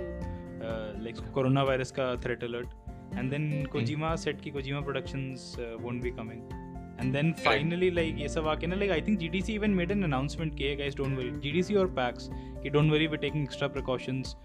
like 1.04 1.20
coronavirus 1.64 1.92
का 1.92 2.16
threat 2.16 2.44
alert 2.44 2.68
and 3.18 3.30
then 3.32 3.66
Kojima 3.72 4.16
set 4.16 4.42
की 4.42 4.52
Kojima 4.52 4.82
production 4.82 5.24
won't 5.84 6.02
be 6.04 6.12
coming 6.12 6.42
and 7.02 7.14
then 7.14 7.32
finally 7.46 7.92
like 7.92 8.20
ये 8.20 8.28
सब 8.30 8.48
आके 8.48 8.68
ना 8.68 8.76
like 8.76 8.92
I 8.92 9.02
think 9.02 9.20
G 9.20 9.28
D 9.28 9.42
C 9.42 9.54
even 9.54 9.72
made 9.72 9.92
an 9.92 10.04
announcement 10.04 10.58
किए 10.58 10.76
गए 10.76 10.90
don't 10.98 11.18
worry 11.18 11.32
G 11.32 11.52
D 11.52 11.64
C 11.64 11.76
और 11.76 11.88
PAX 11.94 12.30
कि 12.34 12.70
don't 12.70 12.92
worry 12.92 13.08
we 13.08 13.18
taking 13.18 13.44
extra 13.44 13.68
precautions 13.68 14.36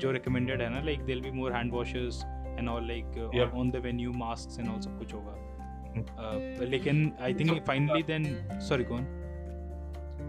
जो 0.00 0.10
recommended 0.10 0.62
है 0.62 0.70
ना 0.74 0.84
like 0.84 1.00
they'll 1.00 1.20
be 1.20 1.30
more 1.30 1.52
hand 1.52 1.72
washes 1.72 2.22
and 2.58 2.68
all 2.68 2.86
like 2.88 3.52
on 3.54 3.70
the 3.70 3.76
venue 3.84 4.12
mask 4.12 4.60
and 4.60 4.68
all 4.68 4.80
सब 4.80 4.98
कुछ 4.98 5.14
होगा. 5.14 5.45
लेकिन 6.70 7.12
I 7.20 7.34
think 7.34 7.62
finally 7.66 8.02
then 8.02 8.24
sorry 8.68 8.84
कौन 8.84 9.06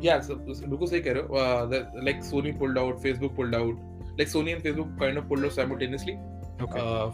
या 0.04 0.18
बिल्कुल 0.30 0.88
सही 0.88 1.00
कह 1.00 1.14
रहे 1.14 1.24
हो। 1.24 2.02
Like 2.04 2.24
Sony 2.24 2.52
pulled 2.52 2.78
out 2.78 3.00
Facebook 3.00 3.36
pulled 3.36 3.56
out 3.56 3.80
like 4.20 4.28
Sony 4.28 4.52
and 4.52 4.62
Facebook 4.62 4.98
kind 5.00 5.18
of 5.18 5.26
pulled 5.26 5.44
out 5.44 5.54
simultaneously 5.54 6.14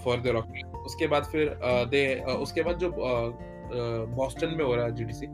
for 0.04 0.22
the 0.22 0.28
rock 0.28 0.84
उसके 0.86 1.08
बाद 1.08 1.24
फिर 1.24 1.60
दे 1.63 2.04
उसके 2.20 2.63
बाद 2.63 2.78
जो 2.78 2.92
बोस्टन 4.16 4.48
में 4.48 4.66
हो 4.66 4.76
रहा 4.76 4.86
है 4.86 4.96
जीडीसी 4.96 5.28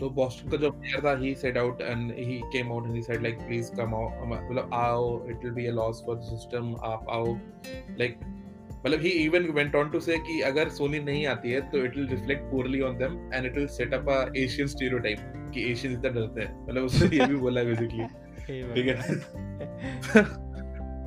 तो 0.00 0.08
बोस्टन 0.10 0.50
का 0.50 0.56
जो 0.56 0.70
प्लेयर 0.70 1.04
था 1.04 1.16
he 1.18 1.34
set 1.34 1.56
out 1.58 1.80
and 1.80 2.12
he 2.12 2.40
came 2.52 2.72
out 2.72 2.86
and 2.86 2.94
he 2.94 3.02
said 3.02 3.22
like 3.22 3.38
please 3.38 3.70
come 3.74 3.94
out 3.94 4.12
मतलब 4.26 4.70
आओ 4.74 5.26
it 5.26 5.44
will 5.44 5.52
be 5.52 5.66
a 5.66 5.72
loss 5.72 6.02
for 6.06 6.16
the 6.16 6.20
system 6.22 6.74
आप 6.84 7.06
आओ। 7.10 7.34
लाइक 7.98 8.18
मतलब 8.86 9.00
he 9.00 9.08
even 9.08 9.42
went 9.50 9.74
on 9.76 9.90
to 9.90 10.00
say 10.00 10.18
कि 10.18 10.40
अगर 10.40 10.68
सोनी 10.68 10.98
नहीं 10.98 11.26
आती 11.26 11.50
है 11.50 11.60
तो 11.60 11.84
it 11.84 11.96
will 11.96 12.08
reflect 12.08 12.42
poorly 12.42 12.80
on 12.80 12.98
them 12.98 13.30
and 13.34 13.46
it 13.46 13.54
will 13.54 13.66
set 13.66 13.94
up 13.94 14.08
a 14.08 14.32
Asian 14.36 14.68
stereotype 14.68 15.50
कि 15.54 15.72
एशियंस 15.72 15.98
इतना 15.98 16.10
डरते 16.10 16.40
हैं। 16.40 16.66
मतलब 16.68 16.82
उसने 16.82 17.18
ये 17.18 17.26
भी 17.26 17.36
बोला 17.36 17.60
है 17.60 17.66
बेसिकली 17.66 18.04
ठीक 18.74 18.86
है? 18.88 18.96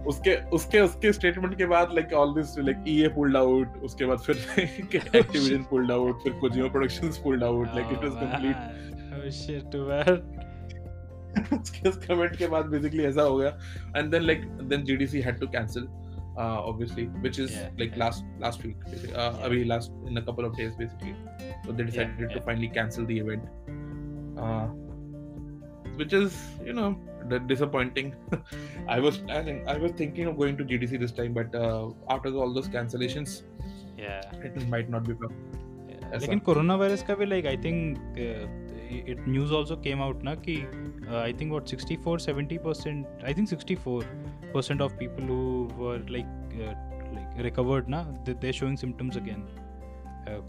उसके 0.05 0.35
उसके 0.49 0.79
उसके 0.79 1.13
स्टेटमेंट 1.13 1.57
के 1.57 1.65
बाद 1.65 1.89
like 1.93 2.13
all 2.13 2.35
this 2.35 2.57
like 2.59 2.83
EA 2.87 3.07
pulled 3.07 3.37
out 3.37 3.67
उसके 3.83 4.05
बाद 4.05 4.17
फिर 4.17 4.35
एक्टिविजन 5.15 5.63
पुल्ड 5.63 5.91
आउट 5.91 6.23
फिर 6.23 6.33
Kojima 6.33 6.67
productions 6.67 7.17
pulled 7.17 7.43
out 7.43 7.67
like 7.67 7.87
it 7.91 7.97
was 7.97 8.13
complete 8.13 9.23
oh 9.23 9.29
shit 9.29 9.71
too 9.71 9.85
bad 9.85 11.59
उसके 11.61 11.91
कमेंट 12.07 12.35
के 12.35 12.47
बाद 12.47 12.65
बेसिकली 12.65 13.03
ऐसा 13.03 13.21
हो 13.21 13.37
गया। 13.37 13.49
And 13.97 14.11
then 14.11 14.21
like 14.21 14.41
then 14.41 14.83
GDC 14.83 15.21
had 15.21 15.39
to 15.39 15.47
cancel 15.47 15.87
uh, 16.38 16.60
obviously 16.70 17.04
which 17.26 17.38
is 17.38 17.52
Yeah, 17.52 17.70
like 17.78 17.92
yeah. 17.92 18.04
last 18.04 18.24
last 18.38 18.64
week 18.64 18.76
uh, 18.87 18.90
Yeah. 19.08 19.44
I 19.44 19.48
mean 19.48 19.68
last 19.68 19.92
in 20.06 20.16
a 20.16 20.22
couple 20.22 20.44
of 20.44 20.56
days 20.56 20.74
basically 20.74 21.14
so 21.64 21.72
they 21.72 21.84
decided 21.84 22.20
yeah. 22.20 22.34
to 22.37 22.40
finally 22.40 22.68
cancel 22.68 23.06
the 23.06 23.18
event 23.18 23.42
uh, 24.38 24.66
which 25.96 26.12
is 26.12 26.37
you 26.64 26.72
know 26.72 26.98
d- 27.28 27.38
disappointing 27.46 28.14
I 28.88 29.00
was 29.00 29.22
I, 29.28 29.42
think, 29.42 29.68
I 29.68 29.78
was 29.78 29.92
thinking 29.92 30.26
of 30.26 30.37
going 30.37 30.56
to 30.56 30.64
GDC 30.64 31.00
this 31.00 31.12
time 31.12 31.32
but 31.32 31.54
uh, 31.54 31.90
after 32.08 32.34
all 32.34 32.52
those 32.52 32.68
cancellations 32.68 33.42
या 33.98 34.20
it 34.44 34.68
might 34.68 34.90
not 34.90 35.04
be 35.08 35.14
ऐसा। 36.04 36.18
लेकिन 36.20 36.38
corona 36.38 36.74
virus 36.76 37.02
का 37.02 37.14
भी 37.14 37.26
like 37.26 37.46
I 37.46 37.56
think 37.56 37.96
it 38.91 39.28
news 39.28 39.54
also 39.54 39.75
came 39.84 40.02
out 40.02 40.23
ना 40.23 40.36
कि 40.47 40.56
I 41.15 41.34
think 41.34 41.52
what 41.52 41.67
64 41.67 42.19
70% 42.19 43.23
I 43.25 43.34
think 43.34 43.49
64% 43.49 44.82
of 44.82 44.93
people 44.93 45.23
who 45.23 45.93
like 46.10 46.25
like 47.15 47.41
recovered 47.45 47.89
ना 47.89 48.04
they 48.30 48.52
showing 48.52 48.78
symptoms 48.78 49.17
again 49.17 49.45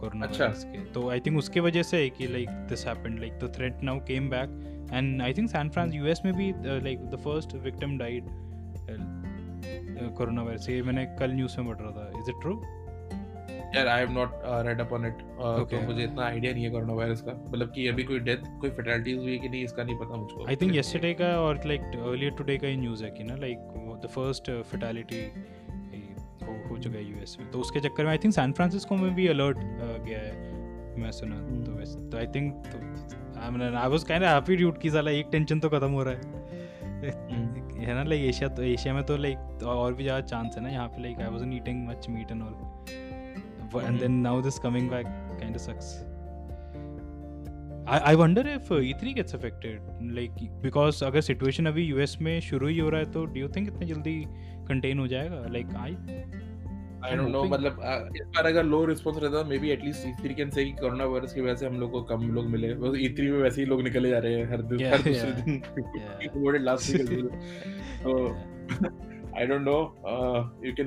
corona 0.00 0.26
अच्छा। 0.26 0.44
Virus 0.44 0.64
के 0.64 0.85
तो 0.92 1.09
आई 1.11 1.20
थिंक 1.20 1.38
उसके 1.38 1.61
वजह 1.61 1.83
से 1.83 2.03
है 2.03 2.11
कि 2.11 2.26
like 2.26 2.48
this 2.68 2.87
happened 2.87 3.18
like 3.20 3.38
the 3.38 3.53
threat 3.57 3.83
now 3.83 4.00
came 4.07 4.29
back 4.31 4.90
and 4.92 5.22
I 5.22 5.35
think 5.35 5.50
San 5.50 5.70
Francisco 5.70 5.94
US 5.94 6.22
में 6.24 6.35
भी 6.35 6.53
like 6.66 7.11
the 7.11 7.20
first 7.24 7.55
victim 7.64 7.98
died 7.98 8.29
coronavirus 10.42 10.68
ये 10.68 10.83
मैंने 10.83 11.05
कल 11.18 11.33
न्यूज़ 11.33 11.61
में 11.61 11.68
पढ़ 11.68 11.76
रहा 11.76 11.90
था 11.92 12.20
इज़ 12.20 12.31
इट 12.31 12.40
ट्रू 12.42 12.55
यार 13.74 13.88
I 13.88 14.00
have 14.00 14.11
not 14.11 14.30
read 14.66 14.80
up 14.80 14.92
on 14.92 15.06
it 15.06 15.18
तो 15.70 15.80
मुझे 15.87 16.02
इतना 16.04 16.24
आइडिया 16.24 16.52
नहीं 16.52 16.64
है 16.64 16.70
कोरोना 16.70 16.92
वायरस 16.92 17.20
का। 17.22 17.33
मतलब 17.48 17.72
कि 17.74 17.87
अभी 17.88 18.04
कोई 18.04 18.18
डेथ 18.20 18.50
कोई 18.61 18.70
फेटलिटीज 18.70 19.18
हुई 19.18 19.38
कि 19.38 19.48
नहीं 19.48 19.64
इसका 19.64 19.85
नहीं 19.85 19.96
पता 19.96 20.16
मुझको। 20.16 20.46
आई 20.46 20.56
थिंक 20.56 20.72
yesterday 20.72 21.14
का 21.14 21.28
और 21.40 21.61
लाइक 21.66 21.80
अर्लियर 21.80 22.33
टुडे 22.33 22.56
का 22.59 22.66
ही 22.66 22.76
न्यूज़ 22.76 23.04
है 23.04 23.11
कि 23.11 23.24
ना 23.24 23.37
लाइक 23.37 23.59
द 24.04 24.09
फ़र्स्ट 24.09 24.50
फैटेलिटी 24.70 25.22
हो 26.42 26.52
हो 26.68 26.78
चुका 26.78 26.96
है 26.96 27.04
यूएस 27.04 27.37
में। 27.40 27.50
तो 27.50 27.59
उसके 27.59 27.80
चक्कर 27.80 28.04
में 28.04 28.11
आई 28.11 28.18
थिंक 28.18 28.35
सैन 28.35 28.52
फ्रांसिस्को 28.52 28.96
में 28.96 29.14
भी 29.14 29.26
अलर्ट 29.28 29.59
गया 30.06 30.18
है 30.18 30.48
मैं 30.98 31.11
सुना 31.12 31.37
Hmm. 31.37 31.64
तो 31.66 31.72
वैसे। 31.72 32.09
तो 32.11 32.18
I 32.18 32.26
think 32.26 33.37
I 33.42 33.50
mean 33.50 33.62
I 33.62 33.88
was 33.88 34.04
kind 34.04 34.24
of 34.24 34.30
happy 34.30 34.56
dude 34.56 34.80
की 34.83 34.90
साला 34.90 35.11
एक 35.11 35.28
टेंशन 35.33 35.61
तो 35.61 35.68
खत्म 35.68 35.90
हो 35.90 36.02
रहा 36.02 36.14
है। 36.14 36.20
Hmm. 36.20 37.78
है 37.80 37.94
ना 37.94 38.02
लाइक 38.02 38.22
एशिया 38.22 38.48
तो 38.48 38.62
एशिया 38.62 38.94
में 38.94 39.02
तो 39.04 39.16
लाइक 39.16 39.62
और 39.66 39.94
भी 39.94 40.02
ज़्यादा 40.02 40.26
चांस 40.26 40.56
है 40.56 40.62
ना 40.62 40.68
यहाँ 40.68 40.88
पे 40.88 41.02
like 41.02 41.20
I 41.20 41.28
wasn't 41.28 41.54
eating 41.54 41.87
much 41.88 42.06
meat 42.11 42.30
and 42.30 42.42
all 42.42 42.54
and 43.76 43.90
Mhm. 43.92 44.00
Then 44.00 44.12
now 44.20 44.42
this 44.42 44.59
coming 44.59 44.90
back 44.90 45.06
kind 45.40 45.56
of 45.56 45.62
sucks 45.62 45.98
I, 47.92 47.96
I 48.09 48.11
wonder 48.18 48.42
if 48.50 48.68
uh, 48.74 48.76
E3 48.88 49.12
gets 49.14 49.35
affected 49.37 49.87
like 50.16 50.42
because 50.64 51.02
अगर 51.02 51.22
situation 51.22 51.66
अभी 51.66 51.87
US 51.92 52.20
में 52.22 52.40
शुरू 52.48 52.66
ही 52.68 52.78
हो 52.78 52.88
रहा 52.90 53.00
है 53.00 53.11
तो 53.12 53.24
do 53.26 53.40
you 53.42 53.48
think 53.54 53.68
इतने 53.68 53.87
जल्दी 53.87 54.14
contain 54.70 54.98
हो 54.98 55.06
जाएगा 55.14 55.42
like 55.56 55.72
I 55.87 55.90
I 57.04 57.16
don't 57.16 57.28
know 57.28 57.38
hoping- 57.38 57.52
मतलब 57.52 57.76
uh, 57.80 58.16
इस 58.20 58.26
बार 58.37 58.46
अगर 58.46 58.64
लो 58.64 58.85
रिस्पांस 58.85 59.16
रहता 59.22 59.42
may 59.48 59.59
be 59.59 59.70
at least 59.70 60.06
ई3 60.09 60.35
can 60.37 60.50
say 60.56 60.64
कि 60.64 60.72
कोरोना 60.80 61.04
वायरस 61.12 61.33
की 61.35 61.40
वजह 61.40 61.54
से 61.54 61.66
हम 61.66 61.80
लोग 61.80 61.90
को 61.92 62.02
कम 62.12 62.28
लोग 62.35 62.46
मिले 62.50 62.72
बस 62.83 62.98
ई3 63.06 63.30
में 63.30 63.38
वैसे 63.42 63.61
ही 63.62 63.66
लोग 63.68 63.83
निकले 63.83 64.11
जा 64.11 64.18
रहे 64.26 64.35
हैं 64.35 64.50
हर 64.50 64.62
दिन 64.62 64.78
Yeah, 64.78 64.92
हर 64.94 65.02
दूसरे 65.09 65.30
yeah, 65.30 65.44
दिन 65.44 65.62
yeah. 66.50 66.64
last 66.68 66.92
week 66.94 67.09
well. 67.11 67.30
तो 68.04 69.09
I 69.40 69.46
don't 69.46 69.62
know 69.62 69.76
you 70.64 70.72
can 70.72 70.87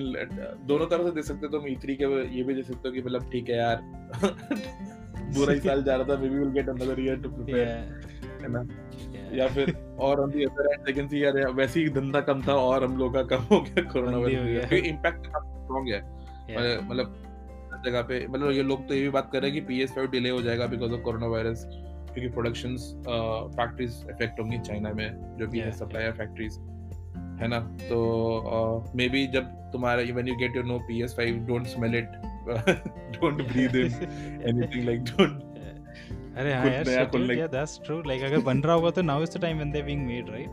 दोनों 0.67 0.85
तरह 0.85 1.03
से 1.03 1.11
दे 1.11 1.21
सकते 1.21 1.45
हो 1.45 1.51
तुम 1.51 1.67
ई3 1.67 1.95
के 1.95 2.37
ये 2.37 2.43
भी 2.43 2.53
दे 2.53 2.63
सकते 2.63 2.87
हो 2.87 2.93
कि 2.93 3.01
मतलब 3.01 3.29
ठीक 3.31 3.49
है 3.49 3.57
यार। 3.57 3.81
बुरा 5.35 5.53
ही 5.53 5.59
साल 5.59 5.83
जा 5.83 5.95
रहा 5.95 6.15
था 6.15 6.21
maybe 6.29 6.39
will 6.39 6.49
get 6.49 6.69
another 6.69 7.01
year 7.01 7.15
to 7.15 7.29
prepare 7.29 7.67
है 8.41 8.51
ना? 8.51 8.65
या 9.35 9.47
फिर 9.47 9.73
और 9.99 10.19
on 10.19 10.31
the 10.31 10.43
other 10.43 10.73
end 10.73 10.85
second 10.85 11.09
see 11.09 11.23
यार 11.23 11.51
वैसे 11.51 11.79
ही 11.79 11.89
धंधा 11.89 12.21
कम 12.21 12.41
था 12.41 12.53
और 12.53 12.83
हम 12.83 12.97
लोग 12.97 13.13
का 13.13 13.23
कम 13.23 13.43
हो 13.43 13.61
गया 13.61 13.83
कोरोना 13.83 14.17
वायरस 14.17 14.43
गया। 14.43 14.67
क्योंकि 14.67 14.89
इम्पैक्ट 14.89 15.27
काफ़ी 15.27 15.59
स्ट्रांग 15.59 15.87
है। 15.87 16.01
मतलब 16.57 16.87
मतलब 16.91 17.81
जगह 17.85 18.01
पे 18.01 18.27
मतलब 18.27 18.51
ये 18.51 18.63
लोग 18.63 18.87
तो 18.87 18.93
ये 18.93 19.01
भी 19.01 19.09
बात 19.09 19.29
कर 19.33 19.41
रहे 19.41 19.51
हैं 19.51 19.65
कि 19.65 19.85
PS5 19.85 20.11
डिले 20.11 20.29
हो 20.29 20.41
जाएगा 20.41 20.67
बिकॉज़ 20.67 20.91
ऑफ़ 20.91 21.01
कोरोना 21.01 21.27
वायरस 21.27 21.65
क्योंकि 22.13 22.29
प्रोडक्शंस 22.29 22.93
फैक्ट्रीज 23.57 24.05
इफ़ेक्ट 24.09 24.39
होंगी 24.39 24.59
चाइना 24.59 24.93
में 24.93 25.37
जो 25.39 25.47
भी 25.47 25.59
है 25.59 25.71
सप्लायर 25.71 26.11
फैक्ट्रीज 26.11 26.57
है 27.41 27.47
ना? 27.47 27.59
तो 27.59 28.91
मे 28.95 29.09
बी 29.09 29.27
जब 29.27 29.43
तुम्हारा 29.43 30.01
when 30.01 30.27
you 30.27 30.35
get 30.35 30.55
your 30.55 30.65
no 30.65 30.79
PS5 30.91 31.47
don't 31.47 31.67
smell 31.67 31.95
it 31.95 32.05
don't 33.17 33.33
breathe 33.33 33.75
in 33.75 33.93
anything 34.49 34.85
like 34.85 34.99
don't 34.99 35.41
अरे 36.37 36.53
हाँ 36.53 36.65
यार 36.65 36.87
नया 36.87 37.09
yeah 37.11 37.53
that's 37.53 37.79
true. 37.87 38.23
अगर 38.23 38.39
बन 38.39 38.61
रहा 38.61 38.75
होगा 38.75 38.89
तो 38.89 39.01
now 39.01 39.21
is 39.25 39.29
the 39.29 39.43
time 39.45 39.57
when 39.57 39.71
they're 39.71 39.89
being 39.89 40.07
made 40.07 40.29
right? 40.35 40.49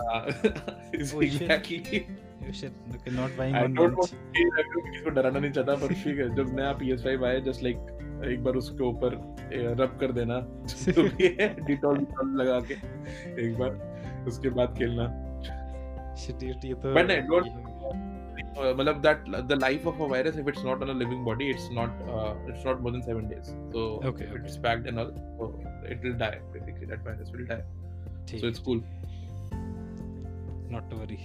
Oh, 0.00 1.22
exactly 1.22 2.06
you 2.46 2.52
should 2.52 2.72
okay, 2.94 3.12
not 3.16 3.30
buying 3.38 3.54
I 3.54 3.64
on 3.64 3.74
don't 3.74 3.92
launch 3.92 4.14
want 4.40 4.74
to 4.74 4.80
किसी 4.80 5.04
को 5.04 5.10
डराना 5.10 5.38
नहीं 5.38 5.52
चाहता 5.52 5.74
पर 5.74 5.92
ठीक 5.92 6.18
है 6.18 6.34
जब 6.34 6.56
नया 6.56 6.78
PS5 6.78 7.24
आए 7.24 7.40
जस्ट 7.40 7.62
लाइक 7.62 7.76
एक 8.32 8.44
बार 8.44 8.54
उसके 8.54 8.84
ऊपर 8.84 9.36
रब 9.52 9.98
कर 10.00 10.12
देना 10.12 10.40
डिटॉल 11.66 11.96
लगा 12.24 12.60
के 12.60 12.74
एक 13.46 13.58
बार 13.58 14.00
उसके 14.26 14.48
बाद 14.48 14.74
खेलना। 14.78 15.29
shit 16.25 16.43
ये 16.43 16.53
ये 16.65 16.73
तो 16.85 16.93
But 16.99 17.11
I 17.17 17.21
don't- 17.31 17.45
ये- 17.55 17.73
Uh, 18.63 18.73
मतलब 18.79 19.01
that 19.03 19.25
the 19.49 19.55
life 19.61 19.85
of 19.89 19.97
a 20.03 20.05
virus 20.09 20.37
if 20.41 20.49
it's 20.49 20.61
not 20.65 20.83
on 20.83 20.89
a 20.91 20.93
living 20.99 21.23
body 21.27 21.47
it's 21.53 21.65
not 21.77 21.97
uh, 22.17 22.29
it's 22.51 22.63
not 22.67 22.81
more 22.85 22.91
than 22.95 23.01
seven 23.07 23.25
days 23.31 23.49
so 23.73 23.81
Okay, 24.09 24.27
if 24.27 24.35
okay. 24.35 24.39
it's 24.49 24.55
packed 24.65 24.87
and 24.91 25.01
all 25.03 25.09
so 25.39 25.47
it 25.95 26.05
will 26.07 26.13
die 26.21 26.37
basically 26.53 26.87
that 26.91 27.01
virus 27.07 27.33
will 27.35 27.43
die 27.49 27.57
ठीक 28.29 28.39
so 28.43 28.51
it's 28.53 28.61
cool 28.67 28.79
not 30.75 30.87
to 30.93 31.01
worry 31.01 31.19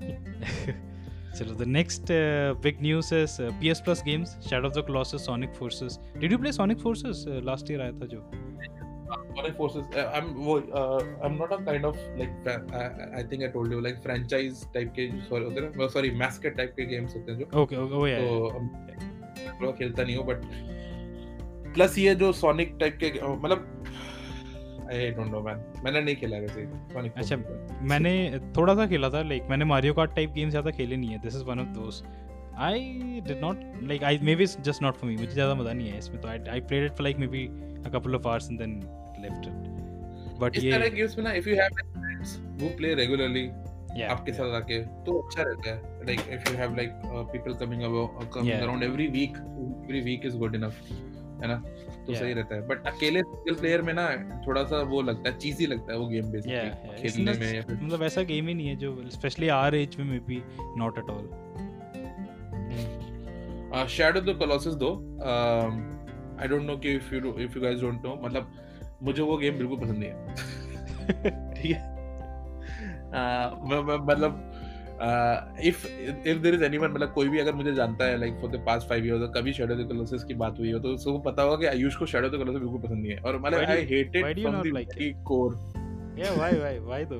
चलो 1.37 1.57
the 1.63 1.69
next 1.77 2.11
uh, 2.11 2.53
big 2.67 2.81
news 2.87 3.11
is 3.21 3.37
uh, 3.39 3.51
PS 3.61 3.81
Plus 3.89 4.01
games 4.09 4.35
Shadow 4.49 4.67
of 4.71 4.73
the 4.79 4.83
Colossus 4.91 5.25
Sonic 5.31 5.53
Forces 5.61 5.99
did 6.23 6.31
you 6.31 6.39
play 6.45 6.53
Sonic 6.61 6.79
Forces 6.87 7.25
uh, 7.27 7.41
last 7.51 7.69
year 7.73 7.81
आया 7.87 7.99
था 8.01 8.09
जो 8.15 8.21
Sonic 9.10 9.56
Forces. 9.56 9.84
Uh, 9.94 10.06
I'm 10.18 10.28
वो, 10.34 10.56
uh, 10.80 11.02
I'm 11.24 11.36
not 11.38 11.52
a 11.52 11.58
kind 11.68 11.84
of 11.90 11.96
like 12.18 12.34
I, 12.46 12.84
I 13.20 13.22
think 13.22 13.44
I 13.44 13.50
told 13.56 13.76
you 13.76 13.80
like 13.86 14.02
franchise 14.06 14.64
type 14.76 14.92
के 14.98 15.08
sorry 15.28 15.44
होते 15.44 15.60
हैं 15.60 15.88
sorry 15.96 16.10
mascot 16.22 16.58
type 16.60 16.76
के 16.78 16.86
games 16.92 17.16
होते 17.16 17.32
हैं 17.32 17.38
जो। 17.38 17.46
Okay 17.64 17.80
okay 17.84 18.00
oh 18.00 18.06
yeah, 18.10 18.20
तो 18.20 19.50
थोड़ा 19.60 19.72
खेलता 19.78 20.02
नहीं 20.02 20.16
हूँ 20.16 20.26
बट 20.26 20.44
प्लस 21.74 21.98
ये 21.98 22.14
जो 22.22 22.32
सोनिक 22.42 22.76
टाइप 22.80 22.98
के 23.02 23.10
uh, 23.18 23.36
मतलब 23.44 23.68
आई 24.92 25.10
डोंट 25.16 25.30
नो 25.32 25.40
मैन 25.40 25.58
मैंने 25.84 26.00
नहीं 26.00 26.16
खेला 26.16 26.38
वैसे 26.38 26.64
सोनिक 26.92 27.18
अच्छा 27.18 27.36
मैंने 27.90 28.14
थोड़ा 28.56 28.74
सा 28.74 28.86
खेला 28.86 29.10
था 29.10 29.22
लाइक 29.28 29.46
मैंने 29.50 29.64
मारियो 29.72 29.94
कार्ट 29.94 30.14
टाइप 30.16 30.32
गेम 30.34 30.50
ज़्यादा 30.50 30.70
खेले 30.78 30.96
नहीं 30.96 31.10
है. 31.10 31.18
This 31.22 31.36
is 31.36 31.44
one 31.44 31.60
of 31.60 31.68
those 31.78 32.02
I 32.68 33.20
did 33.26 33.40
not 33.40 33.60
like 33.88 34.04
I 34.04 34.18
maybe 34.36 34.46
just 34.46 34.82
not 34.82 34.96
for 34.96 35.10
me 35.10 35.16
मुझे 35.16 35.32
ज़्यादा 35.32 35.54
मज़ा 35.54 35.72
नहीं 35.72 35.90
है 35.90 35.98
इसमें 35.98 36.20
तो. 36.20 36.28
I 36.28 36.38
I 36.50 36.60
played 36.60 36.84
it 36.84 36.92
for 36.92 37.02
like 37.02 37.18
maybe 37.26 37.46
a 37.86 37.98
couple 37.98 38.14
of 38.14 38.28
hours 38.28 38.50
and 38.50 38.58
then 38.58 38.78
left 39.22 39.48
it 39.48 40.38
but 40.40 40.56
इस 40.56 40.64
तरह 40.64 40.88
games 40.90 41.18
में 41.18 41.24
ना 41.24 41.32
if 41.32 41.48
you 41.48 41.56
have 41.56 41.82
friends 41.98 42.38
who 42.62 42.76
play 42.76 42.94
regularly 42.94 43.48
yeah, 43.90 44.10
आपके 44.10 44.32
साथ 44.32 44.54
आके 44.54 44.78
तो 45.04 45.18
अच्छा 45.18 45.42
रहता 45.42 45.70
है 45.70 46.06
like 46.06 46.20
if 46.32 46.50
you 46.50 46.56
have 46.56 46.76
like 46.76 46.90
people 47.32 47.54
coming 47.54 47.82
coming 47.82 48.48
Yeah. 48.48 48.62
Around 48.62 48.82
every 48.82 49.06
week 49.08 49.36
every 49.36 50.00
week 50.00 50.26
is 50.26 50.36
good 50.36 50.54
enough 50.54 50.80
है 51.42 51.48
ना 51.48 51.56
तो 51.56 52.12
Yeah. 52.12 52.22
सही 52.22 52.32
रहता 52.32 52.54
है 52.54 52.66
बट 52.68 52.86
अकेले 52.86 53.22
सिंगल 53.22 53.54
प्लेयर 53.54 53.82
में 53.82 53.92
ना 53.94 54.06
थोड़ा 54.46 54.64
सा 54.64 54.82
वो 54.92 55.02
लगता 55.02 55.30
है 55.30 55.38
चीजी 55.38 55.66
लगता 55.66 55.92
है 55.92 55.98
वो 55.98 56.06
गेम 56.06 56.24
yeah, 56.24 56.32
बेसिकली 56.32 56.56
yeah. 56.56 57.02
खेलने 57.02 57.32
में 57.32 57.54
या 57.54 57.62
फिर 57.62 57.78
मतलब 57.82 58.02
ऐसा 58.02 58.22
गेम 58.32 58.48
ही 58.48 58.54
नहीं 58.54 58.68
है 58.68 58.76
जो 58.76 58.96
स्पेशली 59.10 59.48
आर 59.58 59.74
एज 59.74 59.96
में 59.98 60.04
maybe 60.28 60.42
not 60.78 60.98
at 60.98 61.10
all 61.10 61.28
Shadow 63.88 64.20
the 64.20 64.36
Colossus 64.38 64.74
though 64.74 64.90
I 66.40 66.48
don't 66.48 66.62
know 66.62 66.76
कि 66.76 66.94
if 66.94 67.14
you 67.14 67.34
if 67.38 67.56
you 67.56 67.62
guys 67.62 67.80
don't 67.80 68.04
know 68.04 68.14
मतलब 68.24 68.52
मुझे 69.02 69.22
वो 69.22 69.36
गेम 69.36 69.58
बिल्कुल 69.58 69.78
पसंद 69.78 69.98
नहीं 69.98 70.10
है। 70.10 70.16
ठीक 71.54 71.72
है। 71.72 71.88
मतलब 74.06 74.32
if 75.64 75.86
if 75.86 76.38
there 76.38 76.54
is 76.54 76.64
anyone 76.64 76.90
मतलब 76.90 77.12
कोई 77.12 77.28
भी 77.28 77.38
अगर 77.38 77.54
मुझे 77.54 77.72
जानता 77.74 78.04
है 78.04 78.18
like 78.20 78.34
for 78.40 78.50
the 78.50 78.62
past 78.66 78.88
5 78.88 79.04
years 79.04 79.30
कभी 79.36 79.52
शैडो 79.52 79.74
द 79.74 79.86
कोलोसस 79.88 80.24
की 80.24 80.34
बात 80.34 80.58
हुई 80.58 80.72
हो 80.72 80.78
तो 80.78 80.88
उसको 80.94 81.18
पता 81.20 81.42
होगा 81.42 81.56
कि 81.56 81.66
आयुष 81.66 81.96
को 81.96 82.06
शैडो 82.06 82.28
द 82.28 82.38
कोलोसस 82.38 82.58
बिल्कुल 82.58 82.80
पसंद 82.80 83.02
नहीं 83.02 83.12
है। 83.12 83.18
और 83.18 83.38
मतलब 83.38 83.58
I 83.60 83.84
hate 83.90 84.16
it 84.16 84.40
from 84.40 84.62
the 84.62 84.64
core 85.26 85.54
या 86.18 86.32
व्हाई 86.32 86.52
व्हाई 86.52 86.78
व्हाई 86.78 87.04
दो 87.04 87.18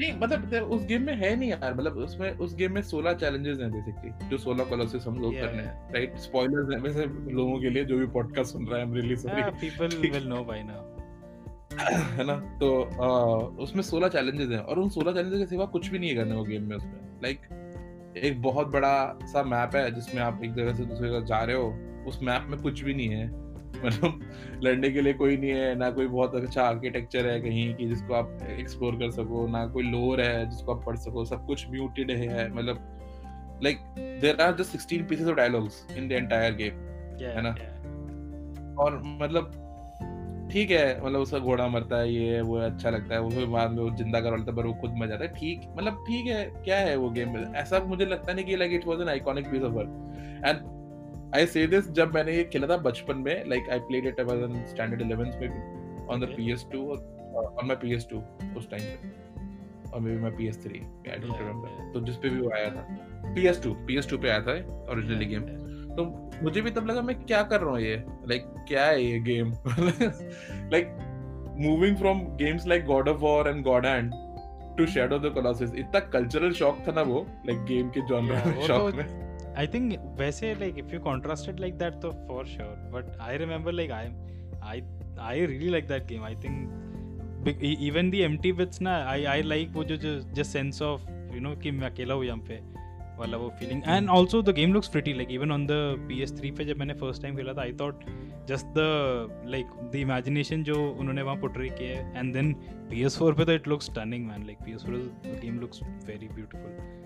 नहीं 0.00 0.12
मतलब 0.18 0.54
उस 0.70 0.86
गेम 0.86 1.02
में 1.02 1.16
है 1.16 1.36
नहीं 1.36 1.50
यार 1.50 1.74
मतलब 1.74 1.92
उसमें 1.92 2.38
उस 2.38 2.54
गेम 2.54 2.74
में 2.74 2.82
16 2.82 3.14
चैलेंजेस 3.14 3.58
हैं 3.58 3.70
बेसिकली 3.70 4.36
जो 4.36 4.54
16 4.54 4.68
कोलोसस 4.68 5.06
हम 5.06 5.18
लोग 5.18 5.32
Yeah, 5.32 5.46
करने 5.46 5.62
हैं 5.62 5.92
राइट 5.94 6.16
स्पॉयलर्स 6.16 6.74
हैं 6.74 6.80
वैसे 6.80 7.32
लोगों 7.32 7.60
के 7.60 7.70
लिए 7.70 7.84
जो 7.84 7.98
भी 7.98 8.06
पॉडकास्ट 8.06 8.52
सुन 8.52 8.66
रहा 8.66 8.76
है 8.76 8.82
I 8.82 8.88
am 8.88 8.94
really 8.94 9.16
sorry 9.16 9.42
people 9.42 9.96
will 9.96 10.28
know 10.28 10.44
by 10.44 10.62
now 10.62 10.98
है 11.98 12.26
ना? 12.26 12.58
तो 12.58 12.82
आ, 12.82 13.34
उसमें 13.62 13.82
सोलह 13.82 14.08
चैलेंजेस 14.08 14.48
हैं 14.48 14.58
और 14.58 14.78
उन 14.78 14.88
सोलह 14.88 15.12
चैलेंजेस 15.12 15.38
के 15.38 15.46
सिवा 15.46 15.64
कुछ 15.64 15.88
भी 15.88 15.98
नहीं 15.98 16.10
है 16.10 16.16
करने 16.16 16.36
को 16.36 16.42
गेम 16.42 16.62
में 16.62 16.76
उसमें. 16.76 17.18
लाइक 17.22 17.40
like, 17.40 18.24
एक 18.24 18.42
बहुत 18.42 18.66
बड़ा 18.66 19.18
सा 19.22 19.42
मैप 19.42 19.76
है 19.76 19.94
जिसमें 19.94 20.22
आप 20.22 20.40
एक 20.44 20.54
जगह 20.54 20.74
से 20.74 20.84
दूसरी 20.84 21.08
जगह 21.08 21.20
जा 21.20 21.38
रहे 21.38 21.56
हो 21.56 21.78
उस 22.06 22.20
मैप 22.22 22.46
में 22.50 22.60
कुछ 22.60 22.82
भी 22.82 22.94
नहीं 22.94 23.08
है. 23.08 23.47
मतलब 23.84 24.20
लड़ने 24.64 24.90
के 24.90 25.00
लिए 25.00 25.12
कोई 25.12 25.36
नहीं 25.36 25.50
है 25.50 25.74
ना 25.74 25.90
कोई 25.90 26.06
बहुत 26.06 26.34
अच्छा 26.34 26.62
आर्किटेक्चर 26.62 27.26
है 27.26 27.40
कहीं 27.40 27.74
कि 27.74 27.86
जिसको 27.86 28.14
आप 28.14 28.38
एक्सप्लोर 28.58 28.94
कर 28.94 29.10
सको 29.10 29.46
ना 29.46 29.66
कोई 29.66 29.82
लोर 29.82 30.20
है 30.20 30.50
जिसको 30.50 30.74
आप 30.74 30.86
पढ़ 30.86 30.96
सको 30.96 31.24
सब 31.24 31.46
कुछ 31.46 31.70
म्यूटेड 31.70 32.10
है 32.10 32.52
मतलब 32.52 32.78
like 33.62 33.78
there 34.20 34.40
are 34.40 34.56
just 34.56 34.92
16 34.92 35.08
pieces 35.08 35.26
of 35.26 35.36
dialogues 35.36 35.86
in 35.96 36.08
the 36.08 36.12
entire 36.12 36.54
game 36.54 36.72
है 37.22 37.42
ना? 37.42 37.50
और 38.82 39.02
मतलब 39.04 39.64
ठीक 40.52 40.70
है 40.70 41.04
मतलब 41.04 41.20
उसका 41.20 41.38
घोड़ा 41.38 41.68
मरता 41.68 41.96
है 41.96 42.14
ये 42.14 42.40
वो 42.40 42.56
अच्छा 42.56 42.90
लगता 42.90 43.14
है 43.14 43.20
वो 43.20 43.46
बाद 43.46 43.70
में 43.70 43.82
वो 43.82 43.90
ज़िंदा 43.90 44.20
करवा 44.20 44.36
लेता 44.36 44.50
है 44.50 44.56
पर 44.56 44.66
वो 44.66 44.74
खुद 44.74 44.94
मर 44.96 45.06
जाता 45.06 45.24
है 45.24 45.34
ठीक 45.34 45.62
मतलब 45.76 46.04
ठीक 46.08 46.26
है 46.26 46.44
क्या 46.64 46.76
है 46.76 46.96
वो 46.96 47.10
गेम 47.10 47.36
ऐसा 47.54 47.80
मुझे 47.80 48.06
लगता 48.06 48.32
नहीं 48.32 48.44
कि 48.44 48.56
like 48.56 48.72
it 48.72 48.86
was 48.86 49.00
an 49.00 49.08
iconic 49.08 49.50
piece 49.50 49.62
of 49.62 49.72
work 49.72 50.14
and 50.46 50.77
I 51.36 51.46
say 51.46 51.66
this 51.66 51.90
जब 51.90 52.14
मैंने 52.14 52.32
ये 52.32 52.44
खेला 52.44 52.66
था 52.66 52.76
बचपन 52.76 53.16
में 53.16 53.48
like 53.48 53.70
I 53.70 53.78
played 53.78 54.06
it 54.06 54.20
was 54.20 54.38
in 54.38 54.64
standard 54.66 55.02
11th 55.02 55.40
में 55.40 56.06
ऑन 56.10 56.20
द 56.20 56.36
PS2 56.36 56.76
और 56.76 57.44
ऑन 57.44 57.66
माय 57.66 57.76
PS2 57.76 58.20
उस 58.56 58.70
टाइम 58.70 58.82
पे. 58.82 59.16
और 59.90 60.00
maybe 60.10 60.18
my 60.18 60.30
PS3 60.30 60.66
I 61.10 61.18
don't 61.18 61.38
remember 61.38 61.92
तो 61.94 62.00
जिस 62.00 62.16
पे 62.16 62.28
भी 62.28 62.40
वो 62.40 62.50
आया 62.50 62.70
था. 62.70 63.34
PS2 63.34 63.74
PS2 63.90 64.22
पे 64.22 64.28
आया 64.28 64.40
था 64.40 64.52
ओरिजिनली 64.92 65.26
गेम 65.26 65.42
तो 65.96 66.30
मुझे 66.42 66.60
भी 66.60 66.70
तब 66.70 66.86
लगा 66.86 67.02
मैं 67.02 67.24
क्या 67.24 67.42
कर 67.42 67.60
रहा 67.60 67.70
हूँ 67.70 67.80
ये? 67.80 68.04
लाइक 68.28 68.42
like, 68.42 68.68
क्या 68.68 68.84
है 68.84 69.04
ये 69.04 69.20
game 69.20 69.52
like 70.72 70.96
moving 71.60 71.96
from 71.96 72.20
games 72.20 72.66
like 72.66 72.84
God 72.84 73.08
of 73.08 73.16
War 73.16 73.48
and 73.48 73.64
God 73.64 73.84
and 73.84 74.12
to 74.78 74.86
Shadow 74.86 75.18
the 75.18 75.32
Colossus 75.34 75.74
इतना 75.74 76.00
कल्चरल 76.00 76.52
शॉक 76.52 76.78
था 76.88 76.92
ना 76.92 77.02
वो 77.02 77.26
लाइक 77.46 77.64
गेम 77.64 77.88
के 77.88 78.00
जॉनर 78.00 78.44
में 78.46 78.60
शॉक 78.62 78.94
में. 78.94 79.27
आई 79.58 79.66
थिंक 79.66 79.92
वैसे 80.18 80.54
like 80.54 80.78
if 80.78 80.92
you 80.94 81.00
contrasted 81.00 81.60
like 81.60 81.78
that 81.78 81.94
तो 81.94 82.10
for 82.28 82.46
sure 82.46 82.74
but 82.92 83.16
I 83.20 83.36
remember 83.36 83.72
like 83.72 83.90
I 83.90 84.08
I 84.62 84.82
I 85.20 85.46
really 85.46 85.68
like 85.68 85.88
that 85.88 86.06
game 86.06 86.24
I 86.24 86.34
think 86.34 87.56
even 87.82 88.10
the 88.10 88.14
empty 88.14 88.52
bits 88.52 88.82
ना 88.82 88.96
I 89.04 89.24
I 89.24 89.42
like 89.42 89.70
वो 89.72 89.84
जो 89.84 89.96
जो 89.96 90.44
sense 90.44 90.82
of 90.82 91.10
you 91.34 91.40
know 91.40 91.54
कि 91.56 91.70
मैं 91.70 91.90
अकेला 91.90 92.14
हूँ 92.14 92.24
यहाँ 92.24 92.38
पे, 92.38 92.60
वाला 93.18 93.36
वो 93.36 93.48
feeling 93.58 93.82
and 93.86 94.08
also 94.08 94.42
the 94.42 94.54
game 94.54 94.72
looks 94.72 94.88
pretty 94.88 95.12
like 95.12 95.30
even 95.30 95.52
on 95.52 95.66
the 95.66 95.70
P 96.08 96.20
S 96.22 96.36
three 96.38 96.50
पे 96.50 96.64
जब 96.64 96.78
मैंने 96.78 96.94
फ़र्स्ट 96.94 97.22
टाइम 97.22 97.36
खेला 97.36 97.52
था 97.52 97.62
I 97.62 97.72
thought 97.72 98.04
just 98.48 98.66
the 98.66 99.44
like 99.46 99.66
the 99.92 99.96
imagination 99.96 100.62
जो 100.62 100.76
उन्होंने 100.90 101.22
वहाँ 101.22 101.36
पोट्री 101.36 101.68
किया 101.70 101.98
है 101.98 102.18
and 102.18 102.32
then 102.34 102.52
P 102.90 103.02
S 103.04 103.18
four 103.18 103.34
पे 103.34 103.44
तो 103.44 103.52
it 103.52 103.68
looks 103.68 103.90
stunning 103.94 104.26
man 104.26 104.46
like 104.46 104.58
P 104.64 104.74
S 104.74 104.86
four 104.86 104.94
game 105.26 105.58
looks 105.60 105.82
very 105.82 106.28
beautiful 106.28 106.97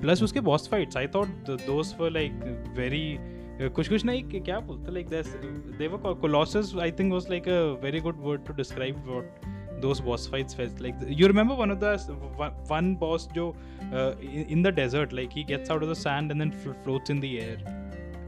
plus 0.00 0.22
उसके 0.22 0.40
boss 0.50 0.68
fights 0.68 0.96
I 0.96 1.06
thought 1.14 1.50
those 1.50 1.96
were 2.00 2.10
like 2.10 2.32
very 2.78 3.16
कुछ 3.76 3.88
कुछ 3.88 4.04
नहीं 4.04 4.40
क्या 4.40 4.58
बोलते 4.60 4.92
like 4.92 5.08
their 5.78 6.12
Colossus 6.20 6.74
I 6.82 6.92
think 6.92 7.12
was 7.12 7.30
like 7.30 7.48
a 7.48 7.60
very 7.84 8.00
good 8.00 8.16
word 8.20 8.46
to 8.46 8.54
describe 8.54 9.04
what 9.08 9.54
those 9.80 9.98
boss 10.04 10.26
fights 10.26 10.54
felt 10.54 10.78
like. 10.80 11.00
You 11.08 11.26
remember 11.28 11.54
one 11.54 11.72
of 11.72 11.80
the 11.80 11.90
one 12.68 12.94
boss 12.96 13.26
jo 13.34 13.48
uh, 13.92 14.12
in 14.54 14.62
the 14.62 14.72
desert 14.72 15.12
like 15.12 15.34
he 15.38 15.44
gets 15.44 15.74
out 15.74 15.82
of 15.82 15.90
the 15.90 15.98
sand 16.02 16.34
and 16.34 16.44
then 16.44 16.52
floats 16.84 17.14
in 17.14 17.20
the 17.24 17.32
air. 17.40 17.58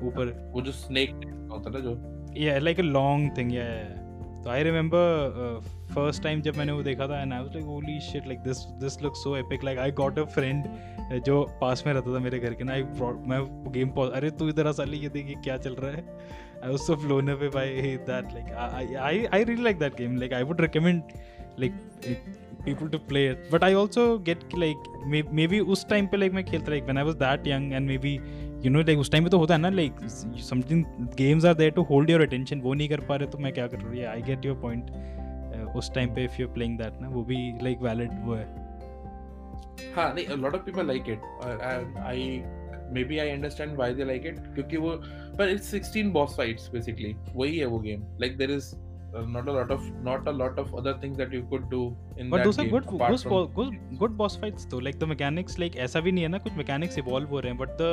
ऊपर। 0.08 0.32
वो 0.54 0.60
जो 0.62 0.72
snake 0.72 1.14
होता 1.52 1.70
है 1.76 1.82
जो। 1.82 1.94
Yeah 2.40 2.60
like 2.66 2.82
a 2.84 2.86
long 2.98 3.24
thing 3.38 3.54
yeah 3.54 3.96
तो 4.44 4.50
I 4.50 4.62
remember 4.62 5.60
first 5.94 6.22
time 6.22 6.40
जब 6.42 6.56
मैंने 6.56 6.72
वो 6.72 6.82
देखा 6.82 7.06
था 7.08 7.20
and 7.22 7.32
I 7.32 7.42
was 7.42 7.54
like 7.54 7.64
holy 7.66 7.98
shit 8.00 8.26
like 8.26 8.38
this 8.40 8.58
this 8.82 9.02
looks 9.02 9.22
so 9.24 9.36
epic 9.36 9.64
like 9.64 9.78
I 9.78 9.90
got 10.00 10.18
a 10.18 10.24
friend 10.34 10.64
जो 11.16 11.42
पास 11.60 11.82
में 11.86 11.92
रहता 11.92 12.14
था 12.14 12.18
मेरे 12.18 12.38
घर 12.38 12.54
के 12.54 12.64
ना, 12.64 12.74
एक 12.74 13.24
मैं 13.28 13.72
गेम 13.72 13.88
पॉज 13.90 14.10
अरे 14.10 14.30
तू 14.30 14.48
इधर 14.48 14.66
असल 14.66 14.94
ये 14.94 15.08
देखिए 15.08 15.34
क्या 15.44 15.56
चल 15.56 15.74
रहा 15.74 15.90
है। 15.90 16.04
आई 16.64 16.70
वो 16.70 16.76
सब 16.78 17.06
लोने 17.08 17.34
पे 17.34 17.48
भाई 17.48 17.96
that 18.08 18.32
like 18.34 18.52
I 18.52 19.24
I 19.24 19.44
really 19.44 19.62
like 19.62 19.78
that 19.78 19.96
game 19.96 20.16
like 20.16 20.32
I 20.32 20.42
would 20.42 20.60
recommend 20.60 21.02
like 21.60 21.72
people 22.64 22.88
to 22.88 22.98
play 22.98 23.26
it 23.30 23.48
but 23.52 23.64
I 23.64 23.74
also 23.74 24.18
get 24.18 24.40
like 24.58 25.30
maybe 25.46 25.60
उस 25.60 25.88
टाइम 25.88 26.06
पे 26.06 26.16
लाइक 26.16 26.32
मैं 26.32 26.44
खेलता 26.44 26.70
like 26.70 26.84
one 26.84 26.98
I 26.98 27.04
was 27.04 27.16
that 27.16 27.46
young 27.46 27.72
and 27.72 27.86
maybe 27.98 28.14
you 28.64 28.70
know 28.70 28.80
like 28.80 28.98
उस 28.98 29.10
time 29.12 29.24
पे 29.24 29.30
तो 29.30 29.38
होता 29.38 29.54
है 29.54 29.60
ना 29.60 29.68
like 29.70 30.00
something 30.48 30.84
games 31.18 31.44
are 31.44 31.54
there 31.54 31.70
to 31.70 31.82
hold 31.82 32.10
your 32.10 32.22
attention 32.22 32.60
वो 32.60 32.74
नहीं 32.74 32.88
कर 32.88 33.00
पा 33.00 33.16
रहे 33.16 33.28
तो 33.28 33.38
मैं 33.38 33.52
क्या 33.52 33.66
कर 33.66 33.80
रही 33.80 34.00
है? 34.00 34.06
आई 34.06 34.22
गेट 34.22 34.46
योर 34.46 34.60
पॉइंट 34.60 35.76
उस 35.76 35.92
टाइम 35.94 36.14
पे 36.14 36.24
इफ़ 36.24 36.40
यू 36.42 36.48
प्लेइंग 36.48 36.78
दैट 36.78 37.00
ना, 37.02 37.08
वो 37.08 37.22
भी 37.22 37.36
लाइक 37.62 37.78
वैलिड 37.80 38.10
वो 38.24 38.34
है। 38.34 38.67
हाँ 39.94 40.12
नहीं 40.14 40.26
of 40.52 40.64
people 40.64 40.84
like 40.84 41.08
it 41.08 41.20
uh, 41.42 41.56
I, 41.60 41.74
I 42.12 42.44
maybe 42.90 43.20
I 43.20 43.30
understand 43.30 43.76
why 43.76 43.92
they 43.92 44.04
like 44.04 44.24
it 44.24 44.38
क्योंकि 44.54 44.76
वो 44.76 44.96
but 45.38 45.48
it's 45.48 45.72
16 45.78 46.12
boss 46.12 46.36
fights 46.36 46.68
basically 46.68 47.16
वही 47.34 47.58
है 47.58 47.66
वो 47.66 47.82
like 48.18 48.38
there 48.38 48.50
is 48.50 48.76
uh, 49.14 49.22
not 49.22 49.48
a 49.48 49.52
lot 49.52 49.70
of 49.70 49.82
not 50.02 50.26
a 50.28 50.32
lot 50.32 50.58
of 50.58 50.74
other 50.74 50.94
things 50.94 51.16
that 51.16 51.32
you 51.32 51.42
could 51.50 51.68
do 51.70 51.96
in 52.16 52.30
but 52.30 52.38
that 52.38 52.44
those 52.44 52.58
are 52.58 52.66
good 52.66 52.86
good, 52.86 53.20
from... 53.20 53.46
good 53.58 53.78
good 53.98 54.16
boss 54.16 54.36
fights 54.36 54.66
though 54.70 54.82
like 54.88 54.98
the 54.98 55.06
mechanics 55.06 55.58
like 55.58 55.76
ऐसा 55.86 56.00
भी 56.00 56.12
नहीं 56.12 56.24
है 56.24 56.28
ना 56.28 56.38
कुछ 56.46 56.56
mechanics 56.62 56.98
evolve 57.02 57.30
हो 57.30 57.40
रहे 57.40 57.52
हैं 57.52 57.58
but 57.58 57.76
the 57.78 57.92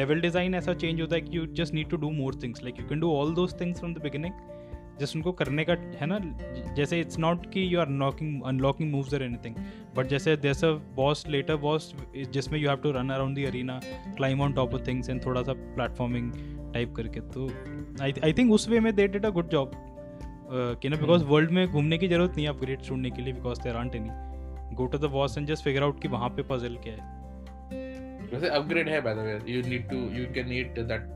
level 0.00 0.22
design 0.26 0.54
ऐसा 0.54 0.76
change 0.84 1.00
होता 1.00 1.14
है 1.14 1.20
कि 1.20 1.38
you 1.38 1.46
just 1.62 1.74
need 1.78 1.90
to 1.94 2.00
do 2.04 2.12
more 2.20 2.32
things 2.44 2.62
like 2.68 2.82
you 2.82 2.88
can 2.92 3.04
do 3.06 3.12
all 3.16 3.34
those 3.40 3.56
things 3.62 3.84
from 3.84 3.94
the 3.98 4.04
beginning 4.08 4.32
just 5.00 5.16
उनको 5.16 5.32
करने 5.32 5.64
का 5.64 5.72
है 5.72 6.06
ना? 6.06 6.18
जैसे 6.74 7.00
इट्स 7.00 7.18
नॉट 7.18 7.52
कि 7.52 7.74
you 7.74 7.80
are 7.80 7.88
knocking 7.88 8.42
unlocking 8.42 8.90
moves 8.90 9.14
और 9.14 9.22
एनीथिंग 9.22 9.54
बट 9.96 10.06
जैसे 10.06 10.36
there's 10.36 10.64
a 10.64 10.72
boss 10.72 11.28
later 11.28 11.56
boss 11.56 11.94
जिसमें 12.16 12.58
you 12.58 12.68
have 12.68 12.78
to 12.78 12.90
run 12.90 13.10
around 13.10 13.38
the 13.38 13.46
arena 13.46 13.80
climb 14.16 14.40
on 14.40 14.52
top 14.52 14.74
of 14.74 14.86
things 14.86 15.08
and 15.10 15.24
थोड़ा 15.26 15.42
सा 15.42 15.52
प्लेटफॉर्मिंग 15.52 16.32
टाइप 16.74 16.94
करके 16.94 17.20
तो 17.20 17.50
आई 18.02 18.14
आई 18.24 18.32
थिंक 18.32 18.52
उस 18.52 18.68
way 18.68 18.80
में 18.80 18.94
they 18.94 19.08
did 19.08 19.26
a 19.26 19.30
good 19.30 19.48
job 19.48 19.70
कि 20.52 20.88
ना 20.88 20.96
बिकॉज़ 20.96 21.24
वर्ल्ड 21.24 21.50
में 21.50 21.68
घूमने 21.68 21.98
की 21.98 22.08
ज़रूरत 22.08 22.30
नहीं 22.36 22.46
है 22.46 22.50
अपग्रेड 22.50 22.78
ढूँढने 22.88 23.10
के 23.10 23.22
लिए 23.22 23.32
because 23.32 23.60
there 23.60 23.76
aren't 23.76 23.94
any 23.94 24.08
go 24.74 24.86
to 24.86 24.98
the 24.98 25.04
boss 25.04 25.38
and 25.38 25.46
just 25.46 25.64
figure 25.64 25.82
out 25.82 26.02
कि 26.02 26.08
वहाँ 26.08 26.28
पे 26.28 26.42
पजल 26.42 26.76
क्या 26.76 26.92
है। 26.92 27.16
वैसे 28.32 28.48
अपग्रेड 28.48 28.88
है 28.88 29.00
by 29.00 29.14
the 29.14 29.18
way 29.18 29.52
you 29.52 29.62
need 29.62 29.90
to 29.90 29.96
you 29.96 30.26
can 30.34 30.48
need 30.48 30.66
that 30.66 31.14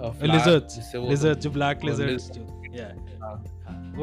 जो 0.00 1.34
जो 1.34 1.50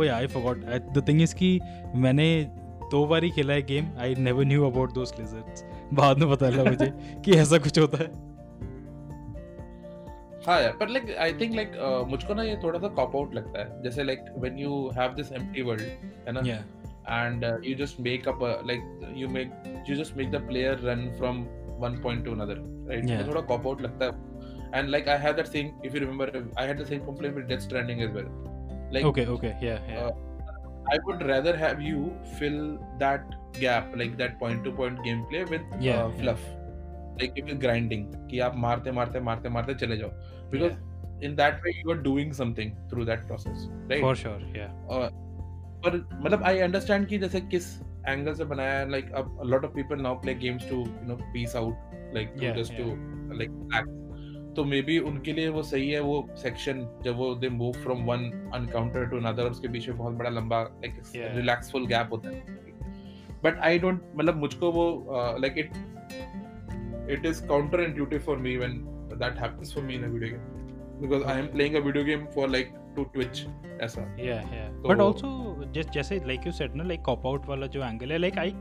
या 0.03 0.19
या 0.19 0.77
द 0.77 1.05
इज़ 1.09 1.35
कि 1.35 1.59
मैंने 1.95 2.51
दो 2.91 3.05
बार 3.05 3.23
ही 3.23 3.29
खेला 3.29 3.53
है 3.53 3.61
game 3.61 3.87
I 3.99 4.15
never 4.15 4.45
knew 4.45 4.65
about 4.65 4.93
those 4.93 5.13
lizards 5.19 5.63
बाद 5.93 6.17
में 6.17 6.29
पता 6.29 6.49
लगा 6.49 6.63
मुझे 6.63 6.93
कि 7.25 7.31
ऐसा 7.31 7.57
कुछ 7.57 7.79
होता 7.79 7.97
है। 7.97 8.31
हाँ 10.47 10.61
यार 10.61 10.71
पर 10.71 10.89
लाइक 10.89 11.17
आई 11.17 11.33
थिंक 11.33 11.55
लाइक 11.55 11.71
मुझको 12.07 12.33
ना 12.33 12.43
ये 12.43 12.59
थोड़ा 12.63 12.79
सा 12.79 12.87
कॉप 12.87 13.15
आउट 13.15 13.35
लगता 13.35 13.59
है. 13.59 13.83
जैसे 13.83 14.03
like 14.03 14.19
when 14.37 14.57
you 14.57 14.91
have 14.99 15.13
this 15.13 15.31
empty 15.31 15.61
world 15.61 15.81
है 15.81 16.11
ना? 16.27 16.41
And 17.09 17.43
you 17.43 17.75
just 17.79 17.99
make 18.07 18.27
up 18.27 18.31
a 18.31 18.61
like 18.69 18.81
you 19.19 19.27
make 19.35 19.49
you 19.89 19.95
just 19.99 20.15
make 20.17 20.29
the 20.31 20.39
player 20.49 20.73
run 20.87 20.99
from 21.19 21.35
one 21.83 21.95
point 22.03 22.19
to 22.25 22.33
another 22.33 22.57
right? 22.89 23.05
Yeah. 23.05 23.27
थोड़ा 23.27 23.41
cop 23.41 23.67
out 23.67 23.81
लगता 23.81 24.05
है। 24.05 24.11
and 24.72 24.90
like 24.90 25.08
I 25.08 25.16
had 25.16 25.36
that 25.36 25.48
same 25.48 25.74
if 25.82 25.94
you 25.94 26.00
remember 26.00 26.44
I 26.56 26.66
had 26.66 26.78
the 26.78 26.86
same 26.86 27.04
complaint 27.04 27.36
with 27.36 27.48
Death 27.48 27.62
Stranding 27.62 28.02
as 28.02 28.10
well 28.10 28.30
like 28.90 29.04
okay 29.04 29.26
okay 29.26 29.56
yeah 29.60 29.80
yeah 29.88 30.04
uh, 30.04 30.12
I 30.92 30.98
would 31.04 31.26
rather 31.26 31.56
have 31.56 31.80
you 31.82 32.14
fill 32.38 32.78
that 32.98 33.24
gap 33.52 33.96
like 33.96 34.16
that 34.18 34.38
point 34.38 34.64
to 34.64 34.72
point 34.72 34.98
gameplay 35.00 35.48
with 35.48 35.62
yeah, 35.80 36.04
uh, 36.04 36.10
fluff 36.10 36.40
yeah. 36.44 37.20
like 37.20 37.32
if 37.36 37.46
you're 37.48 37.62
grinding 37.66 38.04
कि 38.30 38.38
आप 38.48 38.56
मारते 38.66 38.92
मारते 38.92 39.20
मारते 39.28 39.48
मारते 39.58 39.74
चले 39.84 39.96
जाओ 39.96 40.10
because 40.50 40.72
yeah. 40.72 41.28
in 41.28 41.36
that 41.36 41.62
way 41.64 41.74
you 41.82 41.90
are 41.90 42.02
doing 42.08 42.32
something 42.40 42.74
through 42.90 43.06
that 43.12 43.26
process 43.26 43.68
right 43.92 44.00
for 44.00 44.14
sure 44.24 44.40
yeah 44.54 44.72
uh, 44.90 45.10
पर 45.84 45.96
मतलब 46.22 46.42
आई 46.44 46.58
अंडरस्टैंड 46.58 47.06
कि 47.08 47.18
जैसे 47.18 47.40
किस 47.40 47.66
एंगल 48.08 48.34
से 48.34 48.44
बनाया 48.52 48.78
है 48.78 48.90
लाइक 48.90 49.12
अब 49.20 49.38
a 49.44 49.48
lot 49.52 49.66
of 49.68 49.74
people 49.78 50.02
now 50.06 50.14
play 50.24 50.34
games 50.44 50.64
to 50.70 50.78
you 50.84 51.08
know 51.10 51.18
peace 51.34 51.56
out 51.60 51.96
like 52.16 52.34
to 52.36 52.44
yeah, 52.44 52.56
just 52.58 52.76
तो 54.55 54.63
मे 54.65 54.81
बी 54.81 54.97
उनके 54.99 55.33
लिए 55.33 55.49
वो 55.49 55.63
सही 55.63 55.89
है 55.89 55.99
वो 55.99 56.15
सेक्शन 56.37 56.87
जब 57.03 57.15
वो 57.17 57.33
they 57.35 57.49
move 57.49 57.73
from 57.73 58.03
one 58.05 58.29
encounter 58.53 59.05
to 59.05 59.17
another 59.17 59.43
उसके 59.43 59.67
बीच 59.67 59.87
में 59.89 59.97
बहुत 59.97 60.13
बड़ा 60.13 60.29
लंबा 60.29 60.61
लाइक 60.63 61.01
रिलैक्सफुल 61.35 61.85
गैप 61.87 62.09
होता 62.11 62.29
है। 62.29 62.59
बट 63.43 63.59
आई 63.59 63.79
डोंट 63.79 64.01
मतलब 64.15 64.37
मुझको 64.37 64.71
वो 64.71 64.85
like 65.41 65.57
it 65.57 65.71
it 67.11 67.25
is 67.25 67.45
counterintuitive 67.81 68.19
for 68.19 68.37
me 68.37 68.55
when 68.57 68.77
that 69.13 69.39
happens 69.39 69.73
for 69.75 69.83
me 69.83 69.93
in 69.93 70.03
a 70.03 70.07
video 70.07 70.31
game 70.31 71.01
because 71.01 71.23
I 71.23 71.39
am 71.39 71.47
playing 71.47 71.75
a 71.75 71.79
video 71.79 72.05
game 72.05 72.25
for 72.35 72.49
like 72.49 72.73
to 72.95 73.03
Twitch 73.03 73.45
ऐसा। 73.81 74.01
Yeah 74.19 74.35
yeah 74.35 74.69
but 74.87 75.01
also 75.01 75.71
just 75.75 75.89
जैसे 75.89 76.15
like 76.27 76.45
you 76.45 76.51
said 76.51 76.75
ना 76.75 76.83
like 76.83 77.01
cop 77.01 77.27
out 77.27 77.45
वाला 77.45 77.67
जो 77.67 77.83
angle 77.83 78.11
है 78.11 78.17
like 78.17 78.37
I 78.37 78.53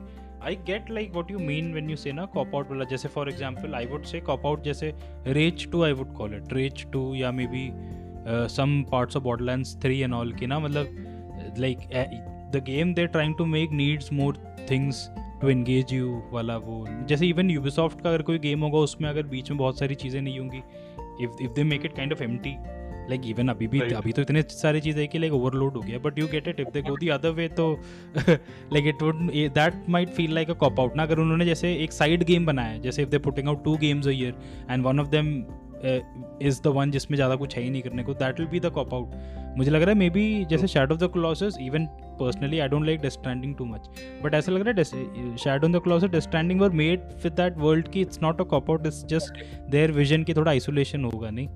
I 0.42 0.54
get 0.68 0.90
like 0.96 1.14
what 1.14 1.30
you 1.30 1.38
mean 1.38 1.72
when 1.74 1.88
you 1.88 1.96
say 2.02 2.12
ना 2.12 2.26
cop 2.34 2.54
out 2.54 2.70
वाला 2.70 2.84
जैसे 2.90 3.08
for 3.16 3.28
example 3.28 3.74
I 3.74 3.84
would 3.92 4.06
say 4.12 4.20
cop 4.28 4.46
out 4.50 4.62
जैसे 4.64 4.92
rage 5.38 5.66
2 5.70 5.84
I 5.84 5.92
would 6.00 6.14
call 6.20 6.36
it 6.38 6.54
rage 6.58 6.84
2 6.96 7.04
या 7.16 7.32
maybe 7.32 7.64
uh, 8.26 8.46
some 8.48 8.76
parts 8.94 9.20
of 9.20 9.26
Borderlands 9.28 9.74
3 9.86 10.02
and 10.06 10.18
all 10.20 10.32
की 10.40 10.46
ना 10.46 10.58
मतलब 10.58 10.86
uh, 11.40 12.04
the 12.52 12.60
game 12.70 12.94
they're 12.94 13.14
trying 13.18 13.36
to 13.42 13.46
make 13.56 13.76
needs 13.82 14.12
more 14.22 14.34
things 14.72 15.08
to 15.40 15.48
engage 15.48 15.92
you 15.92 16.22
वाला 16.32 16.56
वो 16.64 16.84
जैसे 17.08 17.26
even 17.26 17.50
Ubisoft 17.50 18.00
का 18.00 18.08
अगर 18.08 18.22
कोई 18.22 18.38
गेम 18.38 18.60
होगा 18.64 18.78
उसमें 18.78 19.08
अगर 19.08 19.22
बीच 19.26 19.50
में 19.50 19.58
बहुत 19.58 19.78
सारी 19.78 19.94
चीज़ें 20.02 20.20
नहीं 20.20 20.38
होंगी 20.38 20.62
if 21.24 21.42
if 21.42 21.52
they 21.52 21.64
make 21.64 21.84
it 21.84 21.96
kind 21.96 22.12
of 22.12 22.22
empty 22.22 22.54
like 23.10 23.26
even 23.26 23.48
अभी 23.48 23.66
भी 23.66 23.80
Right. 23.80 23.96
अभी 23.96 24.12
तो 24.12 24.22
इतने 24.22 24.42
सारी 24.50 24.80
चीज़ें 24.80 25.06
कि 25.08 25.18
लाइक 25.18 25.32
ओवरलोड 25.32 25.76
हो 25.76 25.80
गया 25.80 25.98
but 25.98 26.18
you 26.18 26.26
get 26.28 26.48
it 26.48 26.60
if 26.60 26.68
they 26.70 26.82
go 26.82 26.96
the 26.96 27.08
other 27.18 27.30
way 27.32 27.48
तो 27.60 27.70
like 28.18 28.86
it 28.86 29.02
would 29.02 29.30
that 29.54 29.88
might 29.88 30.10
feel 30.10 30.34
like 30.34 30.50
a 30.50 30.54
cop 30.60 30.80
out 30.80 30.96
ना 30.96 31.02
अगर 31.02 31.18
उन्होंने 31.18 31.44
जैसे 31.44 31.74
एक 31.74 31.92
साइड 31.92 32.24
गेम 32.24 32.46
बनाया 32.46 32.78
जैसे 32.80 33.02
if 33.02 33.10
they 33.10 33.18
putting 33.20 33.48
out 33.48 33.64
two 33.64 33.76
games 33.78 34.06
a 34.06 34.10
year 34.12 34.34
and 34.70 34.84
one 34.84 35.00
of 35.00 35.08
them 35.08 35.34
is 36.42 36.60
the 36.62 36.66
one 36.66 36.90
जिसमें 36.90 37.16
ज़्यादा 37.16 37.36
कुछ 37.36 37.56
है 37.56 37.62
ही 37.62 37.70
नहीं 37.70 37.82
करने 37.82 38.02
को 38.02 38.14
that 38.14 38.40
will 38.40 38.48
be 38.48 38.60
the 38.60 38.70
cop 38.70 38.94
out 38.94 39.56
मुझे 39.58 39.70
लग 39.70 39.82
रहा 39.82 39.90
है 39.90 39.98
मे 39.98 40.08
बी 40.10 40.24
जैसे 40.50 40.66
Shadow 40.66 40.94
of 40.94 41.00
the 41.00 41.10
Colossus 41.12 41.56
even 41.60 41.86
personally 42.20 42.58
I 42.58 42.68
don't 42.68 42.84
like 42.86 43.00
Death Stranding 43.00 43.54
too 43.56 43.64
much 43.64 43.88
but 44.24 44.34
ऐसा 44.34 44.52
लग 44.52 44.66
रहा 44.68 44.74
है 44.78 45.36
Shadow 45.36 45.66
on 45.66 45.72
the 45.72 45.80
Colossus 45.84 46.10
Death Stranding 46.10 46.60
were 46.60 46.70
made 46.82 47.08
with 47.24 47.32
that 47.32 47.58
world 47.58 47.88
की 47.88 48.00
it's 48.00 48.22
not 48.22 48.40
a 48.40 48.44
cop 48.44 48.70
out 48.70 48.86
it's 48.86 49.04
just 49.06 49.44
their 49.70 49.92
vision 49.92 50.24
की 50.24 50.34
थोड़ा 50.34 50.50
isolation 50.50 51.04
होगा 51.04 51.30
नहीं? 51.30 51.48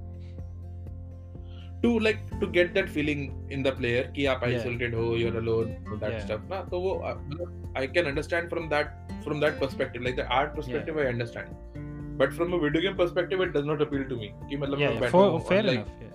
To 1.84 1.90
like 2.06 2.20
to 2.42 2.46
get 2.56 2.72
that 2.74 2.88
feeling 2.96 3.24
in 3.56 3.64
the 3.66 3.72
player 3.80 4.04
कि 4.16 4.26
आप 4.34 4.44
isolated 4.48 4.94
हो 5.00 5.06
you're 5.22 5.38
alone 5.42 5.74
all 5.88 6.00
that 6.04 6.16
Yeah. 6.16 6.24
stuff 6.26 6.48
ना 6.50 6.62
तो 6.70 6.80
वो 6.86 6.94
uh, 7.08 7.14
मतलब 7.32 7.76
I 7.82 7.86
can 7.96 8.10
understand 8.12 8.54
from 8.54 8.68
that 8.74 9.12
from 9.26 9.44
that 9.44 9.60
perspective 9.64 10.06
like 10.08 10.18
the 10.22 10.26
art 10.38 10.54
perspective 10.60 11.00
I 11.04 11.06
understand 11.12 11.82
but 12.22 12.34
from 12.38 12.56
a 12.56 12.60
video 12.64 12.82
game 12.86 12.96
perspective 13.02 13.44
it 13.46 13.54
does 13.58 13.70
not 13.70 13.86
appeal 13.86 14.08
to 14.12 14.18
me 14.22 14.32
कि 14.50 14.56
मतलब 14.64 14.78
मैं 14.78 14.98
बैठा 15.00 15.10
for, 15.10 15.24
हूँ 15.30 15.58
enough 15.60 15.94
yeah. 16.02 16.10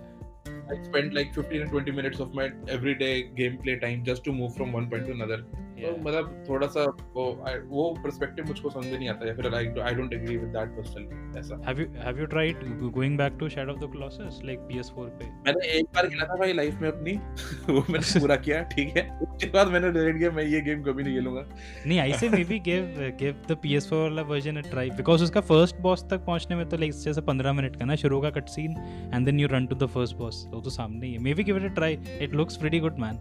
I 0.72 0.76
spend 0.84 1.14
like 1.14 1.34
15 1.34 1.62
and 1.62 1.70
20 1.70 1.92
minutes 1.92 2.20
of 2.24 2.34
my 2.40 2.44
everyday 2.68 3.14
gameplay 3.40 3.80
time 3.84 4.04
just 4.10 4.24
to 4.24 4.32
move 4.32 4.54
from 4.58 4.72
one 4.72 4.88
point 4.92 5.06
to 5.06 5.12
another 5.12 5.38
तो 5.80 5.96
मतलब 6.08 6.44
थोड़ा 6.48 6.66
सा 6.66 6.84
वो 7.14 7.24
वो 7.70 7.84
perspective 8.06 8.46
मुझको 8.48 8.70
समझ 8.70 8.86
नहीं 8.92 9.08
आता 9.08 9.26
या 9.28 9.34
फिर 9.34 9.48
I 9.50 9.62
I 9.90 9.92
don't 9.98 10.14
agree 10.18 10.36
with 10.42 10.52
that 10.56 10.72
personally 10.78 11.38
ऐसा। 11.38 11.56
You 11.80 11.86
have 12.06 12.20
you 12.22 12.26
tried 12.34 12.62
go- 12.82 12.90
going 12.96 13.16
back 13.20 13.36
to 13.42 13.48
Shadow 13.54 13.74
of 13.74 13.80
the 13.82 13.88
Colossus 13.94 14.38
like 14.50 14.62
PS4 14.70 15.08
पे? 15.20 15.28
मैंने 15.46 15.66
एक 15.78 15.86
बार 15.94 16.08
खेला 16.08 16.24
था 16.24 16.36
भाई 16.36 16.52
लाइफ 16.52 16.80
में 16.82 16.88
अपनी 16.88 17.12
वो 17.72 17.84
मैंने 17.90 18.20
पूरा 18.20 18.36
किया 18.46 18.62
ठीक 18.74 18.96
है। 18.96 19.08
उसके 19.18 19.50
बाद 19.50 19.68
मैंने 19.68 19.90
डिसाइड 19.92 20.18
किया 20.18 20.30
मैं 20.30 20.44
ये 20.44 20.60
गेम 20.60 20.82
कभी 20.82 21.02
नहीं 21.02 21.14
खेलूँगा। 21.14 21.44
नहीं 21.86 21.98
I 22.00 22.12
say 22.12 22.28
maybe 22.44 22.58
give 22.68 22.94
give 23.20 23.42
the 23.48 23.56
PS4 23.64 23.92
वाला 23.92 24.22
वर्जन 24.32 24.56
अ 24.56 24.60
ट्राई 24.70 24.90
बिकॉज़ 24.90 25.24
उसका 25.24 25.40
फ़र्स्ट 25.50 25.76
बॉस 25.80 26.04
तक 26.10 26.24
पहुँचने 26.26 26.56
में 26.56 26.68
तो 26.68 26.76
लाइक 26.76 26.92
जैसे 26.92 27.20
15 27.30 27.52
मिनट 27.56 27.76
का 27.76 27.84
ना 27.84 27.94
शुरू 28.04 28.20
का 28.20 28.30
cut 28.30 28.48
scene 28.48 28.76
and 29.14 29.26
then 29.26 29.40
you 29.40 29.48
run 29.52 29.66
to 29.66 29.76
the 29.76 29.88
first 29.88 30.16
boss 30.16 30.44
वो 30.50 30.60
तो 30.60 30.70
सामने 30.70 31.06
ही 31.06 31.12
है। 31.12 31.18
Maybe 31.34 31.44
give 31.44 31.56
it 31.56 31.70
a 31.70 31.74
try 31.74 31.98
it 32.20 32.34
looks 32.34 32.56
pretty 32.56 32.80
good 32.80 32.98
man 32.98 33.18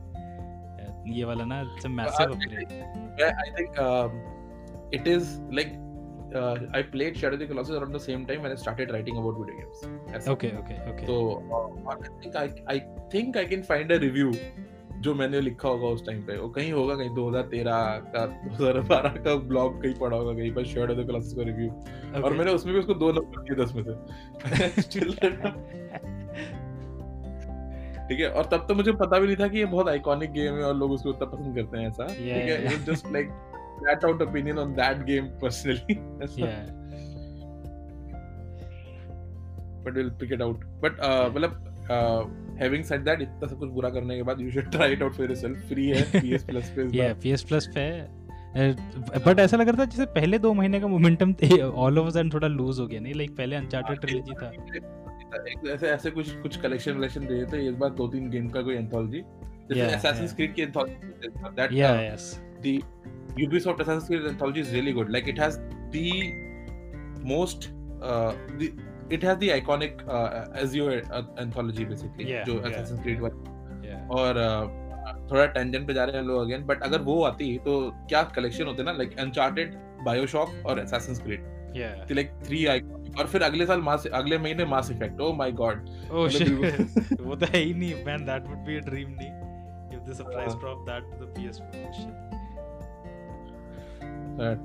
ये 1.13 1.23
वाला 1.23 1.45
ना 1.45 1.61
it's 1.61 1.85
a 1.85 1.89
massive 1.89 2.31
upgrade 2.31 3.23
I 3.23 3.51
think 3.51 3.73
it 4.93 5.07
is 5.07 5.41
like 5.53 5.85
I 6.75 6.83
played 6.83 7.15
Shadow 7.15 7.37
the 7.37 7.47
Colossus 7.47 7.71
around 7.71 7.95
the 7.95 7.97
same 7.97 8.25
time 8.25 8.39
when 8.39 8.51
I 8.51 8.57
started 8.57 8.91
writing 8.91 9.17
about 9.17 9.39
video 9.39 9.57
games 9.57 10.29
okay 10.29 10.47
okay 10.47 10.91
okay 10.91 11.05
so 11.05 11.43
I 11.91 11.95
think 12.25 12.35
I 12.35 12.49
I 12.69 12.79
think 13.13 13.37
I 13.37 13.45
can 13.45 13.61
find 13.61 13.91
a 13.91 13.95
review 13.95 14.31
जो 14.99 15.15
मैंने 15.15 15.41
लिखा 15.41 15.69
होगा 15.69 15.87
उस 15.87 16.05
time 16.05 16.21
पे। 16.21 16.37
वो 16.37 16.49
कहीं 16.49 16.73
होगा 16.73 16.95
कहीं 16.95 17.09
2013 17.09 18.01
का 18.15 18.41
2012 18.57 19.23
का 19.23 19.35
ब्लॉग 19.35 19.81
कहीं 19.81 19.93
पड़ा 19.93 20.17
होगा 20.17 20.33
कहीं 20.33 20.53
पर 20.53 20.65
शेयर 20.65 21.03
द 21.03 21.07
क्लासेस 21.07 21.33
का 21.33 21.43
रिव्यू 21.43 21.83
और 22.23 22.33
मैंने 22.33 22.51
उसमें 22.51 22.73
भी 22.73 22.79
उसको 22.79 22.93
दो 22.93 23.11
नंबर 23.11 23.41
दिए 23.41 23.65
10 23.65 23.75
में 23.75 23.83
से। 23.83 23.93
ठीक 28.09 28.19
है? 28.19 28.29
और 28.29 28.45
तब 28.45 28.65
तो 28.67 28.75
मुझे 28.75 28.91
पता 28.91 29.19
भी 29.19 29.27
नहीं 29.27 29.37
था 29.37 29.47
कि 29.47 29.57
ये 29.57 29.65
बहुत 29.65 29.87
आइकॉनिक 29.87 30.31
गेम 30.31 30.53
है 30.53 30.63
और 30.63 30.75
लोग 30.75 30.91
उसको 30.91 31.09
उतना 31.09 31.25
पसंद 31.25 31.55
करते 31.55 31.77
हैं 31.77 31.87
ऐसा। 31.87 32.07
ठीक 32.07 32.19
है? 32.19 32.85
Just 32.85 33.11
like 33.11 33.29
flat 33.79 34.05
out 34.05 34.21
opinion 34.21 34.57
on 34.57 34.73
that 34.73 35.05
game 35.05 35.25
personally 35.25 35.95
yeah. 36.43 36.79
But 39.85 39.93
will 39.95 40.09
pick 40.09 40.33
it 40.33 40.41
out 40.41 40.65
but 40.65 40.91
मतलब 41.35 41.65
हैविंग 42.61 42.83
सेड 42.83 43.01
दैट 43.01 43.21
इतना 43.21 43.47
सब 43.47 43.59
कुछ 43.59 43.69
बुरा 43.69 43.89
करने 43.89 44.15
के 44.15 44.23
बाद 44.23 44.41
you 44.41 44.51
should 44.51 44.71
try 44.71 44.91
it 44.91 45.03
out 45.03 45.13
for 45.13 45.25
yourself 45.25 45.67
free 45.67 45.87
है 45.87 46.11
PS 46.11 46.41
पे। 46.43 47.13
PS 47.13 47.41
पे 47.43 48.01
बट 49.19 49.39
ऐसा 49.39 49.57
लग 49.57 49.69
रहा 49.69 49.81
था 49.81 49.85
जैसे 49.85 50.05
पहले 50.05 50.39
दो 50.39 50.53
महीने 50.53 50.79
का 50.79 50.87
मोमेंटम 50.87 51.35
ऑल 51.61 51.99
ऑफ़ 51.99 52.09
सडन 52.09 52.29
थोड़ा 52.29 52.47
लूज 52.47 52.79
हो 52.79 52.87
गया 52.87 52.99
नहीं? 52.99 53.13
लाइक 53.13 53.37
पहले 53.37 53.55
अनचार्टेड 53.55 53.99
ट्रिलॉजी 53.99 54.33
था। 54.33 54.49
एक- 54.49 55.08
ऐसे 55.73 55.87
ऐसे 55.87 56.11
कुछ 56.11 56.31
कुछ 56.31 56.57
कलेक्शन 56.57 56.91
वलेक्शन 56.91 57.21
दे 57.21 57.33
देते 57.33 57.67
एक 57.67 57.79
बार 57.79 57.89
दो 57.89 58.07
तीन 58.07 58.29
गेम 58.29 58.49
का 58.49 58.61
कोई 58.61 58.75
एंथोलॉजी 58.75 59.21
जैसे 59.73 59.95
असैसिन्स 59.95 60.35
क्रीड 60.35 60.53
की 60.53 60.61
anthology 60.61 60.93
that 61.59 61.71
the 62.61 62.79
Ubisoft 63.39 63.81
Assassin's 63.81 64.07
Creed 64.07 64.25
anthology 64.25 64.59
is 64.59 64.73
really 64.73 64.91
good 64.91 65.09
like 65.09 65.29
it 65.29 65.39
has 65.39 65.59
the 65.59 67.21
most 67.25 67.69
the 67.69 69.09
it 69.13 69.25
has 69.25 69.39
the 69.39 69.49
iconic 69.51 69.93
Ezio 70.63 70.93
anthology 71.39 71.85
basically 71.85 72.25
जो 72.43 72.59
असैसिन्स 72.59 73.01
क्रीड 73.01 73.21
वाली। 73.21 73.97
और 74.09 74.33
uh, 74.33 75.31
थोड़ा 75.31 75.45
टेंजेंट 75.45 75.87
पे 75.87 75.93
जा 75.93 76.03
रहे 76.03 76.17
हैं 76.17 76.23
लोग 76.23 76.41
अगेन 76.41 76.65
बट 76.65 76.81
अगर 76.83 77.01
वो 77.01 77.23
आती 77.23 77.57
तो 77.57 77.91
क्या 77.95 78.23
कलेक्शन 78.23 78.65
होते 78.65 78.83
ना? 78.83 78.91
लाइक 78.91 79.19
अनचार्टेड 79.19 79.73
बायोशॉक 80.05 80.65
और 80.65 80.79
Assassin's 80.79 81.23
Creed 81.23 81.58
yeah. 81.79 82.15
Like 82.19 82.31
three 82.47 82.63
icons. 82.75 82.95
और 83.19 83.27
फिर 83.27 83.41
अगले 83.43 83.65
साल 83.65 83.81
मास 83.81 84.05
अगले 84.13 84.37
महीने 84.37 84.65
Mass 84.71 84.91
Effect 84.91 85.21
oh 85.21 85.31
my 85.35 85.51
god 85.59 85.89
oh 86.11 86.27
shit 86.29 86.49
वो 87.21 87.35
तो 87.35 87.45
है 87.45 87.59
ही 87.59 87.73
नहीं 87.73 88.03
man 88.05 88.25
that 88.25 88.47
would 88.47 88.65
be 88.65 88.77
a 88.77 88.81
dream 88.89 89.09
नहीं. 89.19 89.31
If 89.97 90.09
the 90.09 90.13
surprise 90.17 90.55
drop 90.57 90.85
that 90.89 91.03
to 91.11 91.25
the 91.25 91.33
PS 91.37 91.61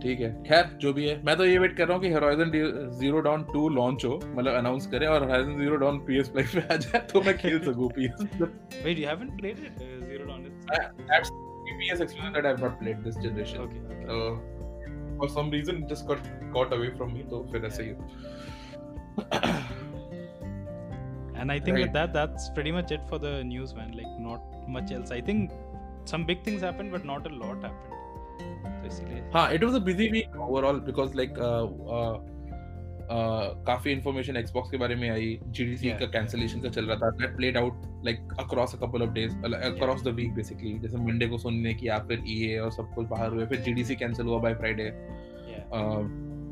ठीक 0.03 0.21
है। 0.21 0.31
खैर 0.45 0.65
जो 0.83 0.93
भी 0.93 1.07
है। 1.09 1.15
मैं 1.27 1.37
तो 1.37 1.45
ये 1.45 1.59
वेट 1.59 1.77
कर 1.77 1.87
रहा 1.89 1.95
हूँ 1.97 2.03
कि 2.03 2.11
Horizon 2.13 2.51
Zero 2.99 3.21
Dawn 3.21 3.43
two 3.53 3.69
launch 3.79 4.05
हो 4.05 4.21
मतलब 4.25 4.53
अनाउंस 4.55 4.87
करे 4.93 5.07
और 5.07 5.25
Horizon 5.25 5.59
Zero 5.59 5.77
Dawn 5.85 5.99
P 6.07 6.19
S 6.19 6.29
पे 6.37 6.43
आ 6.43 6.77
जाए 6.77 7.01
तो 7.13 7.23
मैं 7.23 7.37
खेल 7.39 7.59
सकूँ 7.65 7.91
P 7.99 8.07
wait 8.07 8.99
you 8.99 9.07
haven't 9.09 9.37
played 9.41 9.59
it 9.67 9.79
Zero 10.09 10.25
Dawn 10.27 10.47
it's 10.47 10.67
that's 11.11 11.31
P 11.33 11.91
S 11.93 11.99
that 12.01 12.45
I 12.45 12.51
have 12.51 12.65
not 12.65 12.79
played 12.79 13.03
this 13.05 13.19
generation 13.19 13.59
okay 13.63 13.79
for 15.17 15.29
some 15.29 15.51
reason 15.51 15.83
it 15.83 15.89
just 15.89 16.07
got 16.07 16.19
got 16.53 16.73
away 16.73 16.91
from 16.97 17.15
me. 17.15 17.25
So 17.29 17.43
when 17.43 17.65
I 17.65 17.69
say 17.69 17.97
and 21.35 21.53
I 21.53 21.59
think 21.61 21.77
right. 21.77 21.93
that 21.93 22.13
that's 22.13 22.51
pretty 22.51 22.73
much 22.73 22.91
it 22.91 23.01
for 23.09 23.19
the 23.19 23.45
news, 23.45 23.75
man. 23.75 23.93
Like 23.93 24.19
not 24.19 24.43
much 24.69 24.93
else. 24.93 25.11
I 25.11 25.21
think 25.21 25.51
some 26.05 26.25
big 26.25 26.45
things 26.45 26.63
happened, 26.63 26.93
but 26.93 27.05
not 27.05 27.27
a 27.27 27.35
lot 27.35 27.63
happened. 27.63 27.95
So, 28.91 29.03
हाँ, 29.33 29.51
it 29.53 29.65
was 29.65 29.75
a 29.75 29.81
busy 29.81 30.11
week 30.11 30.29
overall 30.37 30.79
because 30.79 31.15
like 31.15 31.39
uh, 31.39 31.65
uh, 31.65 32.21
काफ़ी 33.11 33.93
information 33.93 34.37
Xbox 34.37 34.71
के 34.71 34.77
बारे 34.77 34.95
में 34.95 35.09
आई 35.11 35.39
GDC 35.47 35.91
का 35.91 36.07
cancellation 36.07 36.61
का 36.61 36.69
चल 36.69 36.87
रहा 36.87 36.97
था 36.97 37.11
that 37.11 37.37
played 37.37 37.57
out 37.57 37.83
like 38.05 38.29
across 38.41 38.75
a 38.75 38.87
couple 38.87 39.03
of 39.03 39.11
days 39.11 39.37
across 39.45 40.03
the 40.03 40.09
week 40.09 40.35
basically 40.35 40.79
जैसे 40.79 40.97
मंडे 40.97 41.27
को 41.27 41.39
सोनी 41.39 41.61
ने 41.63 41.75
किया 41.75 41.99
फिर 41.99 42.23
ईए 42.27 42.59
और 42.59 42.73
सब 42.73 42.95
कुछ 42.95 43.07
बाहर 43.07 43.31
हुए 43.31 43.47
फिर 43.47 43.61
जीडीसी 43.61 43.97
कैंसिल 43.97 44.27
हुआ 44.27 44.39
बाय 44.39 44.55
फ्राइडे 44.55 44.91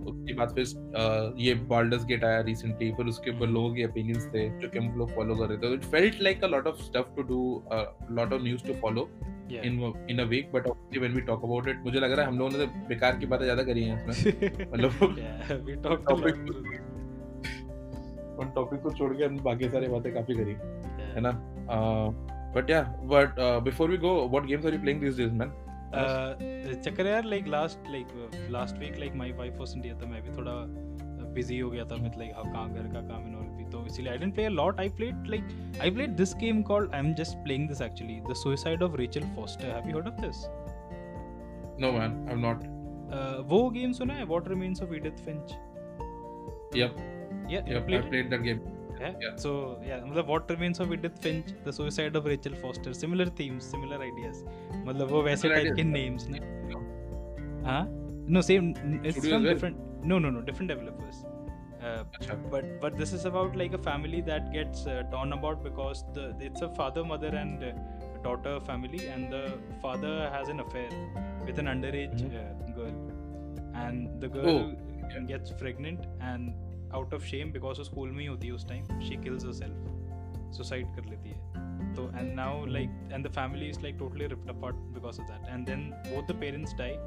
उसके 0.06 0.34
बाद 0.34 0.54
फिर 0.54 1.34
ये 1.38 1.54
बाल्डर्स 1.54 2.04
गेट 2.04 2.24
आया 2.24 2.40
रिसेंटली 2.40 2.92
फिर 2.92 3.06
उसके 3.06 3.30
ऊपर 3.30 3.46
लोगों 3.46 3.74
के 3.74 3.84
ओपिनियंस 3.84 4.26
थे 4.26 4.58
जो 4.58 4.68
कि 4.68 4.78
हम 4.78 4.98
लोग 4.98 5.14
फॉलो 5.14 5.34
कर 5.34 5.46
रहे 5.46 5.58
थे 5.58 5.74
it 5.74 5.84
felt 5.84 6.22
like 6.22 6.44
a 6.44 6.46
lot 6.46 6.66
of 6.66 6.76
stuff 6.76 7.16
to 7.16 7.22
do 7.22 7.64
lot 8.10 8.32
of 8.32 8.42
news 8.42 8.66
to 8.66 8.72
follow 8.72 9.08
in 9.52 9.92
in 10.10 10.18
a 10.18 10.24
week 10.24 10.52
but 10.52 10.66
obviously 10.66 11.00
when 11.00 11.12
we 11.12 11.20
talk 11.20 11.44
about 11.44 11.68
it 11.68 11.76
मुझे 11.84 12.00
लग 12.00 12.12
रहा 12.12 12.26
है 12.26 12.32
हम 12.32 12.38
लोगों 12.38 12.50
ने 12.50 12.58
तो 12.58 12.66
बेकार 12.88 13.16
की 13.16 13.26
बातें 13.26 13.44
ज़्यादा 13.44 13.62
करी 13.62 13.84
हैं 13.84 14.08
इसमें। 14.08 14.32
मतलब 14.72 14.90
talked 15.82 16.02
a 16.02 16.08
टॉपिक 16.08 16.34
उन 18.40 18.50
टॉपिक 18.54 18.80
को 18.80 18.90
छोड़ 18.90 19.16
के 19.16 19.24
हमने 19.24 19.42
बाकी 19.42 19.68
सारी 19.68 19.86
बातें 19.86 20.14
काफ़ी 20.14 20.34
करी 20.34 20.52
है 21.14 21.20
ना? 21.20 21.30
But 22.56 22.70
yeah 22.70 22.82
but 22.82 23.34
before 23.64 23.90
we 23.90 23.96
go 23.96 24.28
what 24.28 24.44
games 24.44 24.66
are 24.66 24.74
you 24.74 24.80
playing 24.80 25.00
this 25.00 25.16
days 25.16 25.32
man 25.32 25.48
Uh, 25.92 26.80
चक्कर 26.84 27.06
यार 27.06 27.24
like 27.24 27.48
last 27.48 27.90
like 27.90 28.48
last 28.50 28.78
week 28.78 28.98
like 28.98 29.14
my 29.14 29.32
wife 29.32 29.58
was 29.58 29.72
India 29.76 29.94
था 29.94 30.06
मैं 30.06 30.22
भी 30.22 30.36
थोड़ा 30.36 30.52
बिज़ी 31.34 31.58
हो 31.58 31.70
गया 31.70 31.84
था 31.84 31.94
विद 31.94 32.12
लाइक 32.18 32.32
हाँ 32.36 32.52
काम 32.52 32.74
घर 32.74 32.86
का 32.92 33.00
काम 33.08 33.26
एंड 33.26 33.36
ऑल 33.36 33.46
भी 33.56 33.64
तो 33.70 33.84
इसीलिए 33.86 34.12
I 34.12 34.18
didn't 34.18 34.34
play 34.34 34.44
a 34.44 34.48
lot 34.48 34.80
I 34.80 34.88
played 34.88 35.26
like 35.26 35.78
I 35.82 35.90
played 35.90 36.16
this 36.16 36.34
game 36.34 36.62
called 36.62 36.94
I 36.94 37.00
am 37.00 37.12
just 37.14 37.36
playing 37.44 37.68
this 37.68 37.82
actually 37.82 38.20
the 38.30 38.34
Suicide 38.34 38.82
of 38.82 38.96
Rachel 38.96 39.22
Foster 39.36 39.70
have 39.70 39.88
you 39.90 39.96
heard 39.96 40.08
of 40.08 40.20
this 40.20 40.44
no 41.80 41.92
man 41.92 42.26
I 42.28 42.34
am 42.34 42.40
not 42.40 42.64
वो 43.48 43.68
game 43.70 43.92
सुना 43.92 44.14
है? 44.14 44.24
What 44.24 44.48
Remains 44.48 44.82
of 44.82 44.94
Edith 44.94 45.24
Finch 45.24 45.52
yup 46.76 46.96
yeah 47.50 47.60
yup 47.68 47.90
I 47.90 48.08
played 48.08 48.30
that 48.30 48.40
game 48.40 48.58
Yeah. 49.01 49.33
so 49.41 49.49
yeah 49.87 49.99
मतलब 50.05 50.27
what 50.33 50.49
remains 50.53 50.79
of 50.83 50.91
Edith 50.93 51.17
Finch 51.25 51.49
the 51.65 51.73
suicide 51.79 52.15
of 52.19 52.25
Rachel 52.31 52.55
Foster 52.61 52.93
similar 53.01 53.25
themes 53.39 53.65
similar 53.73 53.99
ideas 54.05 54.39
मतलब 54.87 55.11
वो 55.11 55.21
वैसे 55.27 55.41
Similar 55.41 55.63
type 55.63 55.75
के 55.75 55.83
ideas. 55.83 55.95
names 55.97 56.27
ना 56.35 57.67
हाँ 57.67 57.81
no 58.37 58.41
same 58.47 58.71
it's 58.77 59.17
Studios 59.17 59.27
from 59.33 59.43
where? 59.43 59.53
different 59.53 60.07
no 60.13 60.17
no 60.25 60.31
no 60.37 60.41
different 60.49 60.71
developers 60.73 61.19
uh, 61.25 62.01
अच्छा 62.19 62.39
but 62.55 62.65
but 62.85 62.97
this 63.03 63.13
is 63.19 63.25
about 63.31 63.55
like 63.61 63.77
a 63.79 63.83
family 63.89 64.21
that 64.31 64.49
gets 64.57 64.85
uh, 64.87 64.97
torn 65.13 65.33
about 65.37 65.63
because 65.69 66.03
the 66.17 66.25
it's 66.49 66.65
a 66.69 66.69
father 66.81 67.03
mother 67.13 67.31
and 67.43 67.63
uh, 67.69 67.71
daughter 68.23 68.53
family, 68.67 68.99
and 69.15 69.31
the 69.31 69.41
father 69.81 70.13
has 70.35 70.49
an 70.53 70.59
affair 70.61 70.89
with 71.49 71.59
an 71.63 71.67
underage 71.73 72.23
Mhm. 72.23 72.39
uh, 72.39 72.71
girl, 72.77 72.95
and 73.83 74.23
the 74.23 74.29
girl 74.37 74.55
yeah. 74.55 75.19
gets 75.31 75.53
pregnant, 75.61 76.07
and 76.31 76.55
out 76.94 77.12
of 77.12 77.24
shame 77.32 77.52
because 77.58 77.78
वो 77.78 77.84
school 77.90 78.12
में 78.12 78.20
ही 78.20 78.26
होती 78.26 78.46
है 78.46 78.52
उस 78.52 78.66
time, 78.66 78.86
she 79.08 79.16
kills 79.26 79.44
herself, 79.44 79.76
suicide 80.58 80.96
कर 80.96 81.10
लेती 81.10 81.30
है. 81.30 81.40
And 82.18 82.34
now 82.36 82.64
like 82.74 82.92
and 83.10 83.24
the 83.24 83.30
family 83.30 83.68
is 83.70 83.80
like 83.82 83.98
totally 83.98 84.26
ripped 84.26 84.48
apart 84.48 84.76
because 84.94 85.18
of 85.18 85.26
that. 85.28 85.48
And 85.54 85.66
then 85.66 85.94
both 86.04 86.26
the 86.26 86.34
parents 86.34 86.72
die, 86.72 86.98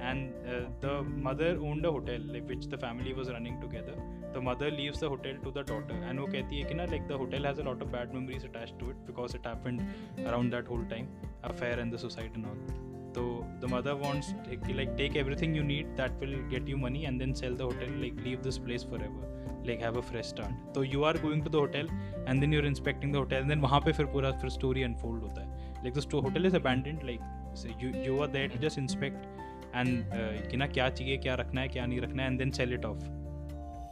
and 0.00 0.32
uh, 0.46 0.62
the 0.80 1.02
mother 1.26 1.50
owned 1.68 1.86
a 1.86 1.92
hotel 1.92 2.20
like 2.26 2.48
which 2.48 2.66
the 2.66 2.76
family 2.76 3.12
was 3.12 3.30
running 3.30 3.60
together. 3.60 3.94
The 4.34 4.40
mother 4.40 4.70
leaves 4.70 5.00
the 5.00 5.08
hotel 5.08 5.34
to 5.44 5.52
the 5.58 5.62
daughter, 5.72 5.98
and 6.08 6.20
वो 6.20 6.26
कहती 6.32 6.60
है 6.60 6.68
कि 6.70 6.74
ना 6.74 6.88
like 6.94 7.06
the 7.08 7.18
hotel 7.24 7.44
has 7.44 7.58
a 7.58 7.68
lot 7.68 7.82
of 7.86 7.92
bad 7.92 8.14
memories 8.14 8.44
attached 8.44 8.78
to 8.80 8.90
it 8.90 9.04
because 9.10 9.34
it 9.40 9.46
happened 9.46 9.84
around 10.26 10.52
that 10.52 10.66
whole 10.66 10.88
time, 10.94 11.12
affair 11.44 11.78
and 11.78 11.92
the 11.92 11.98
suicide 11.98 12.32
and 12.34 12.46
all. 12.46 12.91
तो 13.14 13.22
the 13.60 13.70
mother 13.70 13.92
wants 13.92 14.34
like 14.70 14.94
take 14.96 15.16
everything 15.36 15.56
you 15.56 15.62
need 15.62 15.86
that 15.86 16.10
will 16.20 16.34
get 16.48 16.68
you 16.68 16.76
money 16.76 17.04
and 17.04 17.18
then 17.18 17.32
sell 17.32 17.56
the 17.56 17.60
hotel 17.60 17.92
like 18.00 18.14
leave 18.14 18.40
this 18.40 18.58
place 18.58 18.86
forever 19.02 19.64
like 19.66 19.82
have 19.82 19.96
a 19.96 20.00
fresh 20.00 20.26
start 20.26 20.74
तो 20.74 20.84
you 20.84 21.02
are 21.02 21.16
going 21.16 21.42
to 21.42 21.50
the 21.50 21.54
hotel 21.54 21.88
and 22.28 22.40
then 22.40 22.54
you 22.54 22.60
are 22.60 22.66
inspecting 22.66 23.12
the 23.12 23.16
hotel 23.16 23.44
then 23.44 23.60
वहाँ 23.60 23.80
पे 23.80 23.92
फिर 23.92 24.06
पूरा 24.06 24.30
फिर 24.30 24.50
story 24.50 24.82
unfold 24.82 25.22
होता 25.22 25.42
है। 25.42 25.74
Like 25.74 25.94
this 25.94 26.14
hotel 26.14 26.46
is 26.46 26.56
abandoned 26.56 27.00
like 27.04 28.06
you 28.06 28.20
are 28.20 28.28
there 28.28 28.58
just 28.58 28.78
inspect 28.78 29.26
and 29.76 30.04
कि 30.50 30.56
ना 30.56 30.66
क्या 30.66 30.88
चाहिए 30.90 31.16
क्या 31.16 31.34
रखना 31.34 31.60
है 31.60 31.68
क्या 31.68 31.86
नहीं 31.86 32.00
रखना 32.00 32.22
है 32.22 32.28
and 32.28 32.38
then 32.38 32.50
sell 32.50 32.72
it 32.72 32.84
off 32.84 32.98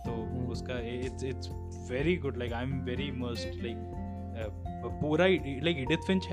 तो 0.00 0.10
hmm. 0.10 0.50
उसका 0.52 0.78
it's 0.80 1.24
it's 1.24 1.48
very 1.90 2.16
good 2.16 2.36
like 2.36 2.52
I 2.52 2.62
am 2.62 2.80
very 2.80 3.10
must 3.12 3.62
like 3.62 3.76
पूरा 5.02 5.26
लाइक 5.64 5.78
इडित 5.78 5.98
फिंच 6.06 6.28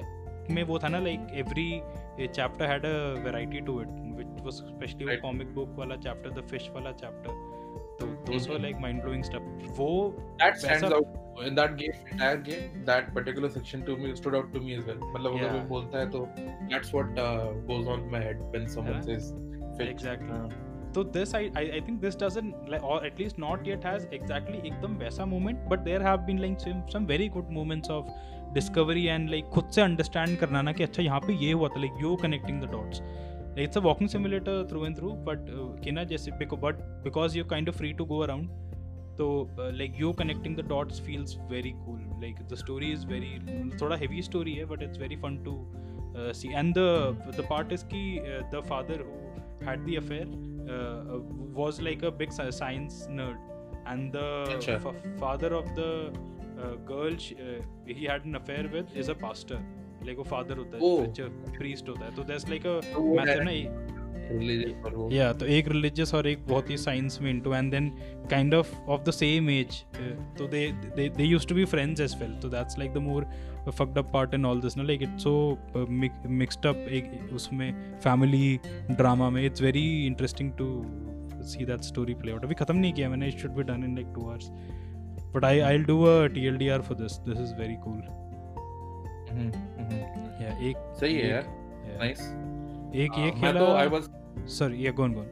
में 0.51 0.63
वो 0.63 0.79
था 0.79 0.87
ना 0.87 0.99
like 0.99 1.27
every 1.31 1.81
chapter 2.38 2.66
had 2.72 2.84
a 2.90 2.94
variety 3.26 3.60
to 3.68 3.78
it 3.84 3.92
which 4.20 4.42
was 4.46 4.60
especially 4.66 5.06
वो 5.06 5.10
Right. 5.12 5.22
comic 5.24 5.52
book 5.58 5.76
वाला 5.78 5.96
chapter 6.06 6.32
the 6.38 6.44
fish 6.52 6.70
वाला 6.76 6.92
chapter 7.02 7.36
तो 8.00 8.08
those 8.28 8.46
were 8.50 8.58
Mhm. 8.58 8.64
like 8.66 8.80
mind 8.84 9.02
blowing 9.06 9.24
stuff 9.28 9.76
वो 9.78 9.88
that 10.42 10.58
stands 10.62 10.84
वैसा- 10.86 10.96
out 10.98 11.46
in 11.50 11.54
that 11.60 11.76
game 11.82 12.10
entire 12.14 12.40
game 12.48 12.80
that 12.90 13.12
particular 13.18 13.50
section 13.58 13.84
to 13.90 13.96
me 14.02 14.10
stood 14.22 14.36
out 14.40 14.50
to 14.56 14.62
me 14.66 14.74
as 14.80 14.88
well 14.90 14.98
मतलब 15.04 15.38
अगर 15.38 15.44
Yeah. 15.44 15.54
कोई 15.54 15.68
बोलता 15.68 15.98
है 15.98 16.10
तो 16.16 16.24
that's 16.74 16.92
what 16.98 17.22
uh, 17.28 17.46
goes 17.70 17.88
on 17.94 18.04
in 18.06 18.12
my 18.16 18.22
head 18.26 18.42
when 18.56 18.68
someone 18.76 18.98
Yeah. 18.98 19.08
says 19.12 19.32
Finch. 19.78 19.90
Exactly. 19.90 20.34
Uh, 20.38 20.60
तो 20.96 21.02
this 21.12 21.30
I, 21.36 21.40
I 21.58 21.62
I 21.76 21.80
think 21.84 22.00
this 22.06 22.16
doesn't 22.22 22.66
like 22.72 22.82
or 22.94 22.96
at 23.10 23.20
least 23.22 23.38
not 23.44 23.68
yet 23.70 23.86
has 23.90 24.02
exactly 24.18 24.58
एकदम 24.70 24.96
वैसा 25.04 25.26
moment 25.30 25.62
but 25.70 25.86
there 25.90 26.02
have 26.06 26.26
been 26.30 26.42
like 26.46 26.58
some 26.66 26.82
some 26.94 27.06
very 27.12 27.28
good 27.36 27.54
moments 27.58 27.92
of 27.94 28.10
discovery 28.53 29.05
and 29.05 29.29
like 29.29 29.49
खुद 29.53 29.69
से 29.71 29.81
understand 29.81 30.37
करना 30.37 30.61
ना 30.61 30.71
कि 30.71 30.83
अच्छा 30.83 31.03
यहाँ 31.03 31.19
पे 31.19 31.33
ये 31.45 31.51
हुआ 31.51 31.69
था 31.69 31.79
like 31.79 32.01
you 32.01 32.15
connecting 32.15 32.61
the 32.61 32.71
dots 32.71 33.01
like 33.01 33.63
it's 33.63 33.77
a 33.77 33.81
walking 33.81 34.09
simulator 34.09 34.67
through 34.69 34.85
and 34.85 34.97
through 34.97 35.11
but 35.27 35.45
के 35.83 35.91
ना 35.91 36.03
जैसे 36.03 36.31
but 36.31 36.81
because 37.03 37.37
you 37.37 37.45
kind 37.45 37.69
of 37.69 37.77
free 37.77 37.93
to 37.93 38.05
go 38.05 38.19
around 38.19 38.49
तो 39.17 39.27
like 39.59 39.99
you 39.99 40.11
connecting 40.13 40.55
the 40.57 40.67
dots 40.69 41.01
feels 41.01 41.37
very 41.51 41.71
cool 41.85 41.99
like 42.21 42.41
the 42.51 42.55
story 42.55 42.91
is 42.93 43.05
very 43.07 43.31
थोड़ा 43.81 43.95
heavy 43.95 44.21
story 44.21 44.53
है 44.53 44.65
but 44.65 44.83
it's 44.83 44.99
very 44.99 45.15
fun 45.15 45.37
to 45.45 45.55
see 46.33 46.53
and 46.53 46.73
the 46.75 47.45
part 47.49 47.73
is 47.73 47.85
की 47.85 48.05
the 48.53 48.63
father 48.69 49.01
who 49.01 49.67
had 49.67 49.85
the 49.85 49.95
affair 49.97 51.53
was 51.57 51.81
like 51.81 52.05
a 52.05 52.09
big 52.17 52.31
science 52.31 53.05
nerd 53.09 53.55
and 53.87 54.11
the 54.15 55.17
father 55.19 55.53
of 55.53 55.69
the 55.69 56.36
Uh, 56.57 56.71
he 57.87 58.05
had 58.05 58.25
an 58.25 58.35
affair 58.35 58.69
with 58.73 58.95
is 59.01 59.09
a 59.09 59.15
pastor. 59.15 59.59
Like 60.05 60.17
वो 60.17 60.23
father 60.31 60.57
होता 60.57 60.77
है 60.77 60.81
Oh. 60.83 60.95
preacher 61.01 61.29
priest 61.59 61.89
होता 61.89 62.05
है. 62.05 62.15
तो 62.15 62.23
a 62.23 62.93
तो 62.93 63.01
वो 63.01 63.15
method 63.17 63.43
ना 63.43 63.95
और 64.27 65.13
या 65.13 65.31
तो 65.33 65.45
एक 65.45 65.67
रिलीजियस 65.67 66.13
और 66.13 66.27
एक 66.27 66.45
बहुत 66.47 66.69
ही 66.69 66.77
साइंस 66.77 67.19
में 67.21 67.29
into 67.31 67.53
and 67.53 67.69
then 67.71 67.89
kind 68.29 68.53
of 68.53 68.73
of 68.89 69.03
the 69.03 69.11
same 69.11 69.49
age 69.49 69.83
तो 70.37 70.47
they 70.47 70.65
they 70.95 71.07
they 71.09 71.23
used 71.23 71.49
to 71.49 71.55
be 71.55 71.65
friends 71.65 72.01
as 72.01 72.15
well 72.21 72.33
तो 72.41 72.49
that's 72.49 72.77
like 72.79 72.93
the 72.93 72.97
more 73.05 73.25
fucked 73.69 73.97
up 73.97 74.11
part 74.13 74.33
in 74.33 74.45
all 74.45 74.61
this 74.61 74.77
ना 74.77 74.83
like 74.83 75.01
it's 75.01 75.23
so 75.23 75.57
mixed 75.77 76.65
up 76.65 76.87
एक 76.99 77.29
उसमें 77.33 77.99
family 78.03 78.59
drama 78.91 79.29
में. 79.29 79.43
It's 79.45 79.61
very 79.61 79.85
interesting 80.07 80.51
to 80.57 80.67
see 81.51 81.65
that 81.65 81.81
story 81.81 82.13
play 82.13 82.31
out 82.31 82.43
अभी 82.43 82.55
खत्म 82.55 82.75
नहीं 82.77 82.93
किया 82.93 83.09
मैंने 83.09 83.27
it 83.27 83.37
should 83.39 83.51
be 83.51 83.63
done 83.63 83.83
in 83.83 83.95
like 83.95 84.07
two 84.15 84.27
hours 84.27 84.51
But 85.34 85.44
I 85.44 85.60
I 85.70 85.78
do 85.90 86.02
a 86.04 86.26
TLDR 86.34 86.80
for 86.88 86.96
this 86.96 87.18
this 87.28 87.38
is 87.40 87.52
very 87.58 87.76
cool 87.86 88.00
hmm, 89.30 89.50
hmm. 89.78 90.44
या 90.44 90.56
एक 90.68 90.76
सही 91.00 91.14
है 91.14 91.22
एक- 91.22 91.30
यार 91.32 91.42
yeah. 91.42 91.98
नाइस 92.00 92.20
एक 93.04 93.18
ये 93.18 93.24
मैं 93.24 93.40
खेला 93.40 93.60
तो 93.60 93.72
आई 93.74 93.88
वाज 93.94 94.08
सॉरी 94.58 94.86
या 94.86 94.92
गोन 95.02 95.14
गोन 95.14 95.30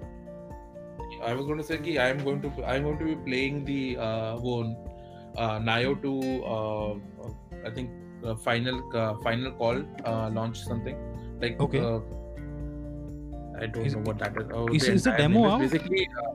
I 1.28 1.30
was 1.38 1.46
going 1.48 1.58
to 1.60 1.64
say 1.68 1.76
कि 1.86 1.94
I 2.02 2.04
am 2.10 2.20
going 2.26 2.38
to 2.42 2.50
I 2.66 2.74
am 2.78 2.84
going 2.84 2.94
to 3.00 3.06
be 3.06 3.14
playing 3.24 3.56
the 3.64 3.80
uh, 4.04 4.36
वो 4.44 4.52
uh, 5.46 5.56
Nio 5.64 5.90
2 6.04 6.12
uh, 6.52 6.92
I 7.68 7.72
think 7.74 7.90
uh, 8.24 8.36
final 8.46 8.78
uh, 9.00 9.10
final 9.26 9.52
call 9.58 9.82
uh, 10.12 10.30
launch 10.36 10.62
something 10.68 11.02
like 11.42 11.60
Okay. 11.66 11.82
uh, 11.88 11.98
I 13.58 13.68
don't 13.74 13.90
Is- 13.90 13.96
know 13.96 14.04
what 14.06 14.24
that 14.24 14.40
is. 14.42 14.48
Oh, 14.60 14.64
is- 14.78 14.86
the 14.86 14.94
is 14.94 15.04
the 15.04 15.12
entire 15.12 15.18
demo 15.24 15.42
name 15.42 15.48
is 15.48 15.52
out? 15.52 15.66
Basically 15.66 16.06
uh, 16.22 16.32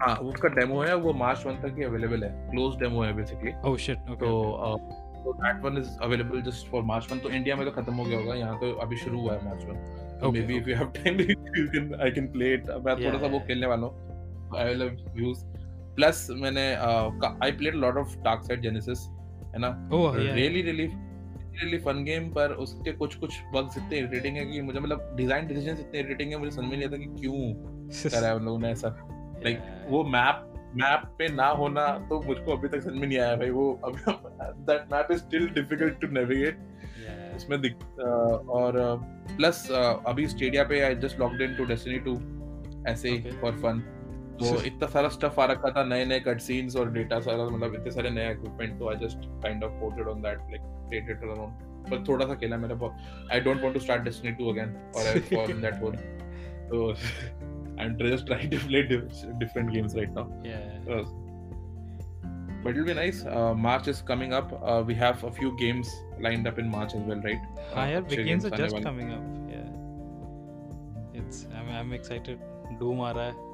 हाँ 0.00 0.14
उसका 0.30 0.48
demo 0.48 0.80
है 0.82 0.94
वो 0.96 1.12
March 1.12 1.46
one 1.46 1.60
तक 1.62 1.74
ही 1.78 1.84
available 1.84 2.24
है 2.24 2.30
close 2.50 2.76
demo 2.76 3.02
है 3.02 3.12
basically 3.12 3.52
oh 3.70 3.76
shit 3.76 4.10
okay 4.10 4.16
तो 4.16 4.76
तो 5.24 5.32
that 5.32 5.62
one 5.62 5.78
is 5.78 5.88
available 6.02 6.42
just 6.42 6.66
for 6.70 6.82
March 6.82 7.12
one 7.12 7.18
तो 7.18 7.30
इंडिया 7.30 7.56
में 7.56 7.64
तो 7.66 7.70
खत्म 7.72 7.94
हो 7.94 8.04
गया 8.04 8.18
होगा 8.18 8.34
यहाँ 8.34 8.58
तो 8.60 8.72
अभी 8.72 8.96
शुरू 8.96 9.20
हुआ 9.20 9.32
है 9.32 9.44
मार्च 9.44 9.64
वन 9.64 10.18
तो 10.20 10.30
may 10.32 10.40
be 10.40 10.56
if 10.56 10.68
you 10.70 10.76
have 10.76 10.92
time 10.96 11.20
you 11.20 11.36
can 11.68 11.94
I 12.02 12.10
can 12.10 12.26
play 12.32 12.52
it 12.54 12.70
मैं 12.86 12.96
थोड़ा 13.04 13.18
सा 13.18 13.26
वो 13.26 13.40
खेलने 13.40 13.66
वाला 13.66 13.86
हूँ। 13.86 14.58
आई 14.58 14.74
विल 14.74 14.96
यूज़ 15.16 15.44
प्लस 15.96 16.26
मैंने 16.30 16.66
I 17.44 17.52
played 17.52 17.74
lot 17.74 17.96
of 17.96 18.16
dark 18.18 18.42
side 18.44 18.62
Genesis 18.62 19.06
है 19.54 19.58
ना? 19.58 19.68
Really 19.92 20.62
really 20.62 20.86
really 20.86 21.78
fun 21.78 22.04
game 22.04 22.28
पर 22.30 22.52
उसके 22.64 22.92
कुछ 22.92 23.14
कुछ 23.14 23.40
बग्स 23.54 23.78
इतने 23.78 23.98
इरिटेटिंग 23.98 24.36
है 24.36 24.44
कि 24.46 24.60
मुझे 24.60 24.80
मतलब 24.80 25.12
डिज़ाइन 25.16 25.46
डिसीजंस 25.46 25.80
इतने 25.80 26.00
इरिटेटिंग 26.00 26.32
है 26.32 26.38
मुझे 26.38 26.50
समझ 26.50 26.68
में 26.70 26.76
नहीं 26.76 26.88
आता 26.88 26.96
कि 26.96 27.06
क्यों 27.20 28.10
करा 28.10 28.28
है 28.28 28.36
उन 28.36 28.44
लोगों 28.44 28.58
ने 28.58 28.70
ऐसा। 28.70 28.88
लाइक 29.44 29.62
वो 29.88 30.02
मैप 30.08 30.42
मैप 30.76 31.02
पे 31.18 31.28
ना 31.28 31.46
होना 31.58 31.86
तो 32.08 32.20
मुझको 32.22 32.56
अभी 32.56 32.68
तक 32.68 32.82
समझ 32.82 33.00
में 33.00 33.06
नहीं 33.08 33.18
आया 33.18 33.36
भाई 33.36 33.50
वो 33.50 33.66
that 33.84 34.92
map 34.92 35.12
is 35.12 35.18
still 35.18 35.48
difficult 35.50 36.00
to 36.00 36.08
navigate 36.12 36.58
उसमें 37.36 37.60
दिख 37.60 37.74
और 38.58 38.78
प्लस 39.36 39.66
अभी 39.72 40.26
स्टेडिया 40.28 40.64
पे 40.64 40.80
I 40.80 40.94
just 41.04 41.20
logged 41.20 41.42
in 41.42 41.54
to 41.56 41.64
Destiny 41.64 41.98
2 42.08 42.16
ऐसे 42.88 43.18
फॉर 43.40 43.52
फन 43.62 43.80
तो 44.40 44.54
इतना 44.64 44.86
सारा 44.88 45.08
स्टफ़ 45.08 45.40
आ 45.40 45.44
रखा 45.44 45.70
था 45.76 45.84
नए 45.84 46.04
नए 46.04 46.20
कट 46.20 46.40
सीन्स 46.40 46.76
और 46.76 46.90
डेटा 46.92 47.20
सारा 47.20 47.44
मतलब 47.44 47.74
इतने 47.74 47.90
सारे 47.90 48.10
नए 48.10 48.32
इक्विपमेंट 48.32 48.78
तो 48.78 48.90
I 48.90 49.06
just 49.06 49.28
kind 49.44 49.64
of 49.64 49.72
ported 49.80 50.08
on 50.08 50.22
that 50.22 50.38
like 50.50 50.62
created 50.88 51.30
around 51.30 51.64
पर 51.90 52.04
थोड़ा 52.08 52.26
सा 52.26 52.34
खेला 52.34 52.56
मैंने 52.56 52.74
I 53.32 53.40
don't 53.40 53.62
want 53.62 53.74
to 53.74 53.80
start 53.80 54.02
Destiny 54.02 54.36
2 54.36 54.52
again 54.52 54.76
और 54.96 55.06
I 55.06 55.20
fall 55.30 55.50
in 55.50 55.60
that 55.60 55.82
hole 55.82 55.96
तो 56.70 56.92
am 57.80 57.96
just 58.08 58.26
trying 58.26 58.50
to 58.50 58.58
play 58.66 58.82
different 58.82 59.70
games 59.70 59.96
right 59.96 60.10
now 60.18 60.42
Yeah. 60.50 61.06
but 62.66 62.74
it'll 62.74 62.86
be 62.86 62.94
nice. 62.98 63.18
Uh, 63.32 63.54
March 63.64 63.88
is 63.90 63.98
coming 64.06 64.32
up. 64.36 64.52
Uh, 64.60 64.78
we 64.86 64.94
have 65.00 65.20
a 65.26 65.28
few 65.34 65.50
games 65.58 65.90
lined 66.24 66.48
up 66.50 66.56
in 66.62 66.70
March 66.70 66.94
as 67.00 67.04
well, 67.10 67.20
right? 67.26 67.44
हाँ 67.74 67.84
यार 67.90 68.02
अच्छे 68.02 68.16
weekends 68.16 68.46
games 68.46 68.46
are 68.48 68.62
just 68.62 68.86
coming 68.86 69.12
up. 69.16 69.28
Yeah. 69.52 69.68
It's 71.20 71.44
I'm 71.58 71.68
I'm 71.80 71.92
excited. 71.98 72.42
Doom 72.80 73.00
आ 73.00 73.10
रहा 73.18 73.26
है. 73.26 73.44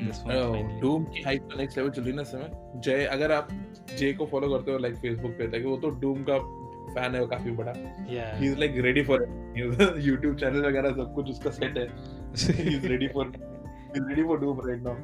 Oh, 0.00 0.16
finally. 0.24 0.64
Doom 0.82 1.06
की 1.14 1.38
तो 1.38 1.60
next 1.60 1.78
level 1.78 1.94
चल 1.94 2.02
रही 2.02 2.12
ना 2.12 2.22
समय. 2.32 2.50
जय 2.86 3.04
अगर 3.12 3.32
आप 3.32 3.48
जय 3.98 4.12
को 4.20 4.26
follow 4.34 4.50
करते 4.54 4.72
हो 4.72 4.78
like 4.86 4.98
Facebook 5.04 5.38
पे, 5.38 5.50
like 5.52 5.66
वो 5.66 5.76
तो 5.86 5.90
Doom 6.04 6.24
का 6.30 6.38
fan 6.96 7.14
है 7.14 7.20
वो 7.20 7.26
काफ़ी 7.26 7.50
बड़ा. 7.50 7.72
He's 8.40 8.56
like 8.58 8.76
ready 8.86 9.04
for 9.10 9.18
it. 9.22 9.30
He's 9.56 9.80
YouTube 10.06 10.66
वगैरह 10.66 10.90
सब 10.90 11.12
कुछ 11.14 11.30
उसका 11.30 11.50
set 11.50 11.78
है. 11.78 11.86
He's 12.70 12.88
ready 12.92 13.12
for 13.12 13.24
he's 13.92 14.06
ready 14.10 14.24
for 14.30 14.36
Doom 14.42 14.58
right 14.66 14.82
now. 14.86 14.96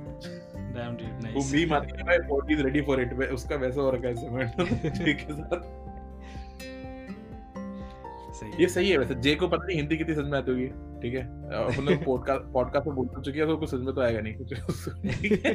Damn 0.75 0.97
dude, 1.01 1.35
वो 1.35 1.41
nice. 1.41 1.55
meme 1.55 1.73
आती 1.73 1.97
है 1.97 2.03
भाई, 2.03 2.19
Forty 2.19 2.57
is 2.57 2.65
ready 2.67 2.85
for 2.89 3.07
it. 3.07 3.19
वे- 3.19 3.31
उसका 3.31 3.57
वैसा 3.57 3.81
हो 3.81 3.91
रखा 3.91 4.07
है 4.07 4.13
इस 4.13 4.19
समय 4.19 4.55
जय 4.91 5.13
के 5.13 5.33
साथ. 5.33 5.61
सही 8.35 8.63
ये 8.63 8.69
सही 8.69 8.91
है 8.91 8.99
वैसे 8.99 9.15
जे 9.15 9.35
को 9.35 9.49
पता 9.49 9.67
नहीं 9.67 9.77
हिंदी 9.77 9.97
कितनी 9.97 10.15
समझ 10.15 10.27
में 10.27 10.39
आती 10.39 10.51
होगी 10.51 10.67
ठीक 11.03 11.15
है 11.15 11.23
अपन 11.51 11.85
लोग 11.85 12.05
पॉडकास्ट 12.05 12.53
पॉडकास्ट 12.53 12.87
में 12.87 12.97
बोल 12.97 13.07
तो 13.07 13.21
चुकी 13.21 13.39
है 13.39 13.47
तो 13.47 13.57
कुछ 13.57 13.71
समझ 13.71 13.81
में 13.81 13.95
तो 13.95 14.01
आएगा 14.01 14.21
नहीं 14.21 14.35
कुछ 14.35 14.55
ठीक 15.21 15.47
है 15.47 15.55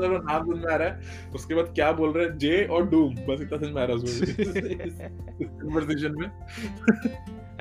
मतलब 0.00 0.12
वो 0.12 0.18
नाम 0.32 0.46
समझ 0.46 0.64
में 0.64 0.72
आ 0.72 0.76
रहा 0.76 0.88
है 0.88 1.30
उसके 1.34 1.54
बाद 1.54 1.72
क्या 1.74 1.90
बोल 2.00 2.12
रहे 2.12 2.26
हैं 2.26 2.38
जे 2.44 2.64
और 2.76 2.88
डूम 2.90 3.14
बस 3.28 3.40
इतना 3.42 3.58
समझ 3.58 3.70
में 3.74 3.82
आ 3.82 3.84
रहा 3.90 3.96
है 3.96 5.10
कन्वर्सेशन 5.42 6.16
में 6.20 6.28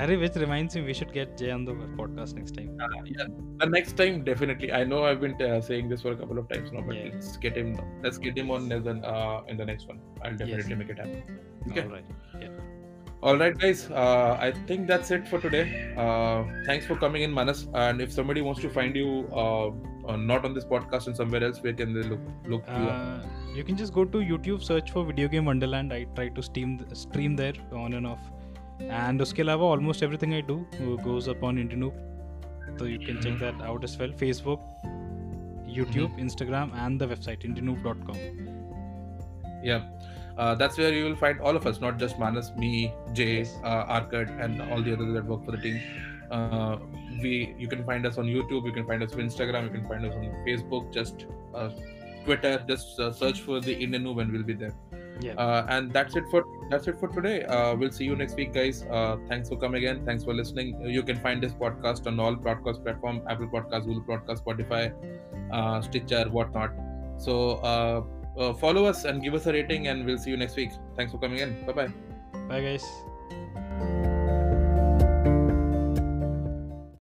अरे 0.04 0.16
which 0.20 0.36
reminds 0.42 0.76
me 0.78 0.82
we 0.90 0.94
should 0.98 1.10
get 1.16 1.32
Jay 1.40 1.48
on 1.54 1.64
the 1.70 1.74
podcast 1.96 2.36
next 2.36 2.54
time. 2.58 2.68
the 3.64 3.68
next 3.72 3.98
time 4.02 4.20
definitely 4.30 4.70
i 4.78 4.80
know 4.92 5.00
i've 5.08 5.20
been 5.24 5.34
uh, 5.48 5.60
saying 5.70 5.90
this 5.94 6.06
for 6.06 6.14
a 6.14 6.20
couple 6.22 6.40
of 6.42 6.48
times 6.54 6.72
now 6.76 6.84
but 6.90 6.96
Yeah. 7.00 7.10
let's 7.16 7.32
get 7.46 7.58
him 7.62 7.74
let's 8.06 8.22
get 8.28 8.40
him 8.42 8.54
on 8.58 8.72
as 8.78 8.88
an, 8.94 9.02
uh, 9.14 9.42
in 9.54 9.58
the 9.64 9.68
next 9.72 9.92
one 9.94 10.00
i'll 10.24 10.38
definitely 10.44 10.76
Yes. 10.76 10.82
make 10.84 10.94
it 10.98 11.02
happen 11.06 11.42
okay 11.72 11.84
All 11.88 11.96
right. 11.98 12.16
Yeah. 12.44 12.60
All 13.30 13.38
right, 13.40 13.56
guys. 13.62 13.80
Uh, 14.02 14.38
I 14.44 14.54
think 14.68 14.88
that's 14.90 15.10
it 15.16 15.26
for 15.32 15.40
today. 15.46 15.64
Uh, 16.04 16.44
thanks 16.68 16.86
for 16.92 16.96
coming 17.02 17.24
in, 17.24 17.34
Manas. 17.38 17.64
And 17.82 18.04
if 18.06 18.14
somebody 18.18 18.44
wants 18.46 18.62
to 18.66 18.70
find 18.78 19.00
you, 19.00 19.10
uh, 19.42 19.66
not 20.16 20.45
on 20.45 20.53
this 20.53 20.66
podcast 20.66 21.07
and 21.07 21.16
somewhere 21.16 21.43
else 21.43 21.62
where 21.62 21.74
can 21.74 21.93
they 21.93 22.03
look 22.03 22.20
look 22.47 22.64
uh, 22.68 23.20
you, 23.49 23.57
you 23.57 23.64
can 23.64 23.78
just 23.78 23.93
go 23.93 24.05
to 24.05 24.20
youtube 24.20 24.64
search 24.64 24.91
for 24.91 25.03
video 25.05 25.28
game 25.28 25.45
wonderland. 25.45 25.93
I 25.93 26.05
try 26.16 26.30
to 26.30 26.41
stream 26.41 26.86
stream 26.93 27.36
there 27.36 27.53
on 27.72 27.93
and 27.93 28.07
off. 28.07 28.20
And 28.80 29.22
uske 29.22 29.41
alawa 29.45 29.72
almost 29.72 30.03
everything 30.03 30.34
i 30.34 30.41
do 30.41 30.66
goes 31.03 31.28
up 31.28 31.43
on 31.43 31.57
internoob 31.57 32.80
so 32.80 32.86
you 32.86 32.99
can 32.99 33.22
check 33.22 33.39
that 33.39 33.62
out 33.62 33.84
as 33.84 33.97
well. 33.97 34.10
Facebook 34.10 34.62
youtube 35.80 36.12
mm-hmm. 36.12 36.28
instagram 36.28 36.74
and 36.86 36.99
the 37.01 37.07
website 37.07 37.43
internoob.com 37.49 38.47
yeah. 39.64 39.84
Uh, 40.38 40.55
that's 40.55 40.78
where 40.78 40.93
you 40.93 41.03
will 41.03 41.18
find 41.18 41.41
all 41.41 41.55
of 41.55 41.68
us 41.68 41.82
not 41.82 41.97
just 41.97 42.18
manas 42.18 42.51
me 42.55 42.93
jay 43.14 43.41
uh, 43.64 43.99
arkad 43.99 44.30
and 44.43 44.62
all 44.72 44.82
the 44.82 44.93
others 44.93 45.14
that 45.14 45.26
work 45.26 45.43
for 45.43 45.51
the 45.51 45.57
team. 45.57 45.82
Uh, 46.32 46.78
we, 47.22 47.55
you 47.57 47.67
can 47.67 47.84
find 47.86 48.05
us 48.05 48.17
on 48.17 48.26
YouTube, 48.26 48.65
you 48.65 48.72
can 48.72 48.86
find 48.86 49.03
us 49.03 49.13
on 49.13 49.20
Instagram, 49.20 49.63
you 49.63 49.70
can 49.70 49.88
find 49.88 50.05
us 50.05 50.13
on 50.13 50.24
Facebook, 50.47 50.91
just 50.91 51.26
uh, 51.53 51.70
Twitter. 52.26 52.63
Just 52.67 52.99
uh, 52.99 53.11
search 53.11 53.41
for 53.41 53.59
the 53.59 53.74
Indian 53.74 54.03
Noob 54.03 54.22
and 54.22 54.32
we'll 54.32 54.43
be 54.43 54.53
there. 54.53 54.76
Yeah. 55.22 55.34
Uh, 55.34 55.65
and 55.70 55.91
that's 55.91 56.15
it 56.15 56.24
for 56.32 56.43
that's 56.70 56.88
it 56.88 56.99
for 56.99 57.09
today. 57.09 57.43
Uh, 57.43 57.76
we'll 57.76 57.91
see 57.91 58.05
you 58.05 58.15
next 58.15 58.36
week, 58.36 58.53
guys. 58.53 58.84
Uh, 58.84 59.17
thanks 59.28 59.49
for 59.49 59.57
coming 59.57 59.84
in. 59.84 60.05
Thanks 60.05 60.24
for 60.24 60.34
listening. 60.34 60.80
You 60.97 61.03
can 61.03 61.20
find 61.20 61.43
this 61.43 61.53
podcast 61.53 62.07
on 62.07 62.20
all 62.20 62.36
podcast 62.36 62.84
platform: 62.84 63.22
Apple 63.28 63.47
Podcast, 63.47 63.86
Google 63.86 64.05
Podcast, 64.11 64.43
Spotify, 64.43 64.93
uh, 65.51 65.82
Stitcher, 65.82 66.26
whatnot. 66.30 66.72
So 67.17 67.55
uh, 67.72 68.03
uh, 68.38 68.53
follow 68.53 68.86
us 68.86 69.03
and 69.03 69.22
give 69.22 69.34
us 69.34 69.45
a 69.47 69.53
rating, 69.53 69.88
and 69.88 70.05
we'll 70.05 70.17
see 70.17 70.30
you 70.30 70.38
next 70.38 70.55
week. 70.55 70.72
Thanks 70.95 71.11
for 71.11 71.20
coming 71.20 71.39
in. 71.39 71.65
Bye 71.65 71.74
bye. 71.74 71.91
Bye, 72.47 72.61
guys. 72.61 74.07